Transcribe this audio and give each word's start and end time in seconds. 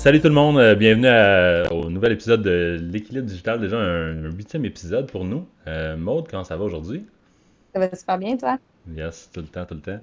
Salut 0.00 0.22
tout 0.22 0.28
le 0.28 0.34
monde, 0.34 0.56
euh, 0.56 0.74
bienvenue 0.74 1.08
au 1.70 1.90
nouvel 1.90 2.12
épisode 2.12 2.40
de 2.40 2.78
l'équilibre 2.90 3.26
digital, 3.26 3.60
déjà 3.60 3.76
un 3.76 4.30
huitième 4.30 4.64
épisode 4.64 5.10
pour 5.10 5.26
nous. 5.26 5.46
Euh, 5.66 5.94
Maude, 5.94 6.26
comment 6.26 6.42
ça 6.42 6.56
va 6.56 6.64
aujourd'hui? 6.64 7.04
Ça 7.74 7.80
va 7.80 7.94
super 7.94 8.16
bien, 8.16 8.34
toi? 8.38 8.56
Yes, 8.96 9.30
tout 9.32 9.40
le 9.40 9.46
temps, 9.46 9.64
tout 9.64 9.74
le 9.74 9.80
temps. 9.80 10.00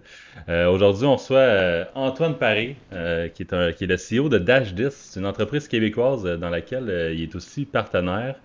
Euh, 0.49 0.69
aujourd'hui, 0.69 1.05
on 1.05 1.15
reçoit 1.15 1.39
euh, 1.39 1.85
Antoine 1.95 2.37
Paré, 2.37 2.77
euh, 2.93 3.27
qui, 3.27 3.43
est 3.43 3.53
un, 3.53 3.71
qui 3.73 3.83
est 3.83 3.87
le 3.87 3.95
CEO 3.95 4.29
de 4.29 4.37
Dash 4.37 4.73
10. 4.73 4.89
C'est 4.91 5.19
une 5.19 5.25
entreprise 5.25 5.67
québécoise 5.67 6.23
dans 6.23 6.49
laquelle 6.49 7.13
il 7.13 7.23
est 7.23 7.35
aussi 7.35 7.65
partenaire. 7.65 8.35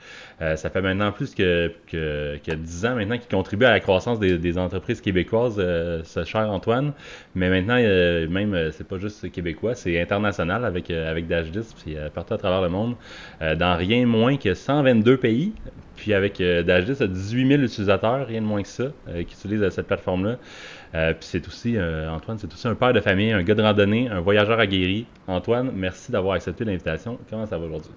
ça 0.40 0.70
fait 0.70 0.80
maintenant 0.80 1.12
plus 1.12 1.34
que, 1.34 1.72
que, 1.86 2.38
que 2.44 2.52
10 2.52 2.86
ans 2.86 2.94
maintenant 2.96 3.18
qu'il 3.18 3.28
contribue 3.28 3.66
à 3.66 3.70
la 3.70 3.80
croissance 3.80 4.18
des, 4.18 4.38
des 4.38 4.58
entreprises 4.58 5.00
québécoises, 5.00 5.56
ce 5.56 6.24
cher 6.24 6.50
Antoine. 6.50 6.92
Mais 7.34 7.48
maintenant, 7.48 7.76
même, 7.76 8.70
c'est 8.72 8.86
pas 8.86 8.98
juste 8.98 9.30
québécois, 9.30 9.74
c'est 9.74 10.00
international 10.00 10.64
avec, 10.64 10.90
avec 10.90 11.28
Dash 11.28 11.50
10, 11.50 11.74
puis 11.74 11.96
partout 12.14 12.34
à 12.34 12.38
travers 12.38 12.62
le 12.62 12.68
monde, 12.68 12.96
dans 13.40 13.76
rien 13.76 14.06
moins 14.06 14.36
que 14.36 14.54
122 14.54 15.16
pays. 15.18 15.52
Puis 16.02 16.14
avec 16.14 16.40
euh, 16.40 16.64
Dash 16.64 16.84
10, 16.84 17.00
18 17.00 17.46
000 17.46 17.62
utilisateurs, 17.62 18.26
rien 18.26 18.40
de 18.40 18.46
moins 18.46 18.60
que 18.60 18.66
ça, 18.68 18.86
qui 19.06 19.20
utilisent 19.20 19.68
cette 19.68 19.86
plateforme-là. 19.86 20.36
Euh, 20.96 21.14
puis 21.14 21.28
c'est 21.30 21.46
aussi, 21.46 21.76
euh, 21.76 22.10
Antoine, 22.10 22.38
c'est 22.38 22.52
aussi 22.52 22.66
un 22.66 22.74
père 22.74 22.92
de 22.92 23.00
famille, 23.00 23.30
un 23.30 23.44
gars 23.44 23.54
de 23.54 23.62
randonnée, 23.62 24.08
un 24.08 24.20
voyageur 24.20 24.58
aguerri. 24.58 25.06
Antoine, 25.28 25.70
merci 25.72 26.10
d'avoir 26.10 26.34
accepté 26.34 26.64
l'invitation. 26.64 27.18
Comment 27.30 27.46
ça 27.46 27.56
va 27.56 27.66
aujourd'hui? 27.66 27.92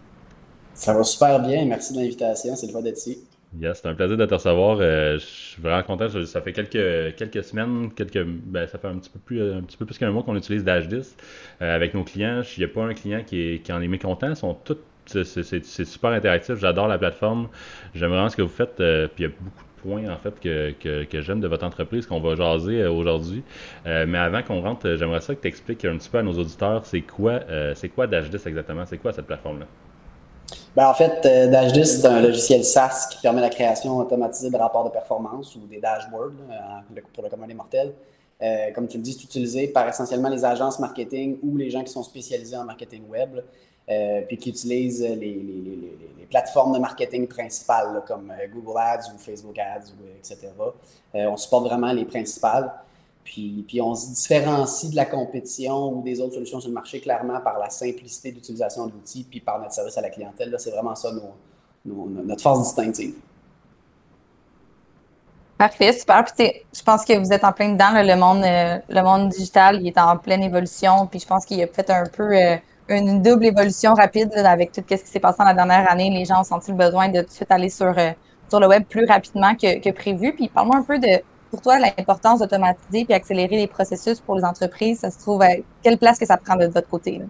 Ça 0.75 0.93
va 0.93 1.03
super 1.03 1.39
bien. 1.39 1.65
Merci 1.65 1.93
de 1.93 1.99
l'invitation. 1.99 2.55
C'est 2.55 2.67
le 2.67 2.73
fun 2.73 2.83
d'être 2.83 2.99
ici. 2.99 3.23
Yes, 3.59 3.79
c'est 3.81 3.87
un 3.89 3.95
plaisir 3.95 4.17
de 4.17 4.25
te 4.27 4.35
recevoir. 4.35 4.77
Euh, 4.81 5.17
je 5.17 5.25
suis 5.25 5.61
vraiment 5.63 5.81
content. 5.81 6.07
Ça 6.27 6.41
fait 6.41 6.53
quelques, 6.53 7.15
quelques 7.15 7.43
semaines, 7.43 7.89
quelques, 7.91 8.23
ben, 8.23 8.67
ça 8.67 8.77
fait 8.77 8.87
un 8.87 8.99
petit 8.99 9.09
peu 9.09 9.17
plus, 9.17 9.41
un 9.51 9.61
petit 9.61 9.77
peu 9.77 9.85
plus 9.87 9.97
qu'un 9.97 10.11
mois 10.11 10.21
qu'on 10.21 10.35
utilise 10.35 10.63
Dash 10.63 10.87
10 10.87 11.17
avec 11.59 11.95
nos 11.95 12.03
clients. 12.03 12.43
Il 12.55 12.59
n'y 12.59 12.65
a 12.65 12.67
pas 12.67 12.83
un 12.83 12.93
client 12.93 13.23
qui, 13.25 13.41
est, 13.41 13.63
qui 13.63 13.73
en 13.73 13.81
est 13.81 13.87
mécontent. 13.87 14.29
Ils 14.29 14.35
sont 14.35 14.53
tous 14.53 14.77
c'est 15.05 15.85
super 15.85 16.11
interactif. 16.11 16.55
J'adore 16.55 16.87
la 16.87 16.97
plateforme. 16.97 17.47
J'aime 17.93 18.09
vraiment 18.09 18.29
ce 18.29 18.35
que 18.35 18.41
vous 18.41 18.47
faites. 18.47 18.75
puis 18.75 18.85
il 19.19 19.23
y 19.23 19.25
a 19.25 19.29
beaucoup 19.39 19.65
points 19.85 20.09
en 20.09 20.17
fait 20.17 20.39
que, 20.39 21.03
que, 21.05 21.21
j'aime 21.21 21.39
de 21.39 21.47
votre 21.47 21.65
entreprise 21.65 22.05
qu'on 22.05 22.19
va 22.19 22.35
jaser 22.35 22.81
euh, 22.81 22.91
aujourd'hui. 22.91 23.43
Euh, 23.85 24.05
mais 24.07 24.17
avant 24.17 24.41
qu'on 24.43 24.61
rentre, 24.61 24.87
euh, 24.87 24.97
j'aimerais 24.97 25.21
ça 25.21 25.35
que 25.35 25.41
tu 25.41 25.47
expliques 25.47 25.85
un 25.85 25.97
petit 25.97 26.09
peu 26.09 26.17
à 26.17 26.23
nos 26.23 26.33
auditeurs 26.33 26.85
c'est 26.85 27.01
quoi 27.01 27.41
c'est 27.75 27.89
quoi 27.89 28.07
Dash10 28.07 28.47
exactement, 28.47 28.85
c'est 28.85 28.97
quoi 28.97 29.13
cette 29.13 29.25
plateforme-là? 29.25 29.65
Ben, 30.75 30.87
en 30.87 30.93
fait, 30.93 31.25
Dash10, 31.25 31.85
c'est 31.85 32.07
un 32.07 32.21
logiciel 32.21 32.63
SaaS 32.63 33.07
qui 33.09 33.21
permet 33.21 33.41
la 33.41 33.49
création 33.49 33.97
automatisée 33.97 34.49
de 34.49 34.57
rapports 34.57 34.83
de 34.83 34.89
performance 34.89 35.55
ou 35.55 35.65
des 35.67 35.79
dashboards 35.79 36.33
pour 37.13 37.23
le 37.23 37.29
commun 37.29 37.47
des 37.47 37.53
mortels. 37.53 37.93
Comme 38.73 38.87
tu 38.87 38.97
le 38.97 39.03
dis, 39.03 39.13
c'est 39.13 39.23
utilisé 39.23 39.67
par 39.67 39.87
essentiellement 39.87 40.29
les 40.29 40.43
agences 40.45 40.79
marketing 40.79 41.37
ou 41.41 41.57
les 41.57 41.69
gens 41.69 41.83
qui 41.83 41.91
sont 41.91 42.03
spécialisés 42.03 42.57
en 42.57 42.65
marketing 42.65 43.07
web. 43.09 43.39
Euh, 43.87 44.21
puis 44.27 44.37
qui 44.37 44.49
utilisent 44.49 45.03
les, 45.03 46.25
plateformes 46.27 46.73
de 46.73 46.79
marketing 46.79 47.27
principales, 47.27 48.03
comme 48.07 48.31
euh, 48.31 48.47
Google 48.51 48.79
Ads 48.79 49.13
ou 49.13 49.19
Facebook 49.19 49.59
Ads, 49.59 49.93
etc. 50.17 50.51
Euh, 51.13 51.27
on 51.27 51.37
supporte 51.37 51.65
vraiment 51.65 51.93
les 51.93 52.03
principales. 52.03 52.73
Puis, 53.23 53.63
puis, 53.67 53.79
on 53.81 53.93
se 53.93 54.07
différencie 54.07 54.89
de 54.89 54.95
la 54.95 55.05
compétition 55.05 55.93
ou 55.93 56.01
des 56.01 56.19
autres 56.19 56.33
solutions 56.33 56.59
sur 56.59 56.69
le 56.69 56.73
marché 56.73 56.99
clairement 56.99 57.39
par 57.41 57.59
la 57.59 57.69
simplicité 57.69 58.31
d'utilisation 58.31 58.87
de 58.87 58.93
l'outil 58.93 59.23
puis 59.23 59.39
par 59.39 59.59
notre 59.59 59.73
service 59.73 59.97
à 59.99 60.01
la 60.01 60.09
clientèle. 60.09 60.55
C'est 60.57 60.71
vraiment 60.71 60.95
ça 60.95 61.11
notre 61.85 62.41
force 62.41 62.63
distinctive. 62.63 63.13
Parfait, 65.57 65.93
super. 65.93 66.25
Puis 66.25 66.51
je 66.73 66.83
pense 66.83 67.05
que 67.05 67.17
vous 67.17 67.31
êtes 67.31 67.43
en 67.43 67.51
plein 67.53 67.69
dedans. 67.69 67.91
le, 67.93 68.15
monde, 68.15 68.43
le 68.89 69.01
monde 69.01 69.29
digital 69.29 69.79
il 69.81 69.87
est 69.87 69.97
en 69.97 70.17
pleine 70.17 70.43
évolution. 70.43 71.07
Puis 71.07 71.21
je 71.21 71.27
pense 71.27 71.45
qu'il 71.45 71.61
a 71.63 71.67
fait 71.67 71.89
un 71.89 72.03
peu 72.05 72.33
une 72.89 73.21
double 73.21 73.45
évolution 73.45 73.93
rapide 73.93 74.31
avec 74.33 74.71
tout 74.71 74.81
ce 74.87 74.95
qui 74.95 75.07
s'est 75.07 75.19
passé 75.19 75.37
dans 75.39 75.45
la 75.45 75.53
dernière 75.53 75.89
année. 75.89 76.09
Les 76.09 76.25
gens 76.25 76.41
ont 76.41 76.43
senti 76.43 76.71
le 76.71 76.77
besoin 76.77 77.09
de 77.09 77.21
tout 77.21 77.27
de 77.27 77.31
suite 77.31 77.51
aller 77.51 77.69
sur, 77.69 77.93
euh, 77.97 78.11
sur 78.49 78.59
le 78.59 78.67
web 78.67 78.83
plus 78.83 79.05
rapidement 79.05 79.55
que, 79.55 79.91
prévu. 79.91 80.33
Puis 80.33 80.49
parle-moi 80.49 80.77
un 80.77 80.83
peu 80.83 80.99
de, 80.99 81.21
pour 81.49 81.61
toi, 81.61 81.79
l'importance 81.79 82.39
d'automatiser 82.39 83.05
puis 83.05 83.13
accélérer 83.13 83.57
les 83.57 83.67
processus 83.67 84.19
pour 84.19 84.35
les 84.35 84.43
entreprises. 84.43 84.99
Ça 84.99 85.11
se 85.11 85.19
trouve, 85.19 85.41
à 85.41 85.49
quelle 85.81 85.97
place 85.97 86.19
que 86.19 86.25
ça 86.25 86.37
prend 86.37 86.55
de 86.55 86.67
votre 86.67 86.89
côté? 86.89 87.21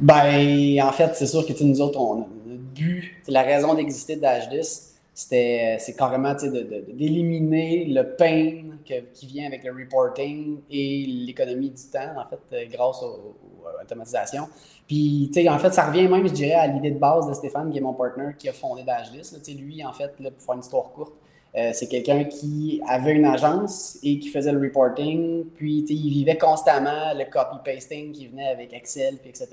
Ben, 0.00 0.82
en 0.82 0.92
fait, 0.92 1.14
c'est 1.14 1.26
sûr 1.26 1.46
que 1.46 1.52
nous 1.62 1.80
autres, 1.80 2.00
on 2.00 2.22
a 2.22 2.26
but, 2.46 3.12
c'est 3.24 3.32
la 3.32 3.42
raison 3.42 3.74
d'exister 3.74 4.16
de 4.16 4.22
H10 4.22 4.91
c'était 5.14 5.76
c'est 5.78 5.94
carrément 5.94 6.34
d'éliminer 6.34 7.84
le 7.86 8.16
pain 8.16 8.72
qui 9.14 9.26
vient 9.26 9.46
avec 9.46 9.64
le 9.64 9.72
reporting 9.72 10.60
et 10.70 11.06
l'économie 11.06 11.70
du 11.70 11.82
temps, 11.90 12.14
en 12.16 12.26
fait, 12.26 12.40
euh, 12.52 12.64
grâce 12.70 13.02
aux, 13.02 13.36
automatisation. 13.82 14.48
Puis, 14.86 15.30
en 15.48 15.58
fait, 15.58 15.72
ça 15.72 15.86
revient 15.86 16.08
même, 16.08 16.26
je 16.26 16.32
dirais, 16.32 16.54
à 16.54 16.66
l'idée 16.66 16.90
de 16.90 16.98
base 16.98 17.28
de 17.28 17.34
Stéphane, 17.34 17.70
qui 17.70 17.78
est 17.78 17.80
mon 17.80 17.94
partner, 17.94 18.30
qui 18.38 18.48
a 18.48 18.52
fondé 18.52 18.82
Dashlist. 18.82 19.38
Lui, 19.56 19.84
en 19.84 19.92
fait, 19.92 20.12
pour 20.16 20.42
faire 20.42 20.54
une 20.54 20.60
histoire 20.60 20.90
courte, 20.92 21.14
euh, 21.54 21.70
c'est 21.74 21.86
quelqu'un 21.86 22.24
qui 22.24 22.80
avait 22.88 23.12
une 23.12 23.26
agence 23.26 23.98
et 24.02 24.18
qui 24.18 24.28
faisait 24.28 24.52
le 24.52 24.58
reporting, 24.58 25.44
puis 25.54 25.84
il 25.88 26.10
vivait 26.10 26.38
constamment 26.38 27.12
le 27.14 27.24
copy-pasting 27.24 28.12
qui 28.12 28.26
venait 28.26 28.48
avec 28.48 28.72
Excel, 28.72 29.18
puis 29.18 29.28
etc. 29.28 29.48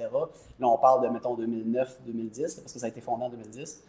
Là, 0.59 0.67
on 0.67 0.77
parle 0.77 1.03
de, 1.03 1.09
mettons, 1.09 1.35
2009-2010, 1.35 2.61
parce 2.61 2.73
que 2.73 2.79
ça 2.79 2.85
a 2.85 2.89
été 2.89 3.01
fondé 3.01 3.25
en 3.25 3.29
2010. 3.29 3.83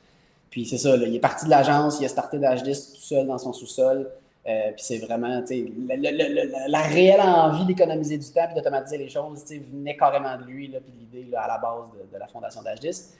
Puis 0.51 0.67
c'est 0.67 0.79
ça, 0.79 0.97
il 0.97 1.15
est 1.15 1.21
parti 1.21 1.45
de 1.45 1.51
l'agence, 1.51 1.99
il 2.01 2.05
a 2.05 2.09
starté 2.09 2.39
d'H10 2.39 2.95
tout 2.95 3.03
seul 3.03 3.27
dans 3.27 3.39
son 3.39 3.53
sous-sol. 3.53 4.11
Euh, 4.49 4.73
puis 4.73 4.83
c'est 4.83 4.99
vraiment, 4.99 5.43
la, 6.69 6.81
réelle 6.81 7.21
envie 7.21 7.67
d'économiser 7.67 8.17
du 8.17 8.27
temps 8.31 8.49
et 8.51 8.55
d'automatiser 8.55 8.97
les 8.97 9.09
choses 9.09 9.45
venait 9.71 9.97
carrément 9.97 10.37
de 10.39 10.45
lui, 10.45 10.69
puis 10.69 10.95
l'idée 10.99 11.37
à 11.37 11.47
la 11.47 11.59
base 11.59 11.91
de, 12.13 12.19
la 12.19 12.27
fondation 12.27 12.63
d'H10. 12.63 13.11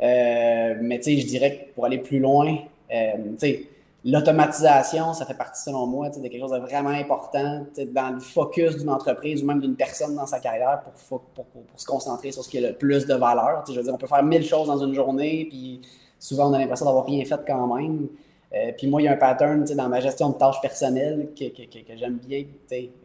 Euh, 0.00 0.78
mais 0.80 1.00
je 1.02 1.26
dirais 1.26 1.56
que 1.56 1.74
pour 1.74 1.84
aller 1.84 1.98
plus 1.98 2.18
loin, 2.18 2.56
euh, 2.92 3.56
l'automatisation, 4.02 5.12
ça 5.12 5.26
fait 5.26 5.36
partie, 5.36 5.62
selon 5.62 5.86
moi, 5.86 6.08
de 6.08 6.20
quelque 6.22 6.40
chose 6.40 6.52
de 6.52 6.58
vraiment 6.58 6.88
important 6.88 7.66
dans 7.92 8.14
le 8.14 8.20
focus 8.20 8.78
d'une 8.78 8.90
entreprise 8.90 9.42
ou 9.42 9.46
même 9.46 9.60
d'une 9.60 9.76
personne 9.76 10.16
dans 10.16 10.26
sa 10.26 10.40
carrière 10.40 10.80
pour, 11.06 11.22
se 11.76 11.86
concentrer 11.86 12.32
sur 12.32 12.42
ce 12.42 12.48
qui 12.48 12.58
a 12.58 12.68
le 12.68 12.74
plus 12.74 13.06
de 13.06 13.14
valeur. 13.14 13.62
Je 13.68 13.74
veux 13.74 13.82
dire, 13.82 13.94
on 13.94 13.98
peut 13.98 14.06
faire 14.06 14.22
mille 14.22 14.44
choses 14.44 14.68
dans 14.68 14.78
une 14.78 14.94
journée, 14.94 15.46
puis 15.48 15.82
souvent 16.22 16.50
on 16.50 16.54
a 16.54 16.58
l'impression 16.58 16.86
d'avoir 16.86 17.04
rien 17.04 17.24
fait 17.24 17.40
quand 17.46 17.74
même. 17.74 18.08
Euh, 18.54 18.70
puis 18.76 18.86
moi, 18.86 19.00
il 19.00 19.06
y 19.06 19.08
a 19.08 19.12
un 19.12 19.16
pattern 19.16 19.64
dans 19.64 19.88
ma 19.88 20.00
gestion 20.00 20.28
de 20.28 20.34
tâches 20.34 20.60
personnelles 20.60 21.30
que, 21.34 21.48
que, 21.48 21.62
que, 21.62 21.96
j'aime 21.96 22.18
bien 22.18 22.44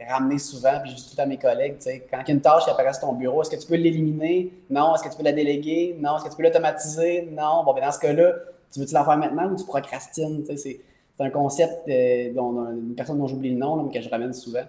ramener 0.10 0.40
souvent. 0.40 0.80
Puis 0.84 0.92
je 0.92 0.96
dis 0.98 1.16
tout 1.16 1.22
à 1.22 1.26
mes 1.26 1.38
collègues, 1.38 1.78
quand 2.12 2.22
une 2.28 2.42
tâche 2.42 2.68
apparaît 2.68 2.94
sur 2.94 3.04
ton 3.04 3.14
bureau, 3.14 3.42
est-ce 3.42 3.52
que 3.52 3.56
tu 3.56 3.66
peux 3.66 3.76
l'éliminer? 3.76 4.52
Non. 4.70 4.94
Est-ce 4.94 5.04
que 5.04 5.10
tu 5.10 5.16
peux 5.16 5.24
la 5.24 5.32
déléguer? 5.32 5.96
Non. 6.00 6.18
Est-ce 6.18 6.26
que 6.26 6.30
tu 6.32 6.36
peux 6.36 6.44
l'automatiser? 6.44 7.30
Non. 7.32 7.64
Bon, 7.64 7.74
ben 7.74 7.82
dans 7.82 7.92
ce 7.94 8.00
cas-là, 8.00 8.34
tu 8.72 8.80
veux-tu 8.82 8.94
la 8.94 9.06
faire 9.06 9.18
maintenant 9.18 9.50
ou 9.50 9.56
tu 9.56 9.64
procrastines? 9.64 10.44
C'est 10.46 10.82
un 11.20 11.30
concept 11.30 11.88
euh, 11.88 12.34
dont, 12.34 12.70
une 12.70 12.94
personne 12.94 13.18
dont 13.18 13.28
j'oublie 13.28 13.52
le 13.52 13.58
nom, 13.58 13.82
mais 13.84 13.92
que 13.92 14.04
je 14.04 14.10
ramène 14.10 14.34
souvent. 14.34 14.66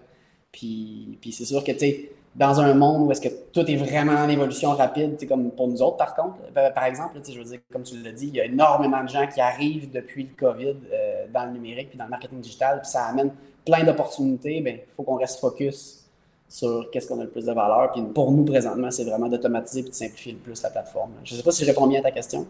Puis, 0.52 1.18
puis 1.20 1.32
c'est 1.32 1.44
sûr 1.44 1.64
que, 1.64 1.72
tu 1.72 1.78
sais, 1.80 2.10
dans 2.38 2.60
un 2.60 2.72
monde 2.72 3.08
où 3.08 3.12
est-ce 3.12 3.20
que 3.20 3.28
tout 3.52 3.68
est 3.68 3.74
vraiment 3.74 4.12
en 4.12 4.28
évolution 4.28 4.70
rapide, 4.70 5.18
comme 5.28 5.50
pour 5.50 5.66
nous 5.66 5.82
autres, 5.82 5.96
par 5.96 6.14
contre. 6.14 6.36
Euh, 6.56 6.70
par 6.70 6.84
exemple, 6.84 7.18
je 7.28 7.36
veux 7.36 7.44
dire, 7.44 7.58
comme 7.72 7.82
tu 7.82 7.96
l'as 8.00 8.12
dit, 8.12 8.28
il 8.28 8.36
y 8.36 8.40
a 8.40 8.44
énormément 8.44 9.02
de 9.02 9.08
gens 9.08 9.26
qui 9.26 9.40
arrivent 9.40 9.90
depuis 9.90 10.22
le 10.22 10.36
COVID 10.38 10.76
euh, 10.92 11.26
dans 11.34 11.46
le 11.46 11.50
numérique 11.50 11.88
puis 11.90 11.98
dans 11.98 12.04
le 12.04 12.10
marketing 12.10 12.40
digital, 12.40 12.80
puis 12.80 12.90
ça 12.90 13.06
amène 13.06 13.32
plein 13.66 13.82
d'opportunités. 13.82 14.60
Ben, 14.60 14.76
il 14.76 14.94
faut 14.94 15.02
qu'on 15.02 15.16
reste 15.16 15.40
focus 15.40 16.08
sur 16.48 16.88
qu'est-ce 16.92 17.08
qu'on 17.08 17.18
a 17.20 17.24
le 17.24 17.30
plus 17.30 17.44
de 17.44 17.52
valeur. 17.52 17.90
Puis 17.92 18.02
pour 18.02 18.30
nous, 18.30 18.44
présentement, 18.44 18.90
c'est 18.92 19.04
vraiment 19.04 19.28
d'automatiser 19.28 19.80
et 19.80 19.88
de 19.88 19.92
simplifier 19.92 20.32
le 20.32 20.38
plus 20.38 20.62
la 20.62 20.70
plateforme. 20.70 21.10
Je 21.24 21.34
ne 21.34 21.38
sais 21.38 21.44
pas 21.44 21.50
si 21.50 21.64
je 21.64 21.68
réponds 21.68 21.88
bien 21.88 21.98
à 21.98 22.04
ta 22.04 22.12
question. 22.12 22.46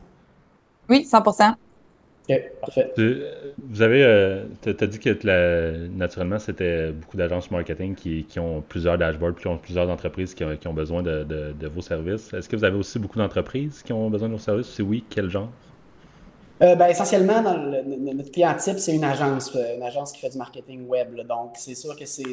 Oui, 0.91 1.07
100 1.07 1.23
parfait. 2.61 2.93
Vous 3.69 3.83
avez, 3.83 4.05
euh, 4.05 4.45
tu 4.63 4.71
as 4.71 4.87
dit 4.87 4.99
que 4.99 5.87
naturellement, 5.89 6.39
c'était 6.39 6.93
beaucoup 6.93 7.17
d'agences 7.17 7.51
marketing 7.51 7.95
qui, 7.95 8.39
ont 8.39 8.61
plusieurs 8.61 8.99
dashboards, 8.99 9.37
qui 9.37 9.47
ont 9.47 9.59
plusieurs 9.59 9.89
entreprises 9.89 10.35
qui 10.35 10.45
ont, 10.45 10.75
besoin 10.75 11.03
de, 11.03 11.67
vos 11.69 11.81
services. 11.81 12.33
Est-ce 12.35 12.49
que 12.49 12.57
vous 12.57 12.65
avez 12.65 12.77
aussi 12.77 12.99
beaucoup 12.99 13.19
d'entreprises 13.19 13.83
qui 13.83 13.93
ont 13.93 14.11
besoin 14.11 14.29
de 14.29 14.35
vos 14.35 14.39
services? 14.39 14.69
Si 14.69 14.83
oui, 14.83 15.05
quel 15.09 15.31
genre? 15.31 15.51
Euh, 16.61 16.75
ben, 16.75 16.89
essentiellement, 16.89 17.41
dans 17.41 17.57
notre 17.57 18.33
client 18.33 18.55
type, 18.59 18.79
c'est 18.79 18.95
une 18.95 19.05
agence, 19.05 19.55
euh, 19.55 19.77
une 19.77 19.83
agence 19.83 20.11
qui 20.11 20.21
fait 20.21 20.31
du 20.31 20.39
marketing 20.39 20.89
web. 20.89 21.15
donc, 21.27 21.53
c'est 21.55 21.77
sûr 21.77 21.97
que 21.97 22.05
c'est, 22.05 22.25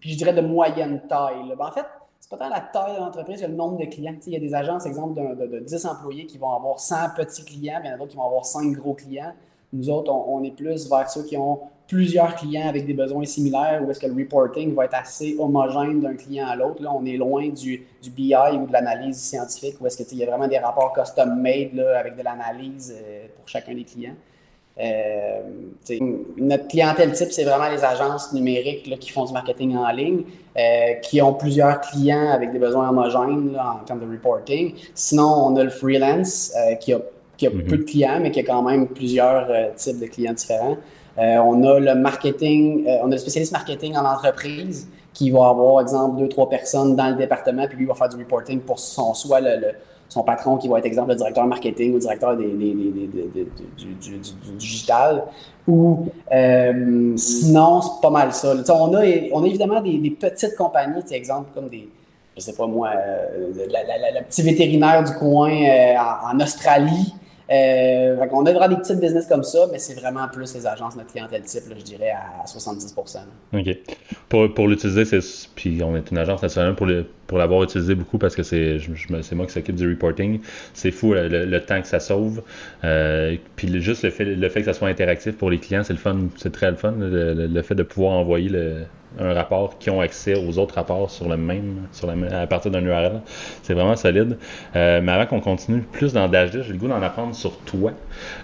Puis 0.00 0.12
je 0.12 0.16
dirais 0.16 0.34
de 0.34 0.42
moyenne 0.42 1.00
taille. 1.08 1.54
Ben, 1.56 1.66
en 1.66 1.72
fait, 1.72 1.86
c'est 2.26 2.36
pas 2.36 2.44
tant 2.44 2.50
la 2.50 2.60
taille 2.60 2.94
de 2.94 2.98
l'entreprise 2.98 3.40
que 3.40 3.46
le 3.46 3.54
nombre 3.54 3.78
de 3.78 3.84
clients. 3.84 4.16
il 4.26 4.32
y 4.32 4.36
a 4.36 4.40
des 4.40 4.52
agences, 4.52 4.84
exemple, 4.84 5.14
de, 5.14 5.60
10 5.60 5.86
employés 5.86 6.26
qui 6.26 6.38
vont 6.38 6.50
avoir 6.50 6.80
100 6.80 7.10
petits 7.16 7.44
clients, 7.44 7.78
puis 7.78 7.88
il 7.88 7.90
y 7.90 7.92
en 7.92 7.94
a 7.94 7.98
d'autres 7.98 8.10
qui 8.10 8.16
vont 8.16 8.26
avoir 8.26 8.44
5 8.44 8.72
gros 8.72 8.94
clients. 8.94 9.32
Nous 9.72 9.88
autres, 9.90 10.12
on, 10.12 10.42
est 10.42 10.50
plus 10.50 10.90
vers 10.90 11.08
ceux 11.08 11.22
qui 11.22 11.36
ont 11.36 11.60
plusieurs 11.86 12.34
clients 12.34 12.68
avec 12.68 12.84
des 12.84 12.94
besoins 12.94 13.24
similaires 13.24 13.80
ou 13.86 13.90
est-ce 13.92 14.00
que 14.00 14.06
le 14.08 14.14
reporting 14.14 14.74
va 14.74 14.86
être 14.86 14.94
assez 14.94 15.36
homogène 15.38 16.00
d'un 16.00 16.16
client 16.16 16.48
à 16.48 16.56
l'autre. 16.56 16.82
Là, 16.82 16.92
on 16.92 17.04
est 17.04 17.16
loin 17.16 17.48
du, 17.48 17.86
du 18.02 18.10
BI 18.10 18.34
ou 18.34 18.66
de 18.66 18.72
l'analyse 18.72 19.18
scientifique 19.18 19.76
où 19.80 19.86
est-ce 19.86 20.02
qu'il 20.02 20.18
y 20.18 20.24
a 20.24 20.26
vraiment 20.26 20.48
des 20.48 20.58
rapports 20.58 20.92
custom-made 20.94 21.78
avec 21.78 22.16
de 22.16 22.22
l'analyse 22.22 22.92
euh, 22.96 23.26
pour 23.36 23.48
chacun 23.48 23.74
des 23.74 23.84
clients. 23.84 24.14
Euh, 24.78 25.40
notre 26.36 26.68
clientèle 26.68 27.12
type, 27.12 27.28
c'est 27.30 27.44
vraiment 27.44 27.70
les 27.70 27.82
agences 27.82 28.32
numériques 28.32 28.86
là, 28.86 28.96
qui 28.98 29.10
font 29.10 29.24
du 29.24 29.32
marketing 29.32 29.74
en 29.76 29.90
ligne, 29.90 30.24
euh, 30.56 30.94
qui 31.02 31.22
ont 31.22 31.32
plusieurs 31.32 31.80
clients 31.80 32.30
avec 32.30 32.52
des 32.52 32.58
besoins 32.58 32.90
homogènes 32.90 33.58
en 33.58 33.84
termes 33.84 34.00
de 34.00 34.10
reporting. 34.10 34.74
Sinon, 34.94 35.46
on 35.46 35.56
a 35.56 35.64
le 35.64 35.70
freelance 35.70 36.52
euh, 36.56 36.74
qui 36.74 36.92
a, 36.92 36.98
qui 37.38 37.46
a 37.46 37.50
mm-hmm. 37.50 37.66
peu 37.66 37.76
de 37.78 37.82
clients, 37.84 38.20
mais 38.20 38.30
qui 38.30 38.40
a 38.40 38.42
quand 38.42 38.62
même 38.62 38.88
plusieurs 38.88 39.48
types 39.76 39.98
de 39.98 40.06
clients 40.06 40.34
différents. 40.34 40.76
on 41.16 41.64
a 41.64 41.80
le 41.80 41.94
marketing, 41.94 42.86
on 43.02 43.06
a 43.06 43.12
le 43.12 43.18
spécialiste 43.18 43.52
marketing 43.52 43.96
en 43.96 44.04
entreprise 44.04 44.88
qui 45.14 45.30
va 45.30 45.48
avoir, 45.48 45.80
exemple, 45.80 46.18
deux, 46.18 46.28
trois 46.28 46.50
personnes 46.50 46.94
dans 46.94 47.08
le 47.08 47.14
département, 47.14 47.66
puis 47.66 47.78
lui 47.78 47.86
va 47.86 47.94
faire 47.94 48.10
du 48.10 48.16
reporting 48.16 48.60
pour 48.60 48.78
son, 48.78 49.14
soit 49.14 49.40
le 49.40 49.72
son 50.08 50.22
patron 50.22 50.56
qui 50.56 50.68
va 50.68 50.78
être, 50.78 50.86
exemple, 50.86 51.10
le 51.10 51.16
directeur 51.16 51.46
marketing 51.46 51.94
ou 51.94 51.98
directeur 51.98 52.36
des, 52.36 52.48
du, 52.48 54.18
digital. 54.56 55.24
Ou 55.66 56.08
euh, 56.32 57.16
sinon, 57.16 57.80
c'est 57.80 58.00
pas 58.00 58.10
mal 58.10 58.32
ça. 58.32 58.54
on, 58.68 58.94
a, 58.94 59.02
on 59.32 59.42
a 59.42 59.46
évidemment 59.46 59.80
des, 59.80 60.16
petites 60.18 60.56
compagnies, 60.56 61.02
exemple, 61.10 61.50
comme 61.54 61.68
des, 61.68 61.88
je 62.36 62.40
sais 62.40 62.52
pas 62.52 62.66
moi, 62.66 62.90
euh, 62.96 63.52
le 63.56 64.22
petit 64.24 64.42
vétérinaire 64.42 65.02
du 65.02 65.12
coin 65.14 65.50
euh, 65.50 65.94
en, 66.32 66.38
Australie 66.40 67.14
euh, 67.48 68.26
on 68.32 68.44
a 68.44 68.52
vraiment 68.52 68.68
des 68.68 68.76
petits 68.76 68.96
business 68.96 69.26
comme 69.26 69.44
ça, 69.44 69.66
mais 69.70 69.78
c'est 69.78 69.94
vraiment 69.94 70.26
plus 70.28 70.52
les 70.54 70.66
agences, 70.66 70.96
notre 70.96 71.12
clientèle 71.12 71.42
type, 71.42 71.62
je 71.76 71.82
dirais 71.82 72.10
à 72.10 72.46
70 72.46 72.94
OK. 73.52 73.78
Pour, 74.28 74.52
pour 74.52 74.66
l'utiliser, 74.66 75.04
c'est, 75.04 75.20
puis 75.54 75.80
on 75.82 75.96
est 75.96 76.10
une 76.10 76.18
agence 76.18 76.42
nationale 76.42 76.74
pour, 76.74 76.88
pour 77.28 77.38
l'avoir 77.38 77.62
utilisé 77.62 77.94
beaucoup 77.94 78.18
parce 78.18 78.34
que 78.34 78.42
c'est, 78.42 78.78
c'est 79.22 79.34
moi 79.36 79.46
qui 79.46 79.52
s'occupe 79.52 79.76
du 79.76 79.88
reporting. 79.88 80.40
C'est 80.74 80.90
fou 80.90 81.14
le, 81.14 81.58
temps 81.60 81.80
que 81.80 81.88
ça 81.88 82.00
sauve. 82.00 82.42
Euh, 82.82 83.36
puis 83.54 83.80
juste 83.80 84.02
le 84.02 84.10
fait, 84.10 84.24
le 84.24 84.48
fait 84.48 84.60
que 84.60 84.66
ça 84.66 84.72
soit 84.72 84.88
interactif 84.88 85.36
pour 85.36 85.50
les 85.50 85.58
clients, 85.58 85.84
c'est 85.84 85.92
le 85.92 86.00
fun, 86.00 86.18
c'est 86.36 86.52
très 86.52 86.70
le 86.70 86.76
fun, 86.76 86.94
le 86.98 87.62
fait 87.62 87.76
de 87.76 87.84
pouvoir 87.84 88.14
envoyer 88.14 88.48
le, 88.48 88.82
un 89.18 89.32
rapport 89.32 89.78
qui 89.78 89.90
ont 89.90 90.00
accès 90.00 90.34
aux 90.34 90.58
autres 90.58 90.74
rapports 90.74 91.10
sur 91.10 91.28
le 91.28 91.36
même, 91.36 91.86
sur 91.92 92.06
la, 92.06 92.42
à 92.42 92.46
partir 92.46 92.70
d'un 92.70 92.84
URL. 92.84 93.20
C'est 93.62 93.74
vraiment 93.74 93.96
solide. 93.96 94.36
Euh, 94.74 95.00
mais 95.02 95.12
avant 95.12 95.26
qu'on 95.26 95.40
continue 95.40 95.80
plus 95.80 96.12
dans 96.12 96.28
Dashlist, 96.28 96.66
j'ai 96.66 96.72
le 96.72 96.78
goût 96.78 96.88
d'en 96.88 97.00
apprendre 97.02 97.34
sur 97.34 97.56
toi. 97.60 97.92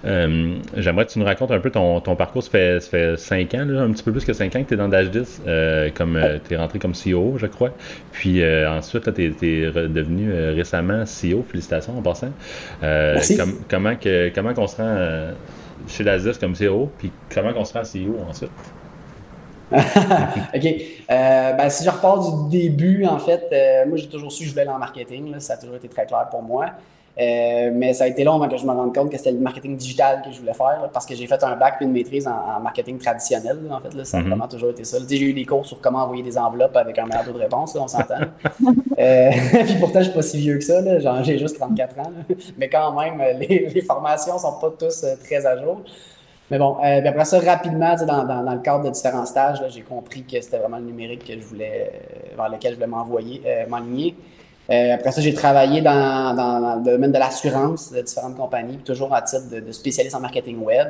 Euh, 0.04 0.54
j'aimerais 0.76 1.06
que 1.06 1.12
tu 1.12 1.18
nous 1.18 1.24
racontes 1.24 1.50
un 1.50 1.60
peu 1.60 1.70
ton, 1.70 2.00
ton 2.00 2.16
parcours. 2.16 2.42
Ça 2.42 2.50
fait, 2.50 2.80
ça 2.80 2.90
fait 2.90 3.16
5 3.18 3.54
ans, 3.54 3.64
là, 3.66 3.82
un 3.82 3.92
petit 3.92 4.02
peu 4.02 4.12
plus 4.12 4.24
que 4.24 4.32
5 4.32 4.56
ans 4.56 4.62
que 4.62 4.68
tu 4.68 4.74
es 4.74 4.76
dans 4.76 4.88
Dashlist. 4.88 5.42
Euh, 5.46 5.90
comme 5.94 6.18
tu 6.46 6.54
es 6.54 6.56
rentré 6.56 6.78
comme 6.78 6.92
CEO, 6.92 7.36
je 7.36 7.46
crois. 7.46 7.70
Puis 8.12 8.42
ensuite, 8.66 9.12
tu 9.14 9.24
es, 9.24 9.30
devenu 9.88 10.32
récemment 10.54 11.04
CEO. 11.04 11.44
Félicitations 11.48 11.98
en 11.98 12.02
passant. 12.02 12.32
comment, 13.68 13.96
que, 13.96 14.30
comment 14.34 14.52
on 14.56 14.66
se 14.66 14.76
rend 14.76 15.32
chez 15.88 16.04
Dashlist 16.04 16.40
comme 16.40 16.54
CEO, 16.54 16.90
puis 16.98 17.10
comment 17.32 17.52
on 17.56 17.64
se 17.64 17.72
rend 17.72 17.82
CEO 17.82 18.18
ensuite? 18.28 18.50
OK. 20.54 20.66
Euh, 21.10 21.52
ben, 21.52 21.68
si 21.68 21.84
je 21.84 21.90
repars 21.90 22.48
du 22.48 22.58
début, 22.58 23.04
en 23.06 23.18
fait, 23.18 23.48
euh, 23.52 23.86
moi, 23.86 23.96
j'ai 23.96 24.08
toujours 24.08 24.32
su 24.32 24.42
que 24.42 24.46
je 24.46 24.50
voulais 24.50 24.62
aller 24.62 24.70
en 24.70 24.78
marketing. 24.78 25.38
ça 25.38 25.54
a 25.54 25.56
toujours 25.56 25.76
été 25.76 25.88
très 25.88 26.06
clair 26.06 26.28
pour 26.30 26.42
moi. 26.42 26.66
Euh, 27.20 27.70
mais 27.74 27.92
ça 27.92 28.04
a 28.04 28.06
été 28.06 28.24
long 28.24 28.36
avant 28.36 28.48
que 28.48 28.56
je 28.56 28.64
me 28.64 28.70
rende 28.70 28.94
compte 28.94 29.10
que 29.10 29.18
c'était 29.18 29.32
le 29.32 29.38
marketing 29.38 29.76
digital 29.76 30.22
que 30.24 30.32
je 30.32 30.40
voulais 30.40 30.54
faire 30.54 30.88
parce 30.94 31.04
que 31.04 31.14
j'ai 31.14 31.26
fait 31.26 31.44
un 31.44 31.56
bac 31.56 31.74
puis 31.76 31.84
une 31.84 31.92
maîtrise 31.92 32.26
en, 32.26 32.58
marketing 32.60 32.96
traditionnel. 32.96 33.58
en 33.70 33.80
fait, 33.80 34.04
ça 34.04 34.16
a 34.16 34.20
mm-hmm. 34.20 34.28
vraiment 34.28 34.48
toujours 34.48 34.70
été 34.70 34.82
ça. 34.84 34.96
J'ai 35.06 35.20
eu 35.20 35.34
des 35.34 35.44
cours 35.44 35.66
sur 35.66 35.78
comment 35.82 36.04
envoyer 36.04 36.22
des 36.22 36.38
enveloppes 36.38 36.74
avec 36.74 36.98
un 36.98 37.04
meilleur 37.04 37.26
taux 37.26 37.32
de 37.32 37.38
réponse, 37.38 37.76
on 37.76 37.86
s'entend. 37.86 38.14
puis 38.96 39.74
pourtant, 39.78 39.98
je 39.98 40.04
suis 40.04 40.14
pas 40.14 40.22
si 40.22 40.38
vieux 40.38 40.56
que 40.56 40.64
ça. 40.64 41.22
J'ai 41.22 41.38
juste 41.38 41.58
34 41.58 41.98
ans. 41.98 42.12
Mais 42.56 42.70
quand 42.70 42.98
même, 42.98 43.22
les, 43.38 43.68
les 43.74 43.82
formations 43.82 44.38
sont 44.38 44.58
pas 44.58 44.70
tous 44.78 45.04
très 45.22 45.44
à 45.44 45.60
jour. 45.60 45.82
Mais 46.52 46.58
bon, 46.58 46.76
euh, 46.84 47.00
après 47.02 47.24
ça, 47.24 47.40
rapidement, 47.40 47.96
dans, 47.96 48.24
dans, 48.24 48.52
le 48.52 48.58
cadre 48.58 48.84
de 48.84 48.90
différents 48.90 49.24
stages, 49.24 49.62
j'ai 49.70 49.80
compris 49.80 50.22
que 50.22 50.38
c'était 50.38 50.58
vraiment 50.58 50.76
le 50.76 50.84
numérique 50.84 51.24
que 51.24 51.32
je 51.32 51.46
voulais, 51.46 51.90
euh, 51.94 52.36
vers 52.36 52.50
lequel 52.50 52.72
je 52.72 52.74
voulais 52.74 52.86
m'envoyer, 52.86 53.40
euh, 53.46 53.64
m'enligner. 53.66 54.14
après 54.68 55.12
ça, 55.12 55.22
j'ai 55.22 55.32
travaillé 55.32 55.80
dans, 55.80 56.34
dans, 56.36 56.76
le 56.76 56.84
domaine 56.84 57.10
de 57.10 57.18
l'assurance 57.18 57.90
de 57.90 58.02
différentes 58.02 58.36
compagnies, 58.36 58.76
toujours 58.84 59.14
à 59.14 59.22
titre 59.22 59.48
de, 59.48 59.72
spécialiste 59.72 60.14
en 60.14 60.20
marketing 60.20 60.58
web. 60.62 60.88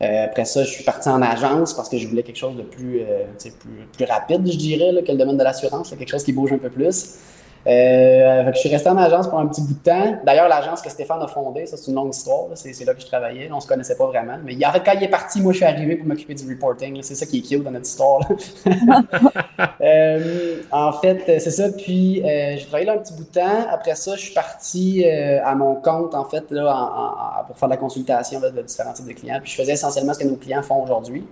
après 0.00 0.46
ça, 0.46 0.64
je 0.64 0.70
suis 0.70 0.84
parti 0.84 1.10
en 1.10 1.20
agence 1.20 1.74
parce 1.74 1.90
que 1.90 1.98
je 1.98 2.08
voulais 2.08 2.22
quelque 2.22 2.38
chose 2.38 2.56
de 2.56 2.62
plus, 2.62 3.02
plus, 3.38 3.86
plus 3.92 4.04
rapide, 4.06 4.50
je 4.50 4.56
dirais, 4.56 5.02
que 5.02 5.12
le 5.12 5.18
domaine 5.18 5.36
de 5.36 5.44
l'assurance, 5.44 5.90
quelque 5.90 6.08
chose 6.08 6.24
qui 6.24 6.32
bouge 6.32 6.54
un 6.54 6.58
peu 6.58 6.70
plus. 6.70 7.18
Euh, 7.66 8.52
je 8.52 8.58
suis 8.58 8.68
resté 8.68 8.88
en 8.88 8.96
agence 8.96 9.26
pour 9.26 9.40
un 9.40 9.46
petit 9.46 9.60
bout 9.60 9.74
de 9.74 9.82
temps. 9.82 10.18
D'ailleurs, 10.24 10.48
l'agence 10.48 10.80
que 10.82 10.88
Stéphane 10.88 11.20
a 11.20 11.26
fondée, 11.26 11.66
ça 11.66 11.76
c'est 11.76 11.90
une 11.90 11.96
longue 11.96 12.14
histoire. 12.14 12.46
C'est 12.54 12.84
là 12.84 12.94
que 12.94 13.00
je 13.00 13.06
travaillais. 13.06 13.48
on 13.52 13.60
se 13.60 13.66
connaissait 13.66 13.96
pas 13.96 14.06
vraiment. 14.06 14.36
Mais 14.44 14.54
en 14.64 14.72
fait, 14.72 14.82
quand 14.84 14.92
il 14.92 15.02
est 15.02 15.08
parti, 15.08 15.40
moi 15.40 15.52
je 15.52 15.58
suis 15.58 15.66
arrivé 15.66 15.96
pour 15.96 16.06
m'occuper 16.06 16.34
du 16.34 16.48
reporting. 16.48 17.02
C'est 17.02 17.16
ça 17.16 17.26
qui 17.26 17.38
est 17.38 17.42
cute 17.42 17.64
dans 17.64 17.72
notre 17.72 17.86
histoire. 17.86 18.20
euh, 19.80 20.56
en 20.70 20.92
fait, 20.92 21.24
c'est 21.40 21.50
ça. 21.50 21.70
Puis 21.70 22.22
euh, 22.22 22.56
j'ai 22.56 22.66
travaillé 22.66 22.86
là 22.86 22.92
un 22.92 22.98
petit 22.98 23.14
bout 23.14 23.24
de 23.24 23.40
temps. 23.40 23.66
Après 23.70 23.96
ça, 23.96 24.14
je 24.14 24.20
suis 24.20 24.34
parti 24.34 25.04
euh, 25.04 25.44
à 25.44 25.54
mon 25.56 25.74
compte 25.76 26.14
en 26.14 26.24
fait 26.24 26.44
là, 26.50 26.72
en, 26.72 27.40
en, 27.40 27.44
pour 27.46 27.58
faire 27.58 27.68
de 27.68 27.74
la 27.74 27.78
consultation 27.78 28.38
de 28.40 28.62
différents 28.62 28.92
types 28.92 29.08
de 29.08 29.12
clients. 29.12 29.40
Puis 29.42 29.50
je 29.50 29.56
faisais 29.56 29.72
essentiellement 29.72 30.14
ce 30.14 30.20
que 30.20 30.28
nos 30.28 30.36
clients 30.36 30.62
font 30.62 30.84
aujourd'hui. 30.84 31.24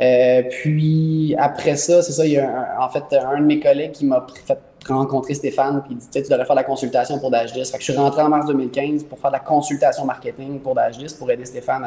Euh, 0.00 0.42
puis 0.48 1.34
après 1.38 1.76
ça, 1.76 2.02
c'est 2.02 2.12
ça, 2.12 2.24
il 2.24 2.32
y 2.32 2.38
a 2.38 2.76
en 2.80 2.88
fait 2.88 3.02
un 3.16 3.40
de 3.40 3.44
mes 3.44 3.58
collègues 3.58 3.92
qui 3.92 4.06
m'a 4.06 4.24
fait 4.46 4.58
rencontrer 4.94 5.34
Stéphane, 5.34 5.82
puis 5.84 5.94
il 5.94 5.98
dit, 5.98 6.08
tu 6.10 6.22
devrais 6.22 6.44
faire 6.44 6.56
la 6.56 6.64
consultation 6.64 7.18
pour 7.18 7.30
Dashlist. 7.30 7.72
Fait 7.72 7.78
je 7.78 7.84
suis 7.84 7.96
rentré 7.96 8.22
en 8.22 8.28
mars 8.28 8.46
2015 8.46 9.04
pour 9.04 9.18
faire 9.18 9.30
de 9.30 9.36
la 9.36 9.40
consultation 9.40 10.04
marketing 10.04 10.60
pour 10.60 10.74
Dashlist, 10.74 11.18
pour 11.18 11.30
aider 11.30 11.44
Stéphane 11.44 11.84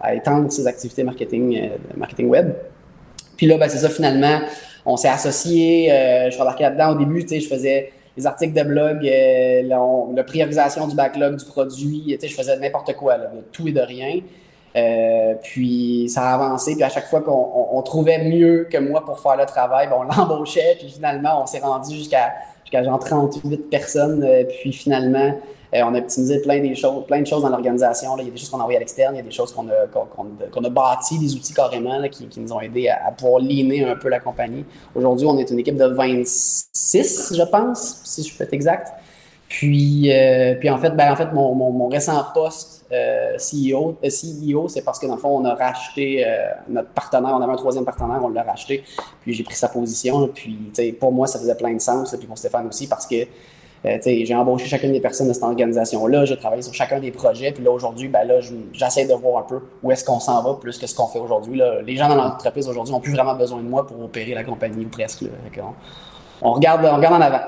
à, 0.00 0.14
étendre 0.14 0.50
ses 0.50 0.66
activités 0.66 1.04
marketing, 1.04 1.56
euh, 1.56 1.76
marketing 1.96 2.28
web. 2.28 2.54
Puis 3.36 3.46
là, 3.46 3.56
ben, 3.56 3.68
c'est 3.68 3.78
ça, 3.78 3.88
finalement, 3.88 4.40
on 4.84 4.96
s'est 4.96 5.08
associés, 5.08 5.92
euh, 5.92 6.30
je 6.30 6.38
embarqué 6.40 6.64
là-dedans. 6.64 6.90
Au 6.90 6.98
début, 6.98 7.22
tu 7.22 7.28
sais, 7.28 7.40
je 7.40 7.48
faisais 7.48 7.92
les 8.16 8.26
articles 8.26 8.52
de 8.52 8.62
blog, 8.62 9.06
euh, 9.06 9.62
la, 10.14 10.24
priorisation 10.24 10.86
du 10.86 10.96
backlog 10.96 11.36
du 11.36 11.44
produit, 11.44 12.04
tu 12.06 12.18
sais, 12.20 12.28
je 12.28 12.34
faisais 12.34 12.58
n'importe 12.58 12.94
quoi, 12.94 13.18
de 13.18 13.26
tout 13.52 13.68
et 13.68 13.72
de 13.72 13.80
rien. 13.80 14.20
Euh, 14.74 15.34
puis 15.42 16.08
ça 16.08 16.30
a 16.30 16.34
avancé, 16.34 16.74
puis 16.74 16.82
à 16.82 16.88
chaque 16.88 17.06
fois 17.06 17.20
qu'on 17.20 17.82
trouvait 17.82 18.24
mieux 18.24 18.66
que 18.70 18.78
moi 18.78 19.04
pour 19.04 19.20
faire 19.20 19.36
le 19.36 19.44
travail, 19.44 19.88
ben, 19.88 19.96
on 19.98 20.02
l'embauchait, 20.16 20.76
puis 20.78 20.88
finalement 20.88 21.42
on 21.42 21.46
s'est 21.46 21.58
rendu 21.58 21.94
jusqu'à 21.94 22.32
jusqu'à 22.64 22.82
genre 22.82 22.98
38 22.98 23.68
personnes, 23.68 24.24
euh, 24.24 24.44
puis 24.44 24.72
finalement 24.72 25.34
euh, 25.74 25.82
on 25.84 25.94
a 25.94 25.98
optimisé 25.98 26.40
plein, 26.40 26.60
des 26.60 26.74
choses, 26.74 27.04
plein 27.06 27.20
de 27.20 27.26
choses 27.26 27.42
dans 27.42 27.50
l'organisation. 27.50 28.16
Il 28.16 28.24
y 28.24 28.28
a 28.28 28.30
des 28.30 28.38
choses 28.38 28.48
qu'on 28.48 28.60
a 28.60 28.62
envoyées 28.62 28.78
à 28.78 28.80
l'externe, 28.80 29.14
il 29.14 29.18
y 29.18 29.20
a 29.20 29.24
des 29.24 29.30
choses 29.30 29.52
qu'on 29.52 29.68
a, 29.68 29.86
qu'on, 29.86 30.64
a 30.64 30.70
bâties, 30.70 31.18
des 31.18 31.34
outils 31.34 31.52
carrément 31.52 32.08
qui, 32.08 32.26
qui, 32.28 32.40
nous 32.40 32.52
ont 32.52 32.60
aidés 32.60 32.88
à, 32.88 33.10
pouvoir 33.10 33.40
leaner 33.40 33.84
un 33.84 33.96
peu 33.96 34.08
la 34.08 34.20
compagnie. 34.20 34.64
Aujourd'hui, 34.94 35.26
on 35.26 35.36
est 35.36 35.50
une 35.50 35.58
équipe 35.58 35.76
de 35.76 35.86
26, 35.86 37.34
je 37.36 37.42
pense, 37.42 38.00
si 38.04 38.22
je 38.22 38.36
peux 38.36 38.44
être 38.44 38.52
exact. 38.54 38.92
Puis, 39.48 40.10
puis 40.60 40.70
en 40.70 40.78
fait, 40.78 40.90
ben, 40.90 41.12
en 41.12 41.16
fait 41.16 41.30
mon, 41.32 41.54
mon, 41.54 41.70
mon 41.72 41.88
récent 41.88 42.22
poste 42.32 42.81
euh, 42.92 43.36
CEO, 43.38 43.96
euh, 44.04 44.08
CEO 44.08 44.68
c'est 44.68 44.82
parce 44.82 44.98
que 44.98 45.06
dans 45.06 45.14
le 45.14 45.20
fond, 45.20 45.30
on 45.30 45.44
a 45.44 45.54
racheté 45.54 46.24
euh, 46.26 46.50
notre 46.68 46.90
partenaire, 46.90 47.34
on 47.34 47.40
avait 47.40 47.52
un 47.52 47.56
troisième 47.56 47.84
partenaire, 47.84 48.20
on 48.22 48.28
l'a 48.28 48.42
racheté, 48.42 48.84
puis 49.22 49.32
j'ai 49.32 49.44
pris 49.44 49.54
sa 49.54 49.68
position. 49.68 50.28
Puis 50.28 50.72
pour 51.00 51.12
moi, 51.12 51.26
ça 51.26 51.38
faisait 51.38 51.54
plein 51.54 51.72
de 51.72 51.80
sens, 51.80 52.14
puis 52.16 52.26
pour 52.26 52.36
Stéphane 52.36 52.66
aussi, 52.66 52.86
parce 52.86 53.06
que 53.06 53.16
j'ai 53.84 54.34
embauché 54.34 54.66
chacune 54.66 54.92
des 54.92 55.00
personnes 55.00 55.28
de 55.28 55.32
cette 55.32 55.42
organisation-là, 55.42 56.24
j'ai 56.24 56.36
travaillé 56.36 56.62
sur 56.62 56.74
chacun 56.74 57.00
des 57.00 57.10
projets, 57.10 57.52
puis 57.52 57.64
là 57.64 57.70
aujourd'hui, 57.70 58.08
ben 58.08 58.24
là, 58.24 58.34
j'essaie 58.72 59.06
de 59.06 59.14
voir 59.14 59.42
un 59.42 59.46
peu 59.46 59.60
où 59.82 59.90
est-ce 59.90 60.04
qu'on 60.04 60.20
s'en 60.20 60.42
va 60.42 60.54
plus 60.54 60.78
que 60.78 60.86
ce 60.86 60.94
qu'on 60.94 61.08
fait 61.08 61.18
aujourd'hui. 61.18 61.60
Les 61.84 61.96
gens 61.96 62.08
dans 62.08 62.16
l'entreprise 62.16 62.68
aujourd'hui 62.68 62.92
n'ont 62.92 63.00
plus 63.00 63.12
vraiment 63.12 63.34
besoin 63.34 63.58
de 63.58 63.68
moi 63.68 63.86
pour 63.86 64.00
opérer 64.02 64.34
la 64.34 64.44
compagnie 64.44 64.84
ou 64.84 64.88
presque. 64.88 65.24
On 66.42 66.52
regarde 66.52 66.84
en 66.84 67.20
avant. 67.20 67.40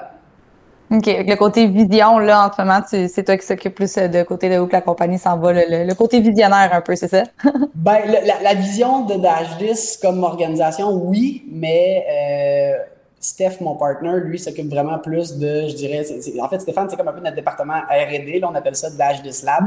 OK. 0.96 1.06
Le 1.06 1.34
côté 1.36 1.66
vision, 1.66 2.18
là, 2.18 2.46
en 2.46 2.52
ce 2.52 2.60
moment, 2.62 2.80
c'est 2.86 3.24
toi 3.24 3.36
qui 3.36 3.46
s'occupe 3.46 3.74
plus 3.74 3.96
euh, 3.96 4.08
de 4.08 4.22
côté 4.22 4.48
de 4.48 4.58
où 4.58 4.66
que 4.66 4.72
la 4.72 4.80
compagnie 4.80 5.18
s'en 5.18 5.36
va, 5.38 5.52
le, 5.52 5.94
côté 5.94 6.20
visionnaire 6.20 6.70
un 6.72 6.80
peu, 6.80 6.94
c'est 6.94 7.08
ça? 7.08 7.24
ben, 7.74 7.98
la, 8.42 8.54
vision 8.54 9.04
de 9.04 9.14
Dash 9.14 9.56
10 9.58 9.98
comme 10.02 10.22
organisation, 10.22 10.92
oui, 10.92 11.44
mais 11.50 12.04
euh, 12.10 12.82
Steph, 13.18 13.60
mon 13.60 13.74
partner, 13.74 14.20
lui, 14.22 14.38
s'occupe 14.38 14.68
vraiment 14.68 14.98
plus 14.98 15.36
de, 15.38 15.68
je 15.68 15.74
dirais, 15.74 16.04
en 16.40 16.48
fait, 16.48 16.60
Stéphane, 16.60 16.88
c'est 16.88 16.96
comme 16.96 17.08
un 17.08 17.12
peu 17.12 17.20
notre 17.20 17.36
département 17.36 17.80
R&D, 17.88 18.38
là, 18.40 18.48
on 18.52 18.54
appelle 18.54 18.76
ça 18.76 18.90
Dash 18.90 19.22
10 19.22 19.42
Lab, 19.44 19.64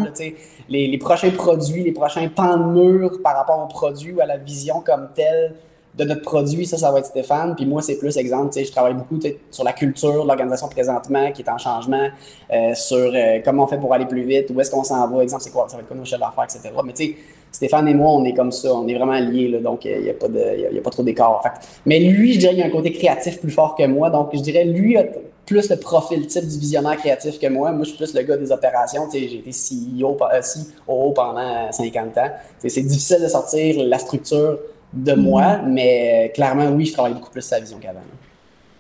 les, 0.70 0.88
les 0.88 0.98
prochains 0.98 1.32
produits, 1.32 1.84
les 1.84 1.92
prochains 1.92 2.30
pans 2.30 2.58
de 2.58 2.64
mur 2.64 3.20
par 3.24 3.36
rapport 3.36 3.60
aux 3.60 3.68
produits 3.68 4.14
ou 4.14 4.22
à 4.22 4.26
la 4.26 4.38
vision 4.38 4.82
comme 4.86 5.10
telle 5.16 5.56
de 5.98 6.04
notre 6.04 6.22
produit, 6.22 6.66
ça, 6.66 6.78
ça 6.78 6.92
va 6.92 7.00
être 7.00 7.08
Stéphane. 7.08 7.56
Puis 7.56 7.66
moi, 7.66 7.82
c'est 7.82 7.98
plus 7.98 8.16
exemple, 8.18 8.54
tu 8.54 8.60
sais, 8.60 8.66
je 8.66 8.72
travaille 8.72 8.94
beaucoup 8.94 9.20
sur 9.50 9.64
la 9.64 9.74
culture 9.74 10.26
l'organisation 10.26 10.68
présentement 10.68 11.32
qui 11.32 11.42
est 11.42 11.50
en 11.50 11.58
changement, 11.58 12.08
euh, 12.54 12.74
sur 12.76 13.12
euh, 13.14 13.40
comment 13.44 13.64
on 13.64 13.68
fait 13.68 13.78
pour 13.78 13.94
aller 13.94 14.06
plus 14.06 14.24
vite, 14.24 14.52
où 14.54 14.62
est-ce 14.62 14.72
qu'on 14.72 14.84
s'en 14.84 15.08
va, 15.08 15.24
exemple, 15.24 15.44
c'est 15.44 15.52
quoi, 15.52 15.68
ça 15.68 15.78
va 15.78 15.82
être 15.82 15.88
quoi 15.88 15.98
nos 15.98 16.06
chefs 16.06 16.20
d'affaires, 16.20 16.44
etc. 16.44 16.70
Mais 16.86 16.94
tu 16.94 17.06
sais, 17.06 17.16
Stéphane 17.52 17.88
et 17.88 17.94
moi, 17.94 18.12
on 18.12 18.24
est 18.26 18.34
comme 18.34 18.52
ça, 18.52 18.74
on 18.74 18.88
est 18.88 18.94
vraiment 18.94 19.18
liés, 19.20 19.48
là, 19.48 19.60
donc 19.60 19.86
il 19.86 20.02
n'y 20.02 20.10
a, 20.10 20.14
pas 20.14 20.28
de, 20.28 20.74
y 20.74 20.78
a, 20.78 20.82
pas 20.82 20.90
trop 20.90 21.02
d'écart. 21.02 21.42
Mais 21.86 22.00
lui, 22.00 22.34
je 22.34 22.40
dirais, 22.40 22.54
il 22.54 22.62
a 22.62 22.66
un 22.66 22.70
côté 22.70 22.92
créatif 22.92 23.40
plus 23.40 23.52
fort 23.52 23.76
que 23.76 23.86
moi, 23.88 24.10
donc 24.10 24.30
je 24.34 24.42
dirais, 24.42 24.66
lui 24.66 24.98
a 24.98 25.06
plus 25.48 25.70
le 25.70 25.78
profil 25.78 26.28
type 26.28 26.46
du 26.46 26.60
visionnaire 26.60 26.98
créatif 26.98 27.40
que 27.40 27.48
moi. 27.48 27.72
Moi, 27.72 27.86
je 27.86 27.90
suis 27.92 27.98
plus 27.98 28.14
le 28.14 28.22
gars 28.22 28.36
des 28.36 28.52
opérations. 28.52 29.08
J'ai 29.12 29.38
été 29.38 29.52
CEO, 29.52 30.18
CEO 30.18 31.12
pendant 31.14 31.72
50 31.72 32.18
ans. 32.18 32.30
C'est 32.60 32.82
difficile 32.82 33.24
de 33.24 33.30
sortir 33.30 33.82
la 33.82 33.98
structure 33.98 34.60
de 35.04 35.14
moi, 35.14 35.58
mhm. 35.58 35.74
mais 35.74 36.32
clairement, 36.36 36.68
oui, 36.68 36.86
je 36.86 36.94
travaille 36.94 37.14
beaucoup 37.14 37.32
plus 37.32 37.42
sa 37.42 37.60
vision 37.60 37.78
qu'avant. 37.80 38.00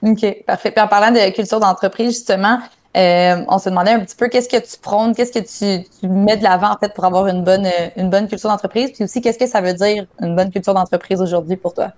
OK, 0.03 0.43
parfait. 0.45 0.71
Puis 0.71 0.83
en 0.83 0.87
parlant 0.87 1.11
de 1.11 1.29
culture 1.31 1.59
d'entreprise, 1.59 2.13
justement, 2.13 2.59
euh, 2.95 3.43
on 3.47 3.59
se 3.59 3.69
demandait 3.69 3.91
un 3.91 3.99
petit 3.99 4.15
peu 4.15 4.27
qu'est-ce 4.27 4.49
que 4.49 4.57
tu 4.57 4.77
prônes, 4.79 5.13
qu'est-ce 5.13 5.31
que 5.31 5.39
tu, 5.39 6.07
mets 6.07 6.37
de 6.37 6.43
l'avant 6.43 6.71
en 6.71 6.77
fait 6.77 6.93
pour 6.93 7.05
avoir 7.05 7.27
une 7.27 7.43
bonne, 7.43 7.65
euh, 7.65 7.89
une 7.95 8.09
bonne 8.09 8.27
culture 8.27 8.49
d'entreprise, 8.49 8.91
puis 8.91 9.03
aussi 9.03 9.21
qu'est-ce 9.21 9.37
que 9.37 9.47
ça 9.47 9.61
veut 9.61 9.73
dire 9.73 10.05
une 10.21 10.35
bonne 10.35 10.51
culture 10.51 10.73
d'entreprise 10.73 11.21
aujourd'hui 11.21 11.57
pour 11.57 11.73
toi? 11.73 11.91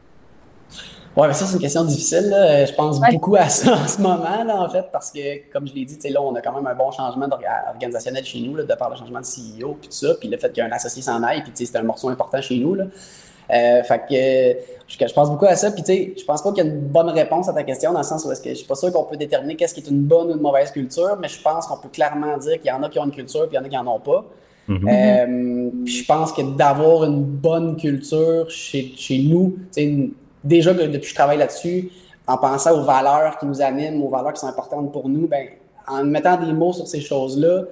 Oui, 1.16 1.28
mais 1.28 1.34
ça, 1.34 1.46
c'est 1.46 1.56
une 1.56 1.62
question 1.62 1.84
difficile. 1.84 2.30
Là. 2.30 2.66
Je 2.66 2.74
pense 2.74 3.00
beaucoup 3.00 3.36
à 3.36 3.50
ça 3.50 3.74
en 3.84 3.88
ce 3.88 4.02
moment, 4.02 4.44
là, 4.44 4.62
en 4.62 4.70
fait, 4.70 4.86
parce 4.92 5.12
que, 5.12 5.52
comme 5.52 5.68
je 5.68 5.74
l'ai 5.74 5.86
dit, 5.86 5.98
là, 6.10 6.22
on 6.22 6.36
a 6.36 6.42
quand 6.42 6.54
même 6.54 6.68
un 6.68 6.76
bon 6.76 6.92
changement 6.92 7.28
organisationnel 7.70 8.24
chez 8.24 8.40
nous, 8.42 8.56
là, 8.56 8.64
de 8.64 8.74
par 8.76 8.90
le 8.90 8.96
changement 8.96 9.20
de 9.20 9.26
CEO, 9.26 9.78
puis 9.80 9.90
tout 9.90 9.96
ça, 9.96 10.14
puis 10.20 10.30
le 10.30 10.38
fait 10.38 10.50
qu'il 10.50 10.64
y 10.64 10.66
a 10.66 10.70
un 10.70 10.72
associé 10.72 11.02
s'en 11.02 11.24
aille, 11.24 11.44
puis 11.44 11.52
c'est 11.56 11.76
un 11.76 11.84
morceau 11.84 12.10
important 12.10 12.42
chez 12.42 12.58
nous. 12.58 12.76
Là. 12.76 12.86
Euh, 13.52 13.84
fait 13.84 14.02
que 14.08 15.06
je, 15.08 15.14
pense 15.14 15.30
beaucoup 15.30 15.46
à 15.46 15.56
ça. 15.56 15.72
Puis 15.72 15.82
tu 15.82 15.94
sais, 15.94 16.14
je 16.18 16.24
pense 16.24 16.42
pas 16.42 16.52
qu'il 16.52 16.64
y 16.64 16.68
a 16.68 16.70
une 16.70 16.80
bonne 16.80 17.10
réponse 17.10 17.50
à 17.50 17.54
ta 17.54 17.64
question 17.64 17.92
dans 17.92 18.00
le 18.00 18.06
sens 18.06 18.26
où 18.26 18.32
est-ce 18.32 18.42
que 18.42 18.50
je 18.50 18.56
suis 18.56 18.68
pas 18.68 18.76
sûr 18.76 18.92
qu'on 18.92 19.04
peut 19.04 19.18
déterminer 19.18 19.56
qu'est-ce 19.56 19.74
qui 19.74 19.82
est 19.82 19.90
une 19.90 20.02
bonne 20.02 20.28
ou 20.28 20.36
une 20.36 20.42
mauvaise 20.42 20.72
culture, 20.72 21.18
mais 21.20 21.28
je 21.28 21.42
pense 21.42 21.66
qu'on 21.68 21.78
peut 21.78 21.90
clairement 21.90 22.38
dire 22.38 22.60
qu'il 22.60 22.68
y 22.68 22.72
en 22.72 22.84
a 22.84 22.90
qui 22.90 23.00
ont 23.00 23.06
une 23.06 23.12
culture 23.12 23.48
puis 23.48 23.54
il 23.54 23.56
y 23.56 23.60
en 23.60 23.66
a 23.66 23.70
qui 23.70 23.78
en 23.78 23.88
ont 23.88 24.00
pas. 24.00 24.26
Mm-hmm. 24.68 24.88
Euh, 24.88 25.70
puis 25.84 25.94
je 25.94 26.06
pense 26.06 26.32
que 26.32 26.44
d'avoir 26.44 27.06
une 27.06 27.24
bonne 27.24 27.76
culture 27.76 28.50
chez, 28.52 28.94
chez 28.96 29.20
nous, 29.20 29.58
déjà 30.44 30.74
depuis 30.74 31.00
que 31.00 31.08
je 31.08 31.16
travaille 31.16 31.40
là-dessus, 31.40 31.90
en 32.28 32.38
pensant 32.38 32.80
aux 32.80 32.84
valeurs 32.84 33.40
qui 33.40 33.48
nous 33.48 33.62
animent, 33.62 34.04
aux 34.04 34.10
valeurs 34.10 34.34
qui 34.34 34.40
sont 34.40 34.48
importantes 34.48 34.92
pour 34.92 35.10
nous, 35.10 35.28
ben, 35.28 35.48
en 35.88 36.04
mettant 36.04 36.38
des 36.38 36.54
mots 36.54 36.74
sur 36.74 36.88
ces 36.88 37.02
choses-là, 37.02 37.64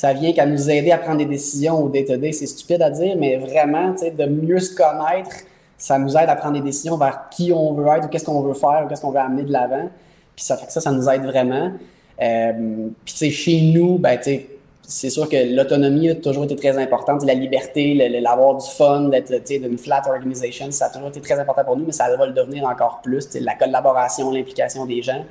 ça 0.00 0.14
vient 0.14 0.32
qu'à 0.32 0.46
nous 0.46 0.70
aider 0.70 0.92
à 0.92 0.96
prendre 0.96 1.18
des 1.18 1.26
décisions 1.26 1.84
au 1.84 1.90
day-to-day. 1.90 2.32
C'est 2.32 2.46
stupide 2.46 2.80
à 2.80 2.88
dire, 2.88 3.16
mais 3.18 3.36
vraiment, 3.36 3.90
de 3.90 4.24
mieux 4.24 4.58
se 4.58 4.74
connaître, 4.74 5.30
ça 5.76 5.98
nous 5.98 6.16
aide 6.16 6.30
à 6.30 6.36
prendre 6.36 6.54
des 6.54 6.62
décisions 6.62 6.96
vers 6.96 7.28
qui 7.30 7.52
on 7.52 7.74
veut 7.74 7.86
être 7.88 8.06
ou 8.06 8.08
qu'est-ce 8.08 8.24
qu'on 8.24 8.40
veut 8.40 8.54
faire 8.54 8.84
ou 8.84 8.88
qu'est-ce 8.88 9.02
qu'on 9.02 9.10
veut 9.10 9.18
amener 9.18 9.42
de 9.42 9.52
l'avant. 9.52 9.90
Puis 10.34 10.46
ça 10.46 10.56
fait 10.56 10.64
que 10.64 10.72
ça, 10.72 10.80
ça 10.80 10.90
nous 10.90 11.06
aide 11.10 11.24
vraiment. 11.24 11.72
Euh, 12.18 12.88
puis 13.04 13.14
tu 13.14 13.30
chez 13.30 13.60
nous, 13.74 13.98
ben, 13.98 14.18
c'est 14.80 15.10
sûr 15.10 15.28
que 15.28 15.54
l'autonomie 15.54 16.08
a 16.08 16.14
toujours 16.14 16.44
été 16.44 16.56
très 16.56 16.78
importante. 16.78 17.22
La 17.26 17.34
liberté, 17.34 17.92
l'avoir 18.22 18.56
du 18.56 18.70
fun, 18.70 19.10
d'être 19.10 19.30
d'une 19.50 19.76
flat 19.76 20.00
organization, 20.08 20.70
ça 20.70 20.86
a 20.86 20.88
toujours 20.88 21.08
été 21.08 21.20
très 21.20 21.38
important 21.38 21.62
pour 21.62 21.76
nous, 21.76 21.84
mais 21.84 21.92
ça 21.92 22.16
va 22.16 22.24
le 22.24 22.32
devenir 22.32 22.64
encore 22.64 23.02
plus. 23.02 23.28
La 23.34 23.54
collaboration, 23.54 24.30
l'implication 24.30 24.86
des 24.86 25.02
gens. 25.02 25.26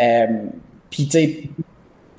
Euh, 0.00 0.26
puis, 0.90 1.06
tu 1.06 1.10
sais, 1.10 1.40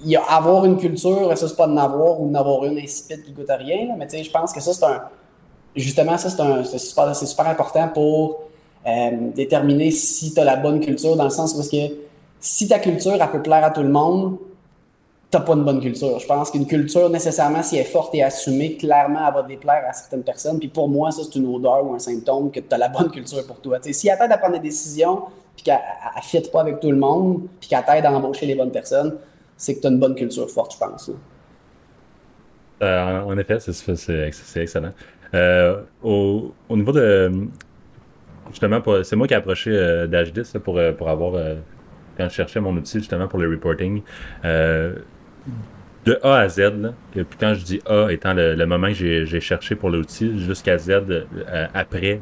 y 0.05 0.15
a 0.15 0.23
avoir 0.23 0.65
une 0.65 0.77
culture, 0.77 1.35
ça 1.37 1.47
c'est 1.47 1.55
pas 1.55 1.67
de 1.67 1.73
n'avoir 1.73 2.19
ou 2.19 2.27
de 2.27 2.31
n'avoir 2.31 2.65
une 2.65 2.77
insipide 2.77 3.23
qui 3.23 3.31
goûte 3.31 3.49
à 3.49 3.57
rien, 3.57 3.95
mais 3.97 4.07
tu 4.07 4.17
sais, 4.17 4.23
je 4.23 4.31
pense 4.31 4.51
que 4.53 4.59
ça 4.59 4.73
c'est 4.73 4.85
un. 4.85 5.01
Justement, 5.75 6.17
ça 6.17 6.29
c'est 6.29 6.41
un, 6.41 6.63
super, 6.63 7.15
super, 7.15 7.47
important 7.47 7.87
pour 7.89 8.43
euh, 8.85 9.11
déterminer 9.35 9.91
si 9.91 10.33
tu 10.33 10.39
as 10.39 10.43
la 10.43 10.57
bonne 10.57 10.79
culture, 10.79 11.15
dans 11.15 11.25
le 11.25 11.29
sens 11.29 11.55
où 11.55 11.69
que 11.69 11.93
si 12.39 12.67
ta 12.67 12.79
culture 12.79 13.13
elle 13.13 13.31
peut 13.31 13.41
plaire 13.41 13.63
à 13.63 13.69
tout 13.69 13.83
le 13.83 13.89
monde, 13.89 14.37
t'as 15.31 15.39
pas 15.39 15.53
une 15.53 15.63
bonne 15.63 15.79
culture. 15.79 16.19
Je 16.19 16.27
pense 16.27 16.51
qu'une 16.51 16.67
culture, 16.67 17.09
nécessairement, 17.09 17.63
si 17.63 17.77
elle 17.77 17.83
est 17.83 17.89
forte 17.89 18.13
et 18.13 18.21
assumée, 18.21 18.75
clairement, 18.75 19.25
elle 19.25 19.33
va 19.33 19.43
déplaire 19.43 19.83
à 19.87 19.93
certaines 19.93 20.23
personnes. 20.23 20.59
Puis 20.59 20.67
pour 20.67 20.89
moi, 20.89 21.09
ça, 21.11 21.21
c'est 21.23 21.39
une 21.39 21.47
odeur 21.55 21.85
ou 21.85 21.93
un 21.93 21.99
symptôme 21.99 22.51
que 22.51 22.59
tu 22.59 22.67
as 22.69 22.77
la 22.77 22.89
bonne 22.89 23.09
culture 23.09 23.45
pour 23.47 23.61
toi. 23.61 23.77
si 23.81 24.09
elle 24.09 24.17
t'aide 24.17 24.31
à 24.31 24.37
prendre 24.37 24.55
des 24.55 24.67
décisions, 24.67 25.21
puis 25.55 25.63
qu'elle 25.63 25.79
ne 26.17 26.21
fit 26.21 26.49
pas 26.51 26.61
avec 26.61 26.81
tout 26.81 26.91
le 26.91 26.97
monde, 26.97 27.43
puis 27.61 27.69
qu'elle 27.69 27.83
t'aide 27.85 28.05
à 28.05 28.11
embaucher 28.11 28.45
les 28.45 28.55
bonnes 28.55 28.71
personnes, 28.71 29.15
c'est 29.61 29.75
que 29.75 29.81
tu 29.81 29.87
as 29.87 29.91
une 29.91 29.99
bonne 29.99 30.15
culture 30.15 30.49
forte, 30.49 30.73
je 30.73 30.79
pense. 30.79 31.11
Euh, 32.81 33.21
en 33.21 33.37
effet, 33.37 33.59
c'est 33.59 34.27
excellent. 34.55 34.93
Euh, 35.35 35.81
au, 36.01 36.51
niveau 36.71 36.91
de. 36.91 37.31
Justement, 38.49 38.81
c'est 39.03 39.15
moi 39.15 39.27
qui 39.27 39.35
ai 39.35 39.37
approché 39.37 39.69
euh, 39.71 40.07
d'H10 40.07 40.57
pour, 40.59 40.79
pour 40.97 41.09
avoir. 41.09 41.33
quand 42.17 42.27
je 42.27 42.33
cherchais 42.33 42.59
mon 42.59 42.75
outil 42.75 42.97
justement 42.97 43.27
pour 43.27 43.37
le 43.37 43.51
reporting. 43.51 44.01
de 44.43 46.17
A 46.23 46.39
à 46.39 46.49
Z, 46.49 46.59
là, 46.59 46.93
puis 47.11 47.23
quand 47.39 47.53
je 47.53 47.63
dis 47.63 47.79
A 47.85 48.07
étant 48.09 48.33
le, 48.33 48.65
moment 48.65 48.87
que 48.87 49.25
j'ai 49.25 49.39
cherché 49.41 49.75
pour 49.75 49.91
l'outil, 49.91 50.39
jusqu'à 50.39 50.79
Z 50.79 51.03
après, 51.75 52.19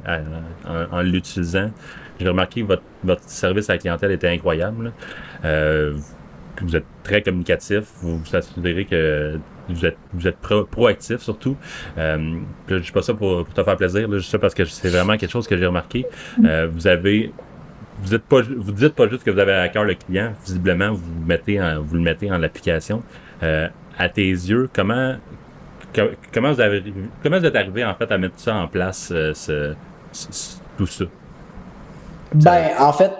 en, 0.91 1.01
l'utilisant, 1.01 1.72
j'ai 2.19 2.27
remarqué 2.27 2.63
que 2.63 2.75
votre, 3.05 3.24
service 3.29 3.69
à 3.69 3.74
la 3.75 3.79
clientèle 3.79 4.12
était 4.12 4.27
incroyable 4.27 4.91
vous 6.62 6.75
êtes 6.75 6.86
très 7.04 7.22
communicatif, 7.22 7.84
vous 8.01 8.20
vous 8.20 8.36
assurez 8.36 8.86
que 8.86 9.39
vous 9.70 9.86
êtes, 9.86 9.98
vous 10.13 10.28
êtes 10.28 10.38
proactif 10.38 11.20
surtout. 11.20 11.56
Euh, 11.98 12.39
je 12.68 12.78
dis 12.78 12.92
pas 12.92 13.01
ça 13.01 13.13
pour, 13.13 13.48
te 13.48 13.63
faire 13.63 13.78
plaisir, 13.78 14.08
là, 14.08 14.18
juste 14.18 14.32
ça 14.32 14.39
parce 14.39 14.54
que 14.54 14.66
c'est 14.66 14.89
vraiment 14.89 15.18
quelque 15.18 15.32
chose 15.32 15.48
que 15.48 15.58
j'ai 15.58 15.66
remarqué. 15.66 16.06
Euh, 16.44 16.68
vous 16.72 16.88
avez 16.88 17.32
vous 18.01 18.16
êtes 18.16 18.24
pas 18.24 18.42
vous 18.42 18.72
dites 18.72 18.96
pas 18.96 19.08
juste 19.10 19.24
que 19.24 19.32
vous 19.32 19.39
avez 19.39 19.54
à 19.54 19.68
cœur 19.70 19.84
le 19.84 19.94
client, 19.94 20.34
visiblement 20.46 20.92
vous 20.92 21.25
mettez 21.25 21.60
vous 21.82 21.96
le 21.96 22.01
mettez 22.01 22.32
en 22.32 22.42
application. 22.44 23.04
Euh, 23.44 23.68
à 23.98 24.10
tes 24.10 24.30
yeux, 24.30 24.70
comment 24.74 25.16
comment 26.34 26.54
vous 26.54 26.62
avez 26.62 26.84
comment 27.22 27.39
vous 27.39 27.46
êtes 27.46 27.56
arrivé 27.56 27.84
en 27.84 27.94
fait 27.96 28.12
à 28.12 28.18
mettre 28.18 28.39
ça 28.39 28.56
en 28.56 28.68
place 28.68 29.12
euh, 29.12 29.34
ce, 29.34 29.74
tout 30.78 30.88
ça? 30.88 31.06
Ben, 32.34 32.70
en 32.78 32.94
fait, 32.94 33.12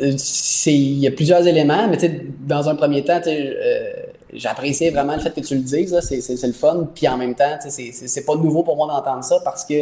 il 0.00 0.98
y 0.98 1.06
a 1.06 1.10
plusieurs 1.10 1.46
éléments, 1.46 1.88
mais 1.88 1.98
dans 2.46 2.68
un 2.68 2.74
premier 2.74 3.04
temps, 3.04 3.20
euh, 3.26 3.92
j'appréciais 4.32 4.90
vraiment 4.90 5.14
le 5.14 5.20
fait 5.20 5.30
que 5.30 5.40
tu 5.40 5.54
le 5.54 5.62
dises, 5.62 5.98
c'est 6.00 6.46
le 6.46 6.52
fun, 6.52 6.88
puis 6.94 7.08
en 7.08 7.16
même 7.16 7.34
temps, 7.34 7.58
c'est 7.60 8.26
pas 8.26 8.36
nouveau 8.36 8.62
pour 8.62 8.76
moi 8.76 8.86
d'entendre 8.88 9.24
ça 9.24 9.38
parce 9.44 9.64
que, 9.64 9.74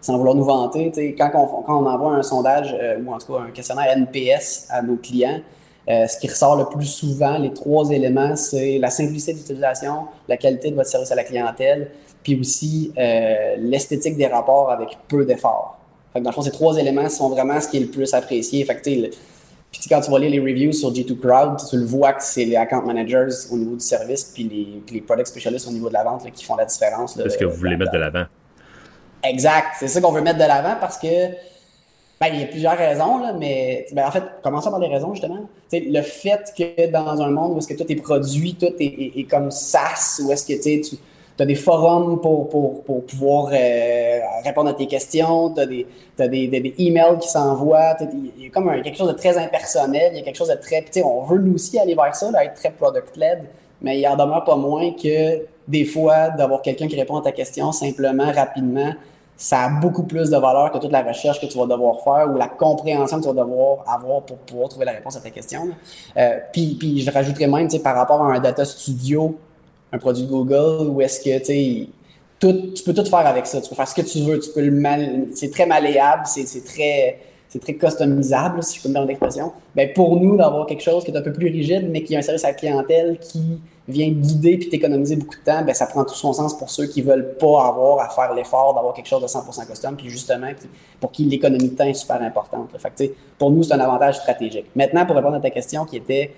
sans 0.00 0.16
vouloir 0.16 0.34
nous 0.34 0.44
vanter, 0.44 1.14
quand 1.16 1.30
on, 1.34 1.62
quand 1.62 1.82
on 1.82 1.86
envoie 1.86 2.14
un 2.14 2.22
sondage, 2.22 2.74
euh, 2.80 2.98
ou 3.04 3.12
en 3.12 3.18
tout 3.18 3.32
cas 3.32 3.40
un 3.40 3.50
questionnaire 3.50 3.96
NPS 3.96 4.66
à 4.70 4.82
nos 4.82 4.96
clients, 4.96 5.40
euh, 5.88 6.06
ce 6.06 6.18
qui 6.18 6.28
ressort 6.28 6.56
le 6.56 6.64
plus 6.66 6.86
souvent, 6.86 7.38
les 7.38 7.52
trois 7.52 7.90
éléments, 7.90 8.36
c'est 8.36 8.78
la 8.78 8.90
simplicité 8.90 9.34
d'utilisation, 9.34 10.06
la 10.28 10.36
qualité 10.36 10.70
de 10.70 10.76
votre 10.76 10.88
service 10.88 11.10
à 11.10 11.14
la 11.14 11.24
clientèle, 11.24 11.90
puis 12.22 12.38
aussi 12.38 12.92
l'esthétique 13.58 14.16
des 14.16 14.26
rapports 14.26 14.70
avec 14.70 14.90
peu 15.08 15.24
d'efforts. 15.24 15.78
Dans 16.14 16.28
le 16.28 16.32
fond, 16.32 16.42
ces 16.42 16.50
trois 16.50 16.76
éléments 16.76 17.08
sont 17.08 17.28
vraiment 17.28 17.60
ce 17.60 17.68
qui 17.68 17.76
est 17.78 17.80
le 17.80 17.86
plus 17.86 18.12
apprécié. 18.12 18.64
Fait 18.64 18.74
que, 18.74 19.10
puis 19.70 19.82
quand 19.88 20.00
tu 20.00 20.10
vas 20.10 20.18
lire 20.18 20.30
les 20.30 20.40
reviews 20.40 20.72
sur 20.72 20.92
G2 20.92 21.18
Crowd, 21.18 21.60
tu 21.68 21.76
le 21.76 21.84
vois 21.84 22.12
que 22.12 22.22
c'est 22.22 22.44
les 22.44 22.56
account 22.56 22.82
managers 22.82 23.28
au 23.50 23.56
niveau 23.56 23.74
du 23.74 23.84
service 23.84 24.24
puis 24.24 24.44
les, 24.44 24.94
les 24.94 25.00
product 25.00 25.28
specialists 25.28 25.68
au 25.68 25.72
niveau 25.72 25.88
de 25.88 25.94
la 25.94 26.02
vente 26.02 26.30
qui 26.32 26.44
font 26.44 26.56
la 26.56 26.64
différence. 26.64 27.14
C'est 27.14 27.28
ce 27.28 27.38
que 27.38 27.44
vous 27.44 27.56
voulez 27.56 27.76
mettre 27.76 27.92
de 27.92 27.98
l'avant. 27.98 28.24
Exact. 29.22 29.68
C'est 29.78 29.88
ça 29.88 30.00
qu'on 30.00 30.12
veut 30.12 30.22
mettre 30.22 30.38
de 30.38 30.44
l'avant 30.44 30.76
parce 30.80 30.98
que 30.98 31.06
ben, 32.20 32.26
il 32.34 32.40
y 32.40 32.42
a 32.42 32.46
plusieurs 32.48 32.76
raisons, 32.76 33.18
là, 33.18 33.32
mais 33.32 33.86
ben, 33.92 34.06
en 34.06 34.10
fait, 34.10 34.22
commençons 34.42 34.70
par 34.70 34.78
les 34.78 34.88
raisons, 34.88 35.14
justement. 35.14 35.48
le 35.72 36.02
fait 36.02 36.52
que 36.56 36.90
dans 36.90 37.22
un 37.22 37.30
monde 37.30 37.54
où 37.54 37.58
est-ce 37.58 37.68
que 37.68 37.74
tout 37.74 37.90
est 37.90 37.96
produit, 37.96 38.56
tout 38.56 38.74
est, 38.78 39.26
comme 39.30 39.50
SaaS, 39.50 40.20
où 40.22 40.30
est-ce 40.30 40.44
que 40.46 40.62
tu 40.62 40.82
tu 40.82 40.96
as 41.42 41.46
des 41.46 41.54
forums 41.54 42.20
pour, 42.20 42.48
pour, 42.48 42.82
pour 42.84 43.04
pouvoir 43.04 43.50
euh, 43.52 44.20
répondre 44.44 44.70
à 44.70 44.74
tes 44.74 44.86
questions, 44.86 45.50
tu 45.54 45.60
as, 45.60 45.66
des, 45.66 45.86
des, 46.18 46.48
des, 46.48 46.74
emails 46.78 47.18
qui 47.20 47.28
s'envoient, 47.28 47.96
il 48.12 48.44
y 48.44 48.46
a 48.46 48.50
comme 48.50 48.70
quelque 48.82 48.96
chose 48.96 49.08
de 49.08 49.16
très 49.16 49.36
impersonnel, 49.38 50.12
il 50.12 50.18
y 50.18 50.20
a 50.20 50.24
quelque 50.24 50.36
chose 50.36 50.48
de 50.48 50.54
très... 50.54 50.84
On 51.02 51.22
veut 51.22 51.38
nous 51.38 51.54
aussi 51.54 51.78
aller 51.78 51.94
vers 51.94 52.14
ça, 52.14 52.30
être 52.42 52.54
très 52.54 52.70
product-led, 52.70 53.44
mais 53.80 54.00
il 54.00 54.06
en 54.06 54.16
demeure 54.16 54.44
pas 54.44 54.56
moins 54.56 54.92
que 54.92 55.42
des 55.68 55.84
fois, 55.84 56.30
d'avoir 56.30 56.62
quelqu'un 56.62 56.88
qui 56.88 56.96
répond 56.96 57.16
à 57.16 57.22
ta 57.22 57.32
question 57.32 57.70
simplement, 57.72 58.30
rapidement, 58.32 58.92
ça 59.36 59.62
a 59.62 59.68
beaucoup 59.70 60.02
plus 60.02 60.28
de 60.28 60.36
valeur 60.36 60.70
que 60.70 60.78
toute 60.78 60.92
la 60.92 61.02
recherche 61.02 61.40
que 61.40 61.46
tu 61.46 61.56
vas 61.56 61.66
devoir 61.66 62.02
faire 62.02 62.30
ou 62.30 62.36
la 62.36 62.48
compréhension 62.48 63.18
que 63.18 63.22
tu 63.22 63.28
vas 63.34 63.42
devoir 63.42 63.84
avoir 63.88 64.22
pour 64.22 64.36
pouvoir 64.38 64.68
trouver 64.68 64.84
la 64.84 64.92
réponse 64.92 65.16
à 65.16 65.20
ta 65.20 65.30
question. 65.30 65.70
Euh, 66.16 66.38
puis, 66.52 66.76
puis 66.78 67.00
je 67.00 67.10
rajouterais 67.10 67.46
même, 67.46 67.68
par 67.82 67.96
rapport 67.96 68.22
à 68.22 68.34
un 68.34 68.40
data 68.40 68.64
studio 68.66 69.38
un 69.92 69.98
produit 69.98 70.26
Google 70.26 70.88
où 70.88 71.00
est-ce 71.00 71.20
que 71.20 71.44
tu 71.44 71.88
tout, 72.40 72.72
tu 72.74 72.82
peux 72.82 72.94
tout 72.94 73.04
faire 73.04 73.26
avec 73.26 73.46
ça. 73.46 73.60
Tu 73.60 73.68
peux 73.68 73.76
faire 73.76 73.86
ce 73.86 73.94
que 73.94 74.00
tu 74.00 74.20
veux. 74.20 74.40
Tu 74.40 74.50
peux 74.50 74.62
le 74.62 75.28
c'est 75.34 75.50
très 75.50 75.66
malléable, 75.66 76.22
c'est 76.24 76.64
très, 76.64 77.18
c'est 77.48 77.60
très 77.60 77.74
customisable, 77.74 78.62
si 78.62 78.78
je 78.78 78.82
peux 78.82 78.88
me 78.88 78.94
permettre 78.94 79.10
l'expression. 79.10 79.52
Ben 79.76 79.92
pour 79.92 80.18
nous, 80.18 80.36
d'avoir 80.36 80.66
quelque 80.66 80.82
chose 80.82 81.04
qui 81.04 81.10
est 81.10 81.16
un 81.16 81.22
peu 81.22 81.32
plus 81.32 81.48
rigide, 81.48 81.88
mais 81.90 82.02
qui 82.02 82.16
a 82.16 82.20
un 82.20 82.22
service 82.22 82.44
à 82.44 82.48
la 82.48 82.54
clientèle 82.54 83.18
qui 83.18 83.60
vient 83.86 84.08
guider 84.08 84.56
puis 84.56 84.68
t'économiser 84.68 85.16
beaucoup 85.16 85.34
de 85.34 85.44
temps, 85.44 85.62
ben 85.62 85.74
ça 85.74 85.86
prend 85.86 86.04
tout 86.04 86.14
son 86.14 86.32
sens 86.32 86.56
pour 86.56 86.70
ceux 86.70 86.86
qui 86.86 87.02
veulent 87.02 87.34
pas 87.38 87.66
avoir 87.66 88.00
à 88.00 88.08
faire 88.08 88.32
l'effort 88.34 88.72
d'avoir 88.74 88.94
quelque 88.94 89.08
chose 89.08 89.20
de 89.20 89.26
100% 89.26 89.66
custom, 89.66 89.96
puis 89.96 90.08
justement 90.08 90.50
pour 90.98 91.12
qui 91.12 91.24
l'économie 91.24 91.68
de 91.68 91.76
temps 91.76 91.84
est 91.84 91.94
super 91.94 92.22
importante. 92.22 92.70
Fait 92.78 93.08
que, 93.08 93.12
pour 93.36 93.50
nous, 93.50 93.64
c'est 93.64 93.74
un 93.74 93.80
avantage 93.80 94.16
stratégique. 94.16 94.66
Maintenant, 94.74 95.04
pour 95.04 95.16
répondre 95.16 95.36
à 95.36 95.40
ta 95.40 95.50
question 95.50 95.84
qui 95.84 95.96
était 95.96 96.32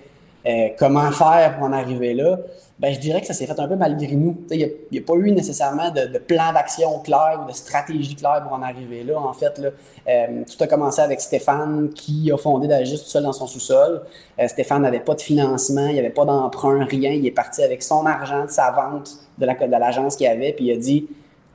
euh, 0.46 0.68
comment 0.78 1.11
faire 1.12 1.56
pour 1.56 1.66
en 1.66 1.72
arriver 1.72 2.14
là, 2.14 2.38
ben, 2.78 2.92
je 2.92 2.99
dirais 2.99 3.20
que 3.20 3.28
ça 3.28 3.32
s'est 3.32 3.46
fait 3.46 3.61
un 3.61 3.68
peu 3.68 3.76
malgré 3.76 4.16
nous. 4.16 4.37
Il 4.50 4.68
n'y 4.90 4.99
a, 4.99 5.02
pas 5.02 5.14
eu 5.14 5.30
nécessairement 5.30 5.92
de, 5.92 6.18
plan 6.18 6.52
d'action 6.52 6.99
clair 6.99 7.40
ou 7.40 7.49
de 7.49 7.54
stratégie 7.54 8.16
claire 8.16 8.42
pour 8.42 8.54
en 8.54 8.62
arriver 8.62 9.04
là. 9.04 9.20
En 9.20 9.32
fait, 9.32 9.56
là, 9.58 9.68
euh, 10.08 10.42
tout 10.44 10.64
a 10.64 10.66
commencé 10.66 11.00
avec 11.00 11.20
Stéphane 11.20 11.90
qui 11.94 12.32
a 12.32 12.37
fondé 12.37 12.66
Dagis 12.66 12.99
tout 12.99 13.06
seul 13.06 13.22
dans 13.22 13.32
son 13.32 13.46
sous-sol. 13.46 14.02
Euh, 14.40 14.49
Stéphane 14.49 14.82
n'avait 14.82 14.99
pas 14.99 15.14
de 15.14 15.20
financement, 15.20 15.87
il 15.87 15.92
n'y 15.92 16.00
avait 16.00 16.11
pas 16.11 16.25
d'emprunt, 16.25 16.84
rien. 16.84 17.12
Il 17.12 17.25
est 17.25 17.30
parti 17.30 17.62
avec 17.62 17.84
son 17.84 18.04
argent 18.04 18.46
de 18.46 18.50
sa 18.50 18.72
vente 18.72 19.12
de 19.38 19.46
l'agence 19.46 20.16
qu'il 20.16 20.26
avait, 20.26 20.52
puis 20.52 20.64
il 20.64 20.72
a 20.72 20.76
dit 20.76 21.06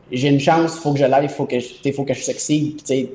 J'ai 0.09 0.29
une 0.29 0.39
chance, 0.39 0.75
il 0.77 0.81
faut 0.81 0.93
que 0.93 0.99
je 0.99 1.05
l'aille, 1.05 1.25
il 1.25 1.29
faut 1.29 1.45
que 1.45 1.59
je, 1.59 1.91
faut 1.91 2.05
que 2.05 2.13
je 2.13 2.21
succède. 2.21 3.09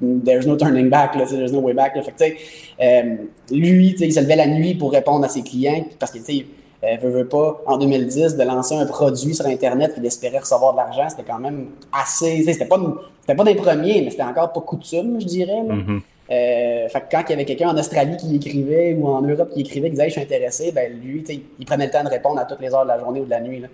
There's 0.00 0.46
no 0.46 0.56
turning 0.56 0.88
back, 0.90 1.14
là, 1.14 1.26
there's 1.26 1.52
no 1.52 1.60
way 1.60 1.74
back. 1.74 1.94
Fait 2.02 2.36
euh, 2.80 3.16
lui, 3.50 3.94
il 3.98 4.12
se 4.12 4.20
levait 4.20 4.36
la 4.36 4.46
nuit 4.46 4.74
pour 4.74 4.92
répondre 4.92 5.24
à 5.24 5.28
ses 5.28 5.42
clients 5.42 5.84
parce 5.98 6.10
que 6.10 6.18
euh, 6.18 6.96
veut, 7.00 7.10
veut 7.10 7.28
pas, 7.28 7.62
en 7.66 7.78
2010, 7.78 8.36
de 8.36 8.42
lancer 8.42 8.74
un 8.74 8.86
produit 8.86 9.34
sur 9.34 9.46
Internet 9.46 9.94
et 9.96 10.00
d'espérer 10.00 10.38
recevoir 10.38 10.72
de 10.72 10.78
l'argent, 10.78 11.08
c'était 11.08 11.22
quand 11.22 11.38
même 11.38 11.68
assez. 11.92 12.42
C'était 12.42 12.66
pas, 12.66 12.80
c'était 13.20 13.36
pas 13.36 13.44
des 13.44 13.54
premiers, 13.54 14.02
mais 14.02 14.10
c'était 14.10 14.24
encore 14.24 14.52
pas 14.52 14.60
coutume, 14.60 15.20
je 15.20 15.26
dirais. 15.26 15.62
Mm-hmm. 15.62 16.00
Euh, 16.30 16.88
fait 16.88 17.00
que 17.00 17.06
quand 17.10 17.22
il 17.28 17.30
y 17.30 17.32
avait 17.34 17.44
quelqu'un 17.44 17.68
en 17.68 17.76
Australie 17.76 18.16
qui 18.16 18.36
écrivait 18.36 18.94
ou 18.94 19.06
en 19.06 19.22
Europe 19.22 19.50
qui 19.52 19.60
écrivait, 19.60 19.88
qui 19.88 19.96
disait 19.96 20.08
Je 20.08 20.12
suis 20.12 20.22
intéressé, 20.22 20.72
ben 20.72 20.92
lui, 20.92 21.22
il 21.58 21.66
prenait 21.66 21.86
le 21.86 21.92
temps 21.92 22.02
de 22.02 22.08
répondre 22.08 22.40
à 22.40 22.44
toutes 22.46 22.60
les 22.60 22.74
heures 22.74 22.84
de 22.84 22.88
la 22.88 22.98
journée 22.98 23.20
ou 23.20 23.24
de 23.24 23.30
la 23.30 23.40
nuit. 23.40 23.60
Là. 23.60 23.68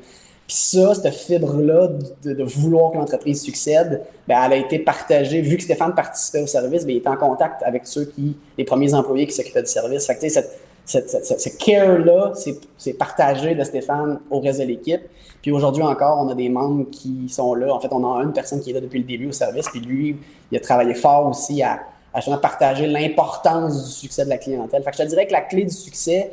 Puis 0.49 0.57
ça, 0.57 0.95
cette 0.95 1.13
fibre-là 1.13 1.91
de, 2.25 2.43
vouloir 2.43 2.93
que 2.93 2.97
l'entreprise 2.97 3.43
succède, 3.43 4.03
ben, 4.27 4.43
elle 4.47 4.53
a 4.55 4.57
été 4.57 4.79
partagée. 4.79 5.43
Vu 5.43 5.59
que 5.59 5.63
Stéphane 5.63 5.95
participait 5.95 6.41
au 6.41 6.47
service, 6.47 6.87
ben, 6.87 6.93
il 6.93 6.97
était 6.97 7.09
en 7.11 7.19
contact 7.19 7.63
avec 7.65 7.87
ceux 7.87 8.07
qui, 8.07 8.35
les 8.57 8.65
premiers 8.65 8.95
employés 8.95 9.27
qui 9.27 9.35
s'occupaient 9.35 9.63
du 9.63 9.71
service. 9.71 10.07
Fait 10.07 10.17
que, 10.17 10.27
cette, 10.27 10.51
ce 10.87 11.51
care-là, 11.51 12.33
c'est 12.79 12.95
partagé 12.95 13.55
de 13.55 13.63
Stéphane 13.63 14.21
au 14.31 14.41
reste 14.41 14.61
de 14.61 14.65
l'équipe. 14.65 15.03
Puis 15.43 15.53
aujourd'hui 15.53 15.83
encore, 15.83 16.19
on 16.25 16.31
a 16.31 16.35
des 16.35 16.49
membres 16.49 16.87
qui 16.91 17.29
sont 17.29 17.55
là. 17.55 17.71
En 17.71 17.79
fait, 17.79 17.93
on 17.93 18.03
a 18.11 18.23
une 18.23 18.33
personne 18.33 18.63
qui 18.63 18.71
est 18.71 18.73
là 18.73 18.81
depuis 18.81 19.01
le 19.01 19.07
début 19.07 19.29
au 19.29 19.33
service, 19.33 19.69
puis 19.69 19.81
lui, 19.81 20.17
il 20.51 20.57
a 20.57 20.61
travaillé 20.61 20.95
fort 20.95 21.29
aussi 21.29 21.63
à, 21.63 21.81
à 22.15 22.37
partager 22.39 22.87
l'importance 22.87 23.85
du 23.85 23.91
succès 23.91 24.25
de 24.25 24.31
la 24.31 24.39
clientèle. 24.39 24.83
Fait 24.83 24.93
que 24.93 24.97
je 24.97 25.03
te 25.03 25.09
dirais 25.09 25.27
que 25.27 25.33
la 25.33 25.43
clé 25.43 25.65
du 25.65 25.75
succès, 25.75 26.33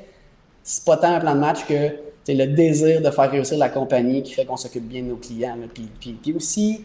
c'est 0.63 0.85
pas 0.85 0.95
tant 0.95 1.15
un 1.15 1.19
plan 1.19 1.35
de 1.35 1.41
match 1.41 1.65
que 1.65 2.04
c'est 2.25 2.33
le 2.33 2.47
désir 2.47 3.01
de 3.01 3.09
faire 3.09 3.31
réussir 3.31 3.57
la 3.57 3.69
compagnie 3.69 4.23
qui 4.23 4.33
fait 4.33 4.45
qu'on 4.45 4.57
s'occupe 4.57 4.87
bien 4.87 5.01
de 5.03 5.07
nos 5.07 5.15
clients. 5.15 5.55
Puis, 5.73 6.17
puis, 6.21 6.33
aussi, 6.33 6.83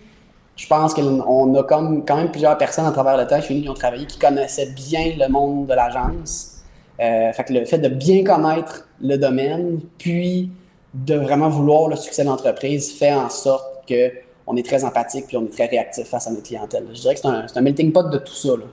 je 0.55 0.67
pense 0.69 0.95
qu'on 0.95 1.55
a 1.55 1.63
quand 1.65 2.17
même 2.17 2.31
plusieurs 2.31 2.57
personnes 2.59 2.87
à 2.87 2.93
travers 2.93 3.17
le 3.17 3.27
temps 3.27 3.41
chez 3.41 3.55
nous 3.55 3.63
qui 3.63 3.69
ont 3.69 3.75
travaillé, 3.75 4.07
qui 4.07 4.19
connaissaient 4.19 4.71
bien 4.71 5.15
le 5.19 5.29
monde 5.29 5.67
de 5.67 5.75
l'agence 5.75 6.61
euh, 7.01 7.33
fait 7.33 7.45
que 7.45 7.53
le 7.55 7.65
fait 7.65 7.79
de 7.79 7.89
bien 7.89 8.23
connaître 8.25 8.87
le 9.01 9.17
domaine, 9.17 9.81
puis 9.97 10.51
de 10.93 11.15
vraiment 11.15 11.49
vouloir 11.49 11.89
le 11.89 11.97
succès 11.97 12.23
de 12.23 12.29
l'entreprise, 12.29 12.93
fait 12.93 13.15
en 13.15 13.31
sorte 13.31 13.89
qu'on 13.89 14.57
est 14.57 14.67
très 14.67 14.85
empathique 14.85 15.27
puis 15.27 15.37
on 15.37 15.45
est 15.45 15.53
très 15.53 15.67
réactif 15.67 16.07
face 16.09 16.27
à 16.27 16.31
notre 16.31 16.43
clientèle. 16.43 16.85
Je 16.93 17.01
dirais 17.01 17.15
que 17.15 17.21
c'est 17.21 17.29
un, 17.29 17.47
un, 17.55 17.61
melting 17.63 17.93
pot 17.93 18.03
de 18.11 18.19
tout 18.19 18.35
ça. 18.35 18.51
Là. 18.51 18.65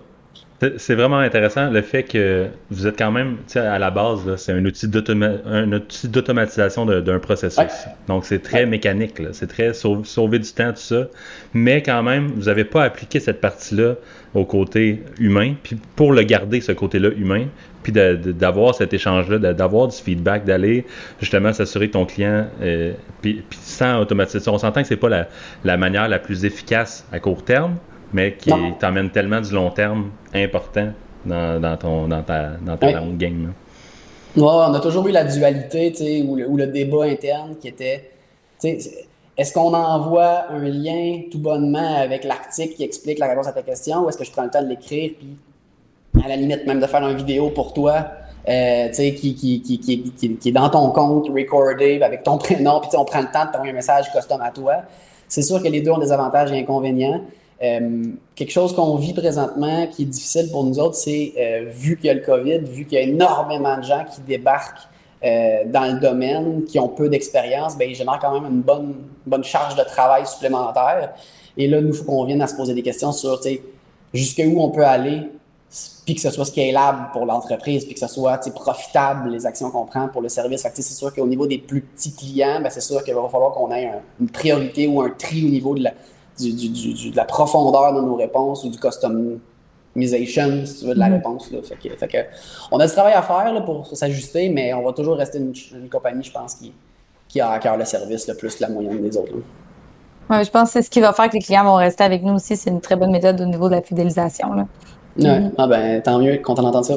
C'est 0.78 0.96
vraiment 0.96 1.20
intéressant 1.20 1.70
le 1.70 1.84
fait 1.84 2.02
que 2.02 2.48
vous 2.72 2.88
êtes 2.88 2.98
quand 2.98 3.12
même, 3.12 3.38
à 3.56 3.78
la 3.78 3.92
base, 3.92 4.36
c'est 4.38 4.54
un 4.54 4.66
outil 4.66 4.88
d'automatisation 4.88 6.86
d'un 6.86 7.20
processus. 7.20 7.86
Donc 8.08 8.26
c'est 8.26 8.40
très 8.40 8.66
mécanique, 8.66 9.22
c'est 9.34 9.48
très 9.48 9.74
sauver 9.74 10.40
du 10.40 10.52
temps, 10.52 10.72
tout 10.72 10.78
ça. 10.80 11.08
Mais 11.54 11.84
quand 11.84 12.02
même, 12.02 12.28
vous 12.36 12.46
n'avez 12.46 12.64
pas 12.64 12.84
appliqué 12.84 13.20
cette 13.20 13.40
partie-là 13.40 13.96
au 14.34 14.46
côté 14.46 15.04
humain, 15.20 15.54
puis 15.62 15.78
pour 15.96 16.12
le 16.12 16.24
garder, 16.24 16.60
ce 16.60 16.72
côté-là 16.72 17.10
humain, 17.10 17.46
puis 17.84 17.92
d'avoir 17.92 18.74
cet 18.74 18.94
échange-là, 18.94 19.54
d'avoir 19.54 19.88
du 19.88 19.96
feedback, 19.96 20.44
d'aller 20.44 20.86
justement 21.22 21.54
s'assurer 21.54 21.88
que 21.88 21.94
ton 21.94 22.06
client, 22.06 22.48
euh, 22.62 22.94
puis, 23.22 23.44
sans 23.52 24.02
automatisation, 24.02 24.56
on 24.56 24.58
s'entend 24.58 24.82
que 24.82 24.88
c'est 24.88 24.98
pas 24.98 25.10
la, 25.10 25.28
la 25.64 25.78
manière 25.78 26.08
la 26.08 26.20
plus 26.20 26.46
efficace 26.46 27.08
à 27.12 27.20
court 27.20 27.46
terme, 27.46 27.76
mais 28.14 28.34
qui 28.34 28.52
t'emmène 28.80 29.10
tellement 29.10 29.42
du 29.42 29.54
long 29.54 29.70
terme 29.70 30.12
important 30.44 30.90
dans, 31.26 31.62
dans 31.62 31.78
ton, 31.78 32.08
dans 32.08 32.24
ta, 32.24 32.52
dans 32.66 32.78
ta 32.78 32.92
game. 33.18 33.54
on 34.36 34.74
a 34.74 34.80
toujours 34.80 35.08
eu 35.08 35.12
la 35.12 35.24
dualité, 35.24 36.24
ou 36.28 36.36
le, 36.36 36.48
ou 36.48 36.58
le 36.58 36.68
débat 36.68 37.04
interne 37.04 37.56
qui 37.60 37.68
était, 37.68 38.12
est-ce 39.38 39.54
qu'on 39.54 39.74
envoie 39.74 40.50
un 40.50 40.64
lien 40.64 41.22
tout 41.32 41.40
bonnement 41.40 41.96
avec 41.98 42.24
l'article 42.24 42.76
qui 42.76 42.84
explique 42.84 43.20
la 43.20 43.28
réponse 43.28 43.48
à 43.48 43.54
ta 43.54 43.62
question, 43.62 44.06
ou 44.06 44.10
est-ce 44.10 44.18
que 44.18 44.24
je 44.24 44.32
prends 44.32 44.44
le 44.44 44.50
temps 44.50 44.64
de 44.64 44.70
l'écrire, 44.70 45.12
puis 45.18 45.38
à 46.24 46.28
la 46.28 46.36
limite 46.36 46.66
même 46.66 46.80
de 46.80 46.88
faire 46.88 47.08
une 47.08 47.18
vidéo 47.18 47.50
pour 47.52 47.74
toi, 47.74 48.08
euh, 48.50 48.88
qui, 48.90 49.36
qui, 49.36 49.62
qui, 49.62 49.80
qui, 49.80 50.50
est 50.50 50.52
dans 50.52 50.70
ton 50.70 50.90
compte, 50.92 51.30
recordé, 51.30 52.02
avec 52.02 52.24
ton 52.24 52.38
prénom, 52.38 52.80
puis 52.80 52.90
on 52.98 53.06
prend 53.06 53.20
le 53.20 53.28
temps 53.32 53.46
de 53.46 53.52
t'envoyer 53.52 53.74
un 53.74 53.76
message 53.76 54.12
custom 54.12 54.42
à 54.42 54.52
toi. 54.52 54.84
C'est 55.28 55.42
sûr 55.42 55.62
que 55.62 55.68
les 55.68 55.82
deux 55.82 55.92
ont 55.92 55.98
des 55.98 56.12
avantages 56.12 56.52
et 56.52 56.60
inconvénients. 56.60 57.22
Euh, 57.64 58.04
quelque 58.36 58.52
chose 58.52 58.76
qu'on 58.76 58.96
vit 58.98 59.14
présentement 59.14 59.88
qui 59.88 60.04
est 60.04 60.06
difficile 60.06 60.50
pour 60.52 60.64
nous 60.64 60.80
autres, 60.80 60.96
c'est 60.96 61.34
euh, 61.38 61.66
vu 61.70 61.98
qu'il 61.98 62.06
y 62.06 62.10
a 62.10 62.14
le 62.14 62.22
COVID, 62.22 62.60
vu 62.60 62.86
qu'il 62.86 63.00
y 63.00 63.02
a 63.02 63.04
énormément 63.04 63.78
de 63.78 63.84
gens 63.84 64.06
qui 64.06 64.22
débarquent 64.22 64.88
euh, 65.24 65.64
dans 65.66 65.92
le 65.92 66.00
domaine, 66.00 66.64
qui 66.66 66.78
ont 66.78 66.90
peu 66.90 67.10
d'expérience, 67.10 67.76
ben, 67.76 67.90
ils 67.90 67.96
génèrent 67.96 68.20
quand 68.20 68.40
même 68.40 68.52
une 68.52 68.62
bonne, 68.62 68.96
bonne 69.26 69.44
charge 69.44 69.76
de 69.76 69.84
travail 69.84 70.28
supplémentaire. 70.28 71.14
Et 71.58 71.68
là, 71.68 71.82
nous, 71.82 71.94
faut 71.94 72.04
qu'on 72.04 72.26
vienne 72.26 72.42
à 72.42 72.48
se 72.48 72.56
poser 72.56 72.76
des 72.76 72.84
questions 72.84 73.12
sur 73.12 73.42
jusqu'où 74.14 74.60
on 74.60 74.70
peut 74.70 74.86
aller, 74.86 75.24
puis 76.06 76.14
que 76.14 76.22
ce 76.22 76.30
soit 76.30 76.46
scalable 76.46 77.10
pour 77.12 77.26
l'entreprise, 77.26 77.86
puis 77.86 77.96
que 77.96 78.00
ce 78.00 78.08
soit 78.08 78.38
profitable, 78.54 79.32
les 79.32 79.48
actions 79.48 79.72
qu'on 79.72 79.86
prend 79.86 80.08
pour 80.08 80.22
le 80.22 80.30
service. 80.30 80.68
C'est 80.72 80.84
sûr 80.84 81.12
qu'au 81.12 81.26
niveau 81.26 81.48
des 81.48 81.58
plus 81.58 81.82
petits 81.82 82.14
clients, 82.14 82.62
ben, 82.62 82.70
c'est 82.70 82.82
sûr 82.82 83.04
qu'il 83.04 83.16
va 83.16 83.28
falloir 83.28 83.54
qu'on 83.54 83.72
ait 83.72 83.92
une 84.20 84.30
priorité 84.30 84.86
ou 84.86 85.02
un 85.02 85.10
tri 85.10 85.44
au 85.44 85.50
niveau 85.50 85.74
de 85.74 85.86
la, 85.86 85.94
du, 86.40 87.12
de 87.12 87.16
la 87.16 87.26
profondeur 87.26 87.94
de 87.94 88.02
nos 88.02 88.16
réponses 88.16 88.64
ou 88.64 88.70
du 88.70 88.78
customization, 88.78 90.66
si 90.66 90.80
tu 90.80 90.86
veux, 90.86 90.94
de 90.94 91.00
la 91.00 91.10
mm. 91.10 91.14
réponse. 91.14 91.50
Fait 91.50 92.08
que, 92.08 92.18
on 92.72 92.80
a 92.80 92.88
du 92.88 92.94
travail 92.94 93.14
à 93.14 93.22
faire 93.22 93.64
pour 93.66 93.88
s'ajuster, 93.88 94.50
mais 94.50 94.74
on 94.74 94.84
va 94.84 94.94
toujours 94.94 95.18
rester 95.18 95.40
une, 95.40 95.54
compagnie, 95.90 96.24
je 96.24 96.32
pense, 96.32 96.56
qui, 96.56 96.74
qui 97.28 97.42
a 97.42 97.52
à 97.52 97.60
cœur 97.60 97.78
le 97.78 97.86
service 97.86 98.28
le 98.28 98.36
plus 98.36 98.56
que 98.56 98.62
la 98.62 98.70
moyenne 98.70 99.02
des 99.02 99.18
autres. 99.18 99.34
Ouais, 100.30 100.44
je 100.44 100.52
pense 100.52 100.70
que 100.70 100.74
c'est 100.74 100.82
ce 100.82 100.90
qui 100.90 101.00
va 101.00 101.14
faire 101.14 101.30
que 101.30 101.36
les 101.36 101.42
clients 101.42 101.64
vont 101.64 101.76
rester 101.76 102.04
avec 102.04 102.22
nous 102.22 102.34
aussi. 102.34 102.58
C'est 102.58 102.70
une 102.70 102.82
très 102.82 102.98
bonne 102.98 103.12
méthode 103.12 103.40
au 103.40 103.46
niveau 103.46 103.70
de 103.70 103.76
la 103.76 103.82
fidélisation. 103.82 104.54
Là. 104.54 104.68
Mm. 105.18 105.52
Ah 105.58 105.68
ben, 105.68 106.02
tant 106.02 106.20
mieux, 106.20 106.38
content 106.38 106.64
d'entendre 106.64 106.86
ça. 106.86 106.96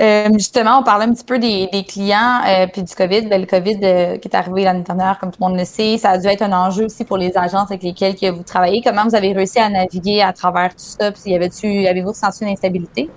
Euh, 0.00 0.28
justement, 0.34 0.80
on 0.80 0.82
parlait 0.82 1.04
un 1.04 1.12
petit 1.12 1.24
peu 1.24 1.38
des, 1.38 1.68
clients 1.86 2.40
euh, 2.48 2.66
puis 2.72 2.82
du 2.82 2.94
COVID. 2.94 3.22
Ben, 3.28 3.40
le 3.40 3.46
COVID 3.46 3.78
euh, 3.82 4.18
qui 4.18 4.28
est 4.28 4.34
arrivé 4.34 4.64
l'année 4.64 4.82
dernière, 4.82 5.18
comme 5.20 5.30
tout 5.30 5.38
le 5.40 5.48
monde 5.48 5.58
le 5.58 5.64
sait, 5.64 5.98
ça 5.98 6.10
a 6.10 6.18
dû 6.18 6.26
être 6.26 6.42
un 6.42 6.52
enjeu 6.52 6.86
aussi 6.86 7.04
pour 7.04 7.16
les 7.16 7.36
agences 7.36 7.70
avec 7.70 7.82
lesquelles 7.82 8.16
que 8.16 8.30
vous 8.30 8.42
travaillez. 8.42 8.82
Comment 8.82 9.04
vous 9.04 9.14
avez 9.14 9.32
réussi 9.32 9.60
à 9.60 9.68
naviguer 9.68 10.20
à 10.20 10.32
travers 10.32 10.70
tout 10.70 10.78
ça? 10.78 11.12
Puis 11.12 11.30
y 11.30 11.36
avait-tu, 11.36 11.86
avez-vous 11.86 12.10
ressenti 12.10 12.42
une 12.42 12.50
instabilité? 12.50 13.08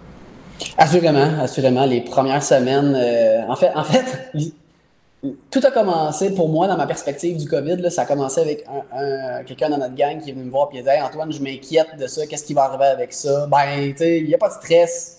Assurément, 0.77 1.41
assurément. 1.41 1.85
Les 1.85 2.01
premières 2.01 2.43
semaines, 2.43 2.95
en 3.47 3.55
fait, 3.55 3.71
en 3.75 3.83
fait, 3.83 4.31
tout 5.51 5.61
a 5.63 5.71
commencé 5.71 6.33
pour 6.35 6.49
moi 6.49 6.67
dans 6.67 6.77
ma 6.77 6.85
perspective 6.85 7.37
du 7.37 7.47
COVID. 7.47 7.89
Ça 7.89 8.03
a 8.03 8.05
commencé 8.05 8.39
avec 8.39 8.65
un, 8.93 9.43
quelqu'un 9.43 9.69
dans 9.69 9.77
notre 9.77 9.95
gang 9.95 10.19
qui 10.19 10.29
est 10.29 10.33
venu 10.33 10.45
me 10.45 10.51
voir 10.51 10.69
et 10.73 10.81
dit 10.81 10.89
Antoine, 11.03 11.31
je 11.31 11.41
m'inquiète 11.41 11.97
de 11.99 12.05
ça, 12.05 12.25
qu'est-ce 12.27 12.45
qui 12.45 12.53
va 12.53 12.65
arriver 12.65 12.85
avec 12.85 13.13
ça? 13.13 13.47
Ben, 13.47 13.91
tu 13.91 13.97
sais, 13.97 14.19
il 14.19 14.27
n'y 14.27 14.35
a 14.35 14.37
pas 14.37 14.49
de 14.49 14.53
stress 14.53 15.17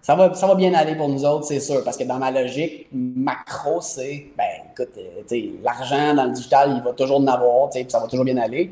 ça 0.00 0.14
va, 0.14 0.32
ça 0.34 0.46
va 0.46 0.54
bien 0.54 0.72
aller 0.74 0.94
pour 0.94 1.08
nous 1.08 1.24
autres, 1.24 1.44
c'est 1.44 1.60
sûr, 1.60 1.82
parce 1.84 1.96
que 1.96 2.04
dans 2.04 2.18
ma 2.18 2.30
logique 2.30 2.88
macro, 2.92 3.80
c'est, 3.80 4.26
ben, 4.36 4.44
écoute, 4.72 4.94
euh, 4.96 5.50
l'argent 5.62 6.14
dans 6.14 6.24
le 6.24 6.32
digital, 6.32 6.72
il 6.76 6.82
va 6.82 6.92
toujours 6.92 7.18
en 7.18 7.26
avoir, 7.26 7.68
puis 7.70 7.84
ça 7.88 7.98
va 7.98 8.06
toujours 8.06 8.24
bien 8.24 8.38
aller. 8.38 8.70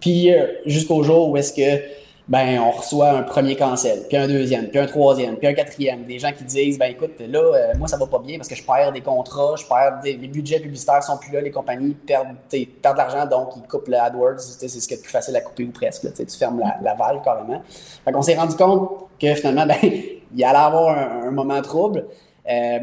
Puis 0.00 0.32
euh, 0.32 0.46
jusqu'au 0.66 1.02
jour 1.02 1.30
où 1.30 1.36
est-ce 1.36 1.52
que, 1.52 1.82
ben, 2.28 2.60
on 2.60 2.72
reçoit 2.72 3.10
un 3.10 3.22
premier 3.22 3.56
cancel, 3.56 4.04
puis 4.08 4.16
un 4.16 4.26
deuxième, 4.26 4.68
puis 4.68 4.78
un 4.78 4.86
troisième, 4.86 5.36
puis 5.36 5.46
un 5.46 5.54
quatrième, 5.54 6.04
des 6.04 6.18
gens 6.18 6.32
qui 6.32 6.44
disent, 6.44 6.78
ben, 6.78 6.90
écoute, 6.90 7.20
là, 7.20 7.38
euh, 7.38 7.72
moi, 7.78 7.88
ça 7.88 7.96
va 7.96 8.06
pas 8.06 8.18
bien 8.18 8.36
parce 8.36 8.48
que 8.48 8.54
je 8.56 8.64
perds 8.64 8.92
des 8.92 9.00
contrats, 9.00 9.54
je 9.56 9.64
perds 9.64 10.00
des, 10.02 10.16
les 10.16 10.28
budgets 10.28 10.60
publicitaires 10.60 11.02
sont 11.02 11.18
plus 11.18 11.32
là, 11.32 11.40
les 11.40 11.50
compagnies 11.50 11.94
perdent, 11.94 12.36
perdent 12.50 12.96
de 12.96 12.98
l'argent, 12.98 13.26
donc 13.26 13.50
ils 13.56 13.62
coupent 13.62 13.88
le 13.88 13.96
AdWords, 13.96 14.40
c'est 14.40 14.68
ce 14.68 14.88
qui 14.88 14.94
est 14.94 15.02
plus 15.02 15.10
facile 15.10 15.36
à 15.36 15.40
couper 15.40 15.64
ou 15.64 15.70
presque, 15.70 16.12
tu 16.14 16.36
fermes 16.36 16.60
la, 16.60 16.76
la 16.82 16.94
valve 16.94 17.22
carrément. 17.22 17.62
Fait 18.04 18.12
qu'on 18.12 18.22
s'est 18.22 18.36
rendu 18.36 18.56
compte 18.56 18.90
que 19.20 19.34
finalement, 19.34 19.66
ben, 19.82 20.17
il 20.34 20.44
allait 20.44 20.58
avoir 20.58 20.96
un, 20.96 21.30
moment 21.30 21.60
trouble. 21.62 22.06
Euh, 22.50 22.78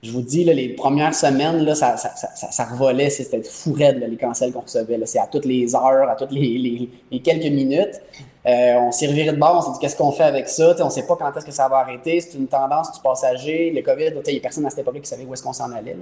je 0.00 0.12
vous 0.12 0.22
dis, 0.22 0.44
là, 0.44 0.52
les 0.52 0.68
premières 0.68 1.14
semaines, 1.14 1.64
là, 1.64 1.74
ça, 1.74 2.64
revolait, 2.70 3.10
c'était 3.10 3.42
fou 3.42 3.72
raide, 3.72 4.04
les 4.08 4.16
cancels 4.16 4.52
qu'on 4.52 4.60
recevait. 4.60 4.98
C'est 5.06 5.18
à 5.18 5.26
toutes 5.26 5.44
les 5.44 5.74
heures, 5.74 6.08
à 6.08 6.14
toutes 6.14 6.30
les, 6.30 6.88
les, 7.10 7.20
quelques 7.20 7.52
minutes. 7.52 8.00
Euh, 8.46 8.74
on 8.76 8.92
s'est 8.92 9.08
reviré 9.08 9.32
de 9.32 9.36
bord, 9.36 9.56
on 9.56 9.62
s'est 9.62 9.72
dit 9.72 9.78
qu'est-ce 9.80 9.96
qu'on 9.96 10.12
fait 10.12 10.22
avec 10.22 10.48
ça? 10.48 10.74
on 10.80 10.84
ne 10.84 10.90
sait 10.90 11.06
pas 11.06 11.16
quand 11.16 11.36
est-ce 11.36 11.44
que 11.44 11.52
ça 11.52 11.68
va 11.68 11.78
arrêter. 11.78 12.20
C'est 12.20 12.38
une 12.38 12.46
tendance 12.46 12.92
du 12.92 13.00
passager. 13.00 13.72
Le 13.72 13.82
COVID, 13.82 14.12
il 14.26 14.32
n'y 14.32 14.38
a 14.38 14.40
personne 14.40 14.64
à 14.66 14.70
cette 14.70 14.78
époque 14.78 15.00
qui 15.00 15.08
savait 15.08 15.24
où 15.24 15.34
est-ce 15.34 15.42
qu'on 15.42 15.52
s'en 15.52 15.70
allait. 15.72 15.96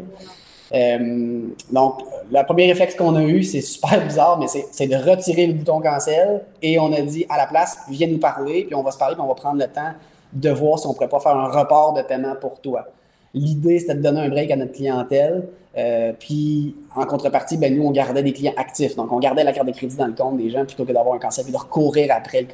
Euh, 0.75 1.43
donc, 1.71 2.01
le 2.31 2.45
premier 2.45 2.67
réflexe 2.67 2.95
qu'on 2.95 3.15
a 3.15 3.23
eu, 3.23 3.43
c'est 3.43 3.61
super 3.61 4.05
bizarre, 4.05 4.39
mais 4.39 4.47
c'est 4.49 4.87
de 4.87 4.97
retirer 4.97 5.47
le 5.47 5.55
bouton 5.55 5.81
cancel 5.81 6.43
et 6.63 6.79
on 6.79 6.93
a 6.93 7.01
dit 7.03 7.27
à 7.29 7.37
la 7.37 7.47
place, 7.47 7.79
viens 7.89 8.09
nous 8.09 8.19
parler, 8.19 8.65
puis 8.65 8.75
on 8.75 8.83
va 8.83 8.91
se 8.91 8.99
parler, 8.99 9.15
puis 9.15 9.23
on 9.25 9.29
va 9.29 9.35
prendre 9.35 9.59
le 9.59 9.69
temps 9.69 9.93
de 10.33 10.51
voir 10.51 10.79
si 10.79 10.87
on 10.87 10.95
pourrait 10.95 11.09
pas 11.09 11.21
faire 11.21 11.37
un 11.37 11.49
report 11.49 11.95
de 11.95 12.03
paiement 12.03 12.35
pour 12.41 12.61
toi. 12.61 12.87
L'idée, 13.35 13.79
c'était 13.79 13.95
de 13.95 14.03
donner 14.03 14.21
un 14.21 14.29
break 14.29 14.51
à 14.51 14.57
notre 14.57 14.73
clientèle. 14.73 15.47
Euh, 15.77 16.13
puis, 16.19 16.75
en 16.95 17.05
contrepartie, 17.05 17.59
ben, 17.59 17.77
nous, 17.77 17.85
on 17.85 17.91
gardait 17.91 18.23
des 18.23 18.33
clients 18.33 18.55
actifs. 18.57 18.97
Donc, 18.97 19.13
on 19.13 19.19
gardait 19.19 19.45
la 19.45 19.53
carte 19.53 19.67
de 19.67 19.73
crédit 19.73 19.97
dans 19.97 20.07
le 20.07 20.15
compte 20.15 20.39
des 20.39 20.49
gens 20.49 20.65
plutôt 20.65 20.87
que 20.87 20.93
d'avoir 20.93 21.15
un 21.15 21.19
cancer 21.19 21.47
et 21.47 21.53
de 21.53 21.57
recourir 21.57 22.11
après 22.17 22.47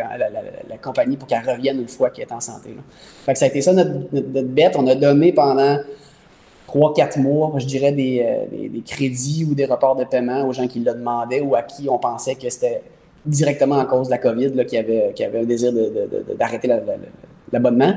la, 0.68 0.79
compagnie 0.79 1.16
pour 1.16 1.29
qu'elle 1.29 1.48
revienne 1.48 1.79
une 1.81 1.88
fois 1.88 2.11
qu'elle 2.11 2.27
est 2.27 2.33
en 2.33 2.40
santé. 2.40 2.70
Fait 3.25 3.33
que 3.33 3.38
ça 3.38 3.44
a 3.44 3.48
été 3.48 3.61
ça 3.61 3.72
notre, 3.72 3.92
bête. 4.42 4.75
On 4.77 4.87
a 4.88 4.96
donné 4.96 5.33
pendant 5.33 5.79
3-4 6.72 7.20
mois, 7.20 7.52
je 7.58 7.66
dirais, 7.66 7.92
euh, 7.92 8.46
des, 8.50 8.68
des, 8.68 8.80
crédits 8.80 9.46
ou 9.48 9.54
des 9.54 9.66
reports 9.66 9.96
de 9.96 10.04
paiement 10.04 10.46
aux 10.46 10.52
gens 10.52 10.66
qui 10.66 10.80
le 10.80 10.92
demandaient 10.92 11.40
ou 11.40 11.54
à 11.54 11.62
qui 11.62 11.88
on 11.88 11.98
pensait 11.98 12.35
que 12.35 12.48
c'était 12.48 12.82
directement 13.26 13.78
à 13.78 13.85
cause 13.85 14.06
de 14.06 14.12
la 14.12 14.18
COVID 14.18 14.64
qui 14.66 14.76
avait, 14.76 15.12
qui 15.14 15.24
avait 15.24 15.40
un 15.40 15.44
désir 15.44 15.72
d'arrêter 16.38 16.68
l'abonnement. 17.52 17.94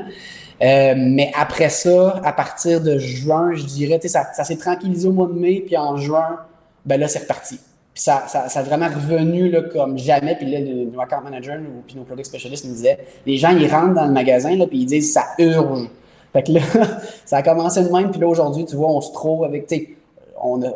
Euh, 0.61 0.93
mais 0.97 1.31
après 1.37 1.69
ça, 1.69 2.21
à 2.23 2.31
partir 2.31 2.81
de 2.81 2.97
juin, 2.97 3.53
je 3.53 3.63
dirais, 3.63 3.99
ça, 4.05 4.27
ça 4.33 4.43
s'est 4.43 4.57
tranquillisé 4.57 5.07
au 5.07 5.11
mois 5.11 5.27
de 5.27 5.33
mai, 5.33 5.63
puis 5.65 5.77
en 5.77 5.97
juin, 5.97 6.39
ben 6.85 6.99
là, 6.99 7.07
c'est 7.07 7.19
reparti. 7.19 7.55
Puis 7.93 8.03
ça, 8.03 8.25
ça, 8.27 8.49
ça, 8.49 8.59
a 8.59 8.63
vraiment 8.63 8.87
revenu 8.87 9.49
là, 9.49 9.61
comme 9.63 9.97
jamais. 9.97 10.35
Puis 10.35 10.51
là, 10.51 10.59
le, 10.59 10.99
account 10.99 11.21
manager 11.23 11.57
ou 11.59 11.81
puis 11.87 11.95
nos 11.95 12.03
product 12.03 12.27
specialists 12.27 12.65
nous 12.65 12.73
disaient, 12.73 12.99
les 13.25 13.37
gens, 13.37 13.49
ils 13.57 13.67
rentrent 13.67 13.93
dans 13.93 14.05
le 14.05 14.11
magasin, 14.11 14.55
là, 14.55 14.67
puis 14.67 14.79
ils 14.79 14.85
disent, 14.85 15.13
ça 15.13 15.23
urge. 15.39 15.89
Fait 16.35 16.43
que 16.43 16.51
là, 16.51 16.59
ça 17.25 17.37
a 17.37 17.43
commencé 17.43 17.81
de 17.81 17.89
même. 17.89 18.11
Puis 18.11 18.19
là, 18.19 18.27
aujourd'hui, 18.27 18.65
tu 18.65 18.75
vois, 18.75 18.89
on 18.89 18.99
se 18.99 19.13
trouve 19.13 19.45
avec, 19.45 19.67
tu 19.67 19.75
sais, 19.75 19.89
on 20.43 20.61
a 20.61 20.67
euh, 20.67 20.69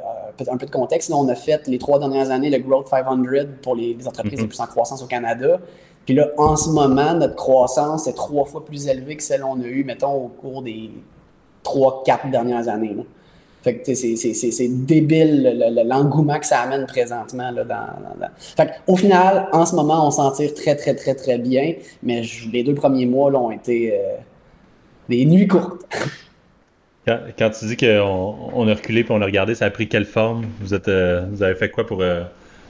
un 0.50 0.56
peu 0.56 0.66
de 0.66 0.72
contexte. 0.72 1.10
Là, 1.10 1.18
on 1.18 1.28
a 1.28 1.36
fait 1.36 1.68
les 1.68 1.78
trois 1.78 2.00
dernières 2.00 2.32
années 2.32 2.50
le 2.50 2.60
Growth 2.60 2.88
500 2.88 3.18
pour 3.62 3.76
les, 3.76 3.98
entreprises 4.08 4.40
les 4.40 4.46
mm-hmm. 4.46 4.48
plus 4.48 4.60
en 4.62 4.68
croissance 4.68 5.04
au 5.04 5.08
Canada. 5.08 5.60
Puis 6.06 6.16
là, 6.16 6.30
en 6.38 6.56
ce 6.56 6.70
moment, 6.70 7.14
notre 7.14 7.36
croissance 7.36 8.08
est 8.08 8.14
trois 8.14 8.46
fois 8.46 8.64
plus 8.64 8.88
élevée 8.88 9.18
que 9.18 9.24
celle 9.24 9.42
qu'on 9.42 9.60
a 9.60 9.66
eue, 9.66 9.84
mettons, 9.84 10.14
au 10.14 10.28
cours 10.30 10.62
des 10.62 10.92
trois, 11.62 12.04
quatre 12.06 12.32
dernières 12.32 12.70
années. 12.70 12.96
Fait 13.62 13.76
que 13.76 13.94
c'est 13.94 14.68
débile 14.70 15.84
l'engouement 15.86 16.40
que 16.40 16.46
ça 16.46 16.62
amène 16.62 16.86
présentement. 16.86 17.52
Là, 17.52 17.66
dans, 17.66 18.28
Fait 18.40 18.72
au 18.88 18.96
final, 18.96 19.50
en 19.52 19.66
ce 19.66 19.76
moment, 19.76 20.08
on 20.08 20.12
s'en 20.12 20.32
tire 20.32 20.54
très, 20.54 20.78
très, 20.78 20.96
très, 20.96 21.16
très 21.16 21.38
bien. 21.38 21.74
Mais 22.02 22.22
les 22.54 22.64
deux 22.64 22.76
premiers 22.76 23.06
mois 23.06 23.30
là, 23.30 23.40
ont 23.40 23.52
été 23.52 23.94
euh, 23.94 24.16
des 25.10 25.26
nuits 25.26 25.48
courtes. 25.48 25.86
Quand, 27.06 27.50
tu 27.50 27.66
dis 27.66 27.76
qu'on 27.76 28.52
on 28.54 28.68
a 28.68 28.74
reculé 28.74 29.04
puis 29.04 29.14
on 29.14 29.22
a 29.22 29.26
regardé, 29.26 29.56
ça 29.56 29.66
a 29.66 29.70
pris 29.72 29.88
quelle 29.88 30.06
forme? 30.06 30.46
Vous 30.62 30.76
êtes 30.76 30.88
euh, 30.88 31.26
vous 31.32 31.42
avez 31.42 31.56
fait 31.56 31.70
quoi 31.70 31.86
pour 31.86 32.02
euh, 32.02 32.24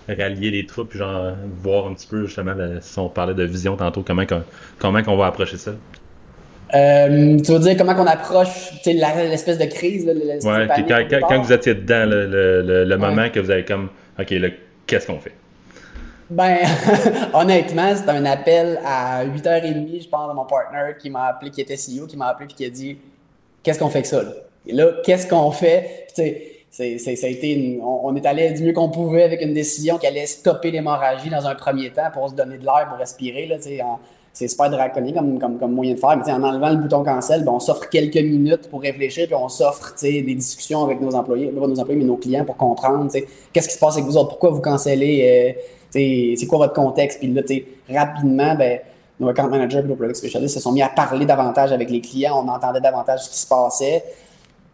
rallier 0.07 0.49
les 0.49 0.65
troupes, 0.65 0.95
genre 0.95 1.33
voir 1.61 1.87
un 1.87 1.93
petit 1.93 2.07
peu 2.07 2.25
justement, 2.25 2.53
si 2.79 2.99
on 2.99 3.09
parlait 3.09 3.33
de 3.33 3.43
vision 3.43 3.75
tantôt, 3.75 4.01
comment, 4.01 4.23
comment 4.77 5.03
qu'on 5.03 5.17
va 5.17 5.25
approcher 5.25 5.57
ça? 5.57 5.71
Euh, 6.73 7.37
tu 7.39 7.51
veux 7.51 7.59
dire 7.59 7.75
comment 7.77 7.95
qu'on 7.95 8.05
approche 8.05 8.71
l'espèce 8.85 9.57
de 9.57 9.65
crise? 9.65 10.05
ouais, 10.05 10.67
quand, 10.87 11.27
quand, 11.27 11.41
vous 11.41 11.51
étiez 11.51 11.73
dedans, 11.73 12.05
le, 12.05 12.85
le, 12.85 12.97
moment 12.97 13.29
que 13.29 13.39
vous 13.39 13.51
avez 13.51 13.65
comme, 13.65 13.89
OK, 14.19 14.33
qu'est-ce 14.85 15.07
qu'on 15.07 15.19
fait? 15.19 15.33
Ben, 16.29 16.59
honnêtement, 17.33 17.95
c'était 17.95 18.11
un 18.11 18.25
appel 18.25 18.79
à 18.85 19.25
8h30, 19.25 20.03
je 20.03 20.09
pense, 20.09 20.29
de 20.29 20.33
mon 20.35 20.45
partner 20.45 20.93
qui 20.99 21.09
m'a 21.09 21.25
appelé, 21.25 21.49
qui 21.49 21.61
était 21.61 21.75
CEO, 21.75 22.05
qui 22.05 22.17
m'a 22.17 22.27
appelé 22.27 22.47
et 22.49 22.53
qui 22.53 22.65
a 22.65 22.69
dit 22.69 22.97
Qu'est-ce 23.63 23.79
qu'on 23.79 23.89
fait 23.89 23.99
avec 23.99 24.05
ça? 24.05 24.21
Là? 24.23 24.31
Et 24.67 24.73
là, 24.73 24.91
qu'est-ce 25.03 25.27
qu'on 25.27 25.51
fait? 25.51 26.07
c'est, 26.13 26.97
ça 26.99 27.27
a 27.27 27.29
été 27.29 27.79
on, 27.81 28.15
est 28.15 28.25
allé 28.25 28.51
du 28.51 28.63
mieux 28.63 28.73
qu'on 28.73 28.89
pouvait 28.89 29.23
avec 29.23 29.41
une 29.41 29.53
décision 29.53 29.97
qui 29.97 30.05
allait 30.05 30.27
stopper 30.27 30.69
l'hémorragie 30.69 31.29
dans 31.29 31.47
un 31.47 31.55
premier 31.55 31.89
temps 31.89 32.11
pour 32.13 32.29
se 32.29 32.35
donner 32.35 32.57
de 32.57 32.63
l'air 32.63 32.87
pour 32.87 32.99
respirer. 32.99 33.47
Là, 33.47 33.57
c'est 34.39 34.47
super 34.47 34.69
draconique 34.69 35.15
comme, 35.15 35.37
comme, 35.37 35.57
comme, 35.59 35.73
moyen 35.73 35.95
de 35.95 35.99
faire. 35.99 36.15
Mais 36.15 36.31
en 36.31 36.41
enlevant 36.43 36.69
le 36.69 36.77
bouton 36.77 37.03
cancel, 37.03 37.43
ben, 37.43 37.51
on 37.51 37.59
s'offre 37.59 37.89
quelques 37.89 38.15
minutes 38.15 38.69
pour 38.69 38.81
réfléchir, 38.81 39.25
puis 39.25 39.35
on 39.35 39.49
s'offre 39.49 39.93
des 40.01 40.21
discussions 40.21 40.81
avec 40.85 41.01
nos 41.01 41.13
employés, 41.13 41.47
pas 41.47 41.67
nos 41.67 41.77
employés, 41.77 41.99
mais 41.99 42.05
nos 42.05 42.15
clients 42.15 42.45
pour 42.45 42.55
comprendre 42.55 43.11
qu'est-ce 43.51 43.67
qui 43.67 43.73
se 43.73 43.79
passe 43.79 43.95
avec 43.95 44.05
vous 44.05 44.15
autres, 44.15 44.29
pourquoi 44.29 44.51
vous 44.51 44.61
cancellez, 44.61 45.57
euh, 45.57 46.35
c'est 46.37 46.47
quoi 46.47 46.59
votre 46.59 46.73
contexte. 46.73 47.19
Puis 47.19 47.33
là, 47.33 47.41
rapidement, 47.89 48.55
ben, 48.55 48.79
nos 49.19 49.27
account 49.27 49.49
managers 49.49 49.79
et 49.79 49.83
nos 49.83 49.95
product 49.95 50.15
specialists 50.15 50.55
se 50.55 50.61
sont 50.61 50.71
mis 50.71 50.81
à 50.81 50.87
parler 50.87 51.25
davantage 51.25 51.73
avec 51.73 51.89
les 51.89 51.99
clients, 51.99 52.41
on 52.41 52.47
entendait 52.47 52.79
davantage 52.79 53.25
ce 53.25 53.29
qui 53.29 53.39
se 53.39 53.47
passait. 53.47 54.05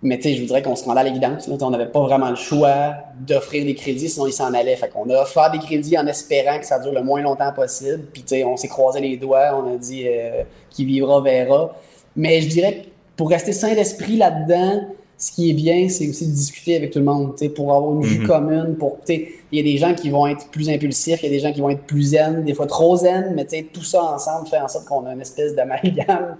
Mais 0.05 0.17
tu 0.17 0.23
sais, 0.23 0.35
je 0.35 0.41
vous 0.41 0.45
dirais 0.45 0.61
qu'on 0.61 0.75
se 0.75 0.85
rendait 0.85 1.01
à 1.01 1.03
l'évidence. 1.03 1.49
On 1.49 1.69
n'avait 1.71 1.87
pas 1.87 2.01
vraiment 2.01 2.29
le 2.29 2.35
choix 2.35 2.93
d'offrir 3.19 3.65
des 3.65 3.73
crédits, 3.73 4.07
sinon 4.07 4.27
ils 4.27 4.33
s'en 4.33 4.53
allaient. 4.53 4.75
Fait 4.75 4.87
qu'on 4.87 5.09
a 5.09 5.23
offert 5.23 5.49
des 5.49 5.57
crédits 5.57 5.97
en 5.97 6.05
espérant 6.05 6.59
que 6.59 6.65
ça 6.67 6.77
dure 6.77 6.93
le 6.93 7.01
moins 7.01 7.21
longtemps 7.21 7.51
possible. 7.51 8.03
Puis 8.13 8.21
tu 8.21 8.35
sais, 8.35 8.43
on 8.43 8.55
s'est 8.55 8.67
croisé 8.67 9.01
les 9.01 9.17
doigts, 9.17 9.59
on 9.59 9.73
a 9.73 9.77
dit 9.77 10.03
euh, 10.07 10.43
qui 10.69 10.85
vivra 10.85 11.21
verra. 11.21 11.75
Mais 12.15 12.39
je 12.41 12.49
dirais 12.49 12.73
que 12.83 12.87
pour 13.17 13.31
rester 13.31 13.51
sain 13.51 13.73
d'esprit 13.73 14.15
là-dedans, 14.15 14.81
ce 15.17 15.31
qui 15.31 15.49
est 15.49 15.53
bien, 15.53 15.89
c'est 15.89 16.07
aussi 16.07 16.27
de 16.27 16.33
discuter 16.33 16.75
avec 16.75 16.91
tout 16.91 16.99
le 16.99 17.05
monde, 17.05 17.33
pour 17.55 17.73
avoir 17.73 17.95
une 17.95 18.03
vue 18.03 18.19
mhm. 18.19 18.27
commune. 18.27 18.75
Pour, 18.77 18.99
il 19.09 19.27
y 19.51 19.59
a 19.59 19.63
des 19.63 19.77
gens 19.77 19.95
qui 19.95 20.11
vont 20.11 20.27
être 20.27 20.49
plus 20.49 20.69
impulsifs, 20.69 21.23
il 21.23 21.25
y 21.25 21.29
a 21.29 21.31
des 21.31 21.39
gens 21.39 21.51
qui 21.51 21.61
vont 21.61 21.69
être 21.71 21.83
plus 21.83 22.11
zen, 22.11 22.43
des 22.43 22.53
fois 22.53 22.67
trop 22.67 22.95
zen, 22.95 23.33
mais 23.35 23.45
tout 23.73 23.83
ça 23.83 24.03
ensemble 24.03 24.47
fait 24.47 24.59
en 24.59 24.67
sorte 24.67 24.85
qu'on 24.85 25.03
a 25.07 25.13
une 25.13 25.21
espèce 25.21 25.55
d'amalgame 25.55 26.37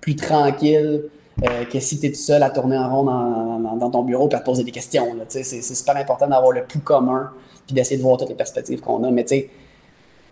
plus 0.00 0.14
tranquille 0.14 1.02
euh, 1.44 1.64
que 1.66 1.78
si 1.78 2.00
tu 2.00 2.06
es 2.06 2.10
tout 2.10 2.16
seul 2.16 2.42
à 2.42 2.50
tourner 2.50 2.76
en 2.76 2.88
rond 2.88 3.04
dans, 3.04 3.90
ton 3.90 4.02
bureau 4.02 4.28
et 4.28 4.34
à 4.34 4.40
te 4.40 4.44
poser 4.44 4.64
des 4.64 4.72
questions. 4.72 5.06
C'est 5.28 5.44
super 5.62 5.96
important 5.96 6.26
d'avoir 6.26 6.52
le 6.52 6.64
pouls 6.64 6.80
commun 6.80 7.30
puis 7.66 7.74
d'essayer 7.74 7.96
de 7.96 8.02
voir 8.02 8.16
toutes 8.16 8.30
les 8.30 8.34
perspectives 8.34 8.80
qu'on 8.80 9.04
a. 9.04 9.10
Mais 9.10 9.24
tu 9.24 9.36
sais, 9.36 9.50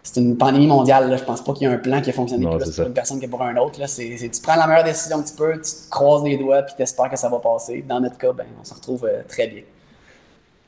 c'est 0.03 0.21
une 0.21 0.37
pandémie 0.37 0.67
mondiale. 0.67 1.11
Là. 1.11 1.17
Je 1.17 1.25
pense 1.25 1.43
pas 1.43 1.53
qu'il 1.53 1.69
y 1.69 1.71
ait 1.71 1.75
un 1.75 1.79
plan 1.79 2.01
qui 2.01 2.11
a 2.11 2.13
fonctionné 2.13 2.47
plus 2.47 2.71
pour 2.75 2.87
une 2.87 2.93
personne 2.93 3.21
que 3.21 3.27
pour 3.27 3.43
un 3.43 3.57
autre. 3.57 3.79
Là. 3.79 3.87
C'est, 3.87 4.17
tu 4.19 4.41
prends 4.41 4.57
la 4.57 4.67
meilleure 4.67 4.85
décision 4.85 5.23
que 5.23 5.29
tu 5.29 5.35
peux, 5.35 5.55
tu 5.55 5.61
te 5.61 5.91
croises 5.91 6.25
les 6.25 6.39
doigts 6.39 6.63
puis 6.63 6.75
tu 6.77 6.83
espères 6.83 7.11
que 7.11 7.17
ça 7.17 7.29
va 7.29 7.39
passer. 7.39 7.85
Dans 7.87 8.01
notre 8.01 8.19
cas, 8.19 8.33
ben, 8.33 8.47
on 8.61 8.65
se 8.65 8.75
retrouve 8.75 9.05
euh, 9.05 9.23
très 9.29 9.47
bien. 9.47 9.63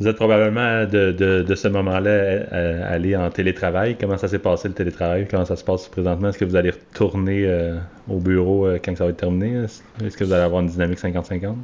Vous 0.00 0.06
êtes 0.06 0.14
probablement 0.14 0.84
de, 0.84 1.10
de, 1.42 1.54
ce 1.56 1.66
moment-là 1.66 2.10
euh, 2.10 2.94
allé 2.94 3.16
en 3.16 3.30
télétravail. 3.30 3.96
Comment 4.00 4.16
ça 4.16 4.28
s'est 4.28 4.38
passé 4.38 4.68
le 4.68 4.74
télétravail? 4.74 5.26
Comment 5.28 5.44
ça 5.44 5.56
se 5.56 5.64
passe 5.64 5.88
présentement? 5.88 6.28
Est-ce 6.28 6.38
que 6.38 6.44
vous 6.44 6.54
allez 6.54 6.70
retourner 6.70 7.42
euh, 7.44 7.78
au 8.08 8.18
bureau 8.18 8.66
euh, 8.66 8.78
quand 8.82 8.96
ça 8.96 9.02
va 9.02 9.10
être 9.10 9.16
terminé? 9.16 9.64
Est-ce 9.64 10.16
que 10.16 10.22
vous 10.22 10.32
allez 10.32 10.44
avoir 10.44 10.62
une 10.62 10.68
dynamique 10.68 11.00
50-50? 11.00 11.54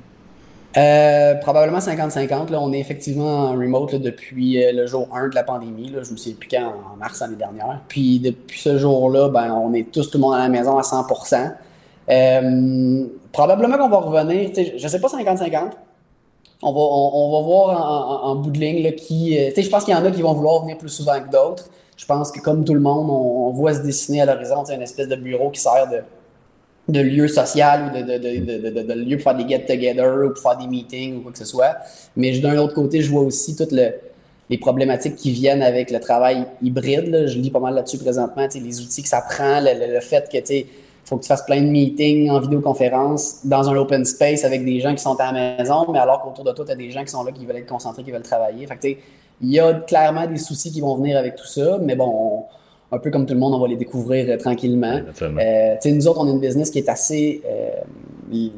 probablement 1.42 1.78
50-50. 1.78 2.52
On 2.56 2.72
est 2.72 2.80
effectivement 2.80 3.50
en 3.50 3.52
remote 3.52 3.94
depuis 3.94 4.58
le 4.72 4.84
jour 4.88 5.06
1 5.14 5.28
de 5.28 5.36
la 5.36 5.44
pandémie. 5.44 5.90
Là. 5.90 6.02
Je 6.02 6.10
me 6.10 6.16
souviens 6.16 6.34
plus 6.34 6.58
en 6.58 6.96
mars 6.96 7.20
l'année 7.20 7.36
dernière. 7.36 7.82
Puis 7.86 8.18
depuis 8.18 8.58
ce 8.58 8.78
jour-là, 8.78 9.28
ben, 9.28 9.52
on 9.52 9.72
est 9.74 9.92
tous 9.92 10.10
tout 10.10 10.18
le 10.18 10.22
monde 10.22 10.34
à 10.34 10.38
la 10.38 10.48
maison 10.48 10.76
à 10.76 10.82
100% 10.82 11.52
Probablement 13.30 13.78
qu'on 13.78 13.88
va 13.88 13.98
revenir, 13.98 14.50
je 14.56 14.82
ne 14.82 14.88
sais 14.88 15.00
pas 15.00 15.06
50-50 15.06 15.70
on 16.64 16.72
va, 16.72 16.80
on, 16.80 17.30
va 17.30 17.46
voir 17.46 18.24
en, 18.24 18.36
bout 18.36 18.50
de 18.50 18.58
ligne 18.58 18.82
là, 18.82 18.92
qui. 18.92 19.38
Euh, 19.38 19.50
je 19.54 19.68
pense 19.68 19.84
qu'il 19.84 19.94
y 19.94 19.96
en 19.96 20.04
a 20.04 20.10
qui 20.10 20.22
vont 20.22 20.32
vouloir 20.32 20.62
venir 20.62 20.78
plus 20.78 20.88
souvent 20.88 21.20
que 21.20 21.30
d'autres. 21.30 21.68
Je 21.96 22.06
pense 22.06 22.32
que 22.32 22.40
comme 22.40 22.64
tout 22.64 22.74
le 22.74 22.80
monde, 22.80 23.08
on, 23.10 23.50
voit 23.50 23.74
se 23.74 23.82
dessiner 23.82 24.22
à 24.22 24.26
l'horizon 24.26 24.64
une 24.64 24.82
espèce 24.82 25.08
de 25.08 25.16
bureau 25.16 25.50
qui 25.50 25.60
sert 25.60 25.88
de, 25.90 26.00
de 26.92 27.00
lieu 27.00 27.28
social 27.28 27.86
ou 27.86 27.96
de, 27.96 28.02
de, 28.02 28.82
de, 28.82 28.92
lieu 28.94 29.16
pour 29.18 29.24
faire 29.24 29.36
des 29.36 29.46
get-together 29.46 30.26
ou 30.26 30.30
pour 30.30 30.42
faire 30.42 30.56
des 30.56 30.66
meetings 30.66 31.18
ou 31.18 31.20
quoi 31.20 31.32
que 31.32 31.38
ce 31.38 31.44
soit. 31.44 31.76
Mais 32.16 32.36
d'un 32.40 32.56
autre 32.56 32.74
côté, 32.74 33.02
je 33.02 33.10
vois 33.10 33.22
aussi 33.22 33.54
toutes 33.54 33.72
les 33.72 34.58
problématiques 34.58 35.16
qui 35.16 35.30
viennent 35.32 35.62
avec 35.62 35.90
le 35.90 36.00
travail 36.00 36.46
hybride. 36.62 37.26
Je 37.28 37.38
lis 37.38 37.50
pas 37.50 37.60
mal 37.60 37.74
là-dessus 37.74 37.98
présentement, 37.98 38.48
les 38.54 38.80
outils 38.80 39.02
que 39.02 39.08
ça 39.08 39.20
prend, 39.20 39.60
le, 39.60 40.00
fait 40.00 40.28
que 40.32 40.38
il 40.38 40.66
faut 41.04 41.16
que 41.16 41.22
tu 41.22 41.28
fasses 41.28 41.44
plein 41.44 41.60
de 41.60 41.66
meetings 41.66 42.30
en 42.30 42.40
vidéoconférence 42.40 43.44
dans 43.44 43.68
un 43.68 43.76
open 43.76 44.04
space 44.04 44.44
avec 44.44 44.64
des 44.64 44.80
gens 44.80 44.94
qui 44.94 45.02
sont 45.02 45.14
à 45.20 45.32
la 45.32 45.56
maison, 45.58 45.86
mais 45.92 45.98
alors 45.98 46.22
qu'autour 46.22 46.44
de 46.44 46.52
toi, 46.52 46.64
tu 46.64 46.72
as 46.72 46.76
des 46.76 46.90
gens 46.90 47.02
qui 47.02 47.10
sont 47.10 47.22
là, 47.22 47.32
qui 47.32 47.44
veulent 47.44 47.56
être 47.56 47.66
concentrés, 47.66 48.02
qui 48.02 48.10
veulent 48.10 48.22
travailler. 48.22 48.66
Fait 48.66 48.98
il 49.40 49.50
y 49.50 49.60
a 49.60 49.74
clairement 49.74 50.26
des 50.26 50.38
soucis 50.38 50.70
qui 50.70 50.80
vont 50.80 50.94
venir 50.96 51.18
avec 51.18 51.36
tout 51.36 51.46
ça, 51.46 51.78
mais 51.82 51.96
bon, 51.96 52.44
un 52.92 52.98
peu 52.98 53.10
comme 53.10 53.26
tout 53.26 53.34
le 53.34 53.40
monde, 53.40 53.54
on 53.54 53.58
va 53.58 53.68
les 53.68 53.76
découvrir 53.76 54.26
euh, 54.28 54.36
tranquillement. 54.36 55.00
Euh, 55.20 55.74
nous 55.84 56.08
autres, 56.08 56.20
on 56.20 56.28
est 56.28 56.32
une 56.32 56.40
business 56.40 56.70
qui 56.70 56.78
est 56.78 56.88
assez. 56.88 57.42
Euh, 57.46 58.48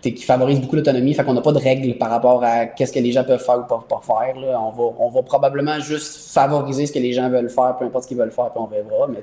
qui 0.00 0.22
favorise 0.22 0.60
beaucoup 0.60 0.76
l'autonomie, 0.76 1.12
fait 1.12 1.24
qu'on 1.24 1.34
n'a 1.34 1.40
pas 1.40 1.50
de 1.50 1.58
règles 1.58 1.98
par 1.98 2.08
rapport 2.08 2.44
à 2.44 2.66
qu'est-ce 2.66 2.92
que 2.92 3.00
les 3.00 3.10
gens 3.10 3.24
peuvent 3.24 3.42
faire 3.42 3.58
ou 3.58 3.62
pas, 3.64 3.84
pas 3.88 4.00
faire. 4.00 4.36
On, 4.36 4.70
va, 4.70 4.94
on 4.96 5.08
va 5.08 5.22
probablement 5.22 5.80
juste 5.80 6.30
favoriser 6.32 6.86
ce 6.86 6.92
que 6.92 7.00
les 7.00 7.12
gens 7.12 7.28
veulent 7.28 7.50
faire, 7.50 7.76
peu 7.76 7.84
importe 7.84 8.04
ce 8.04 8.08
qu'ils 8.08 8.16
veulent 8.16 8.30
faire, 8.30 8.50
puis 8.50 8.62
on 8.62 8.66
verra. 8.66 9.08
Mais 9.08 9.18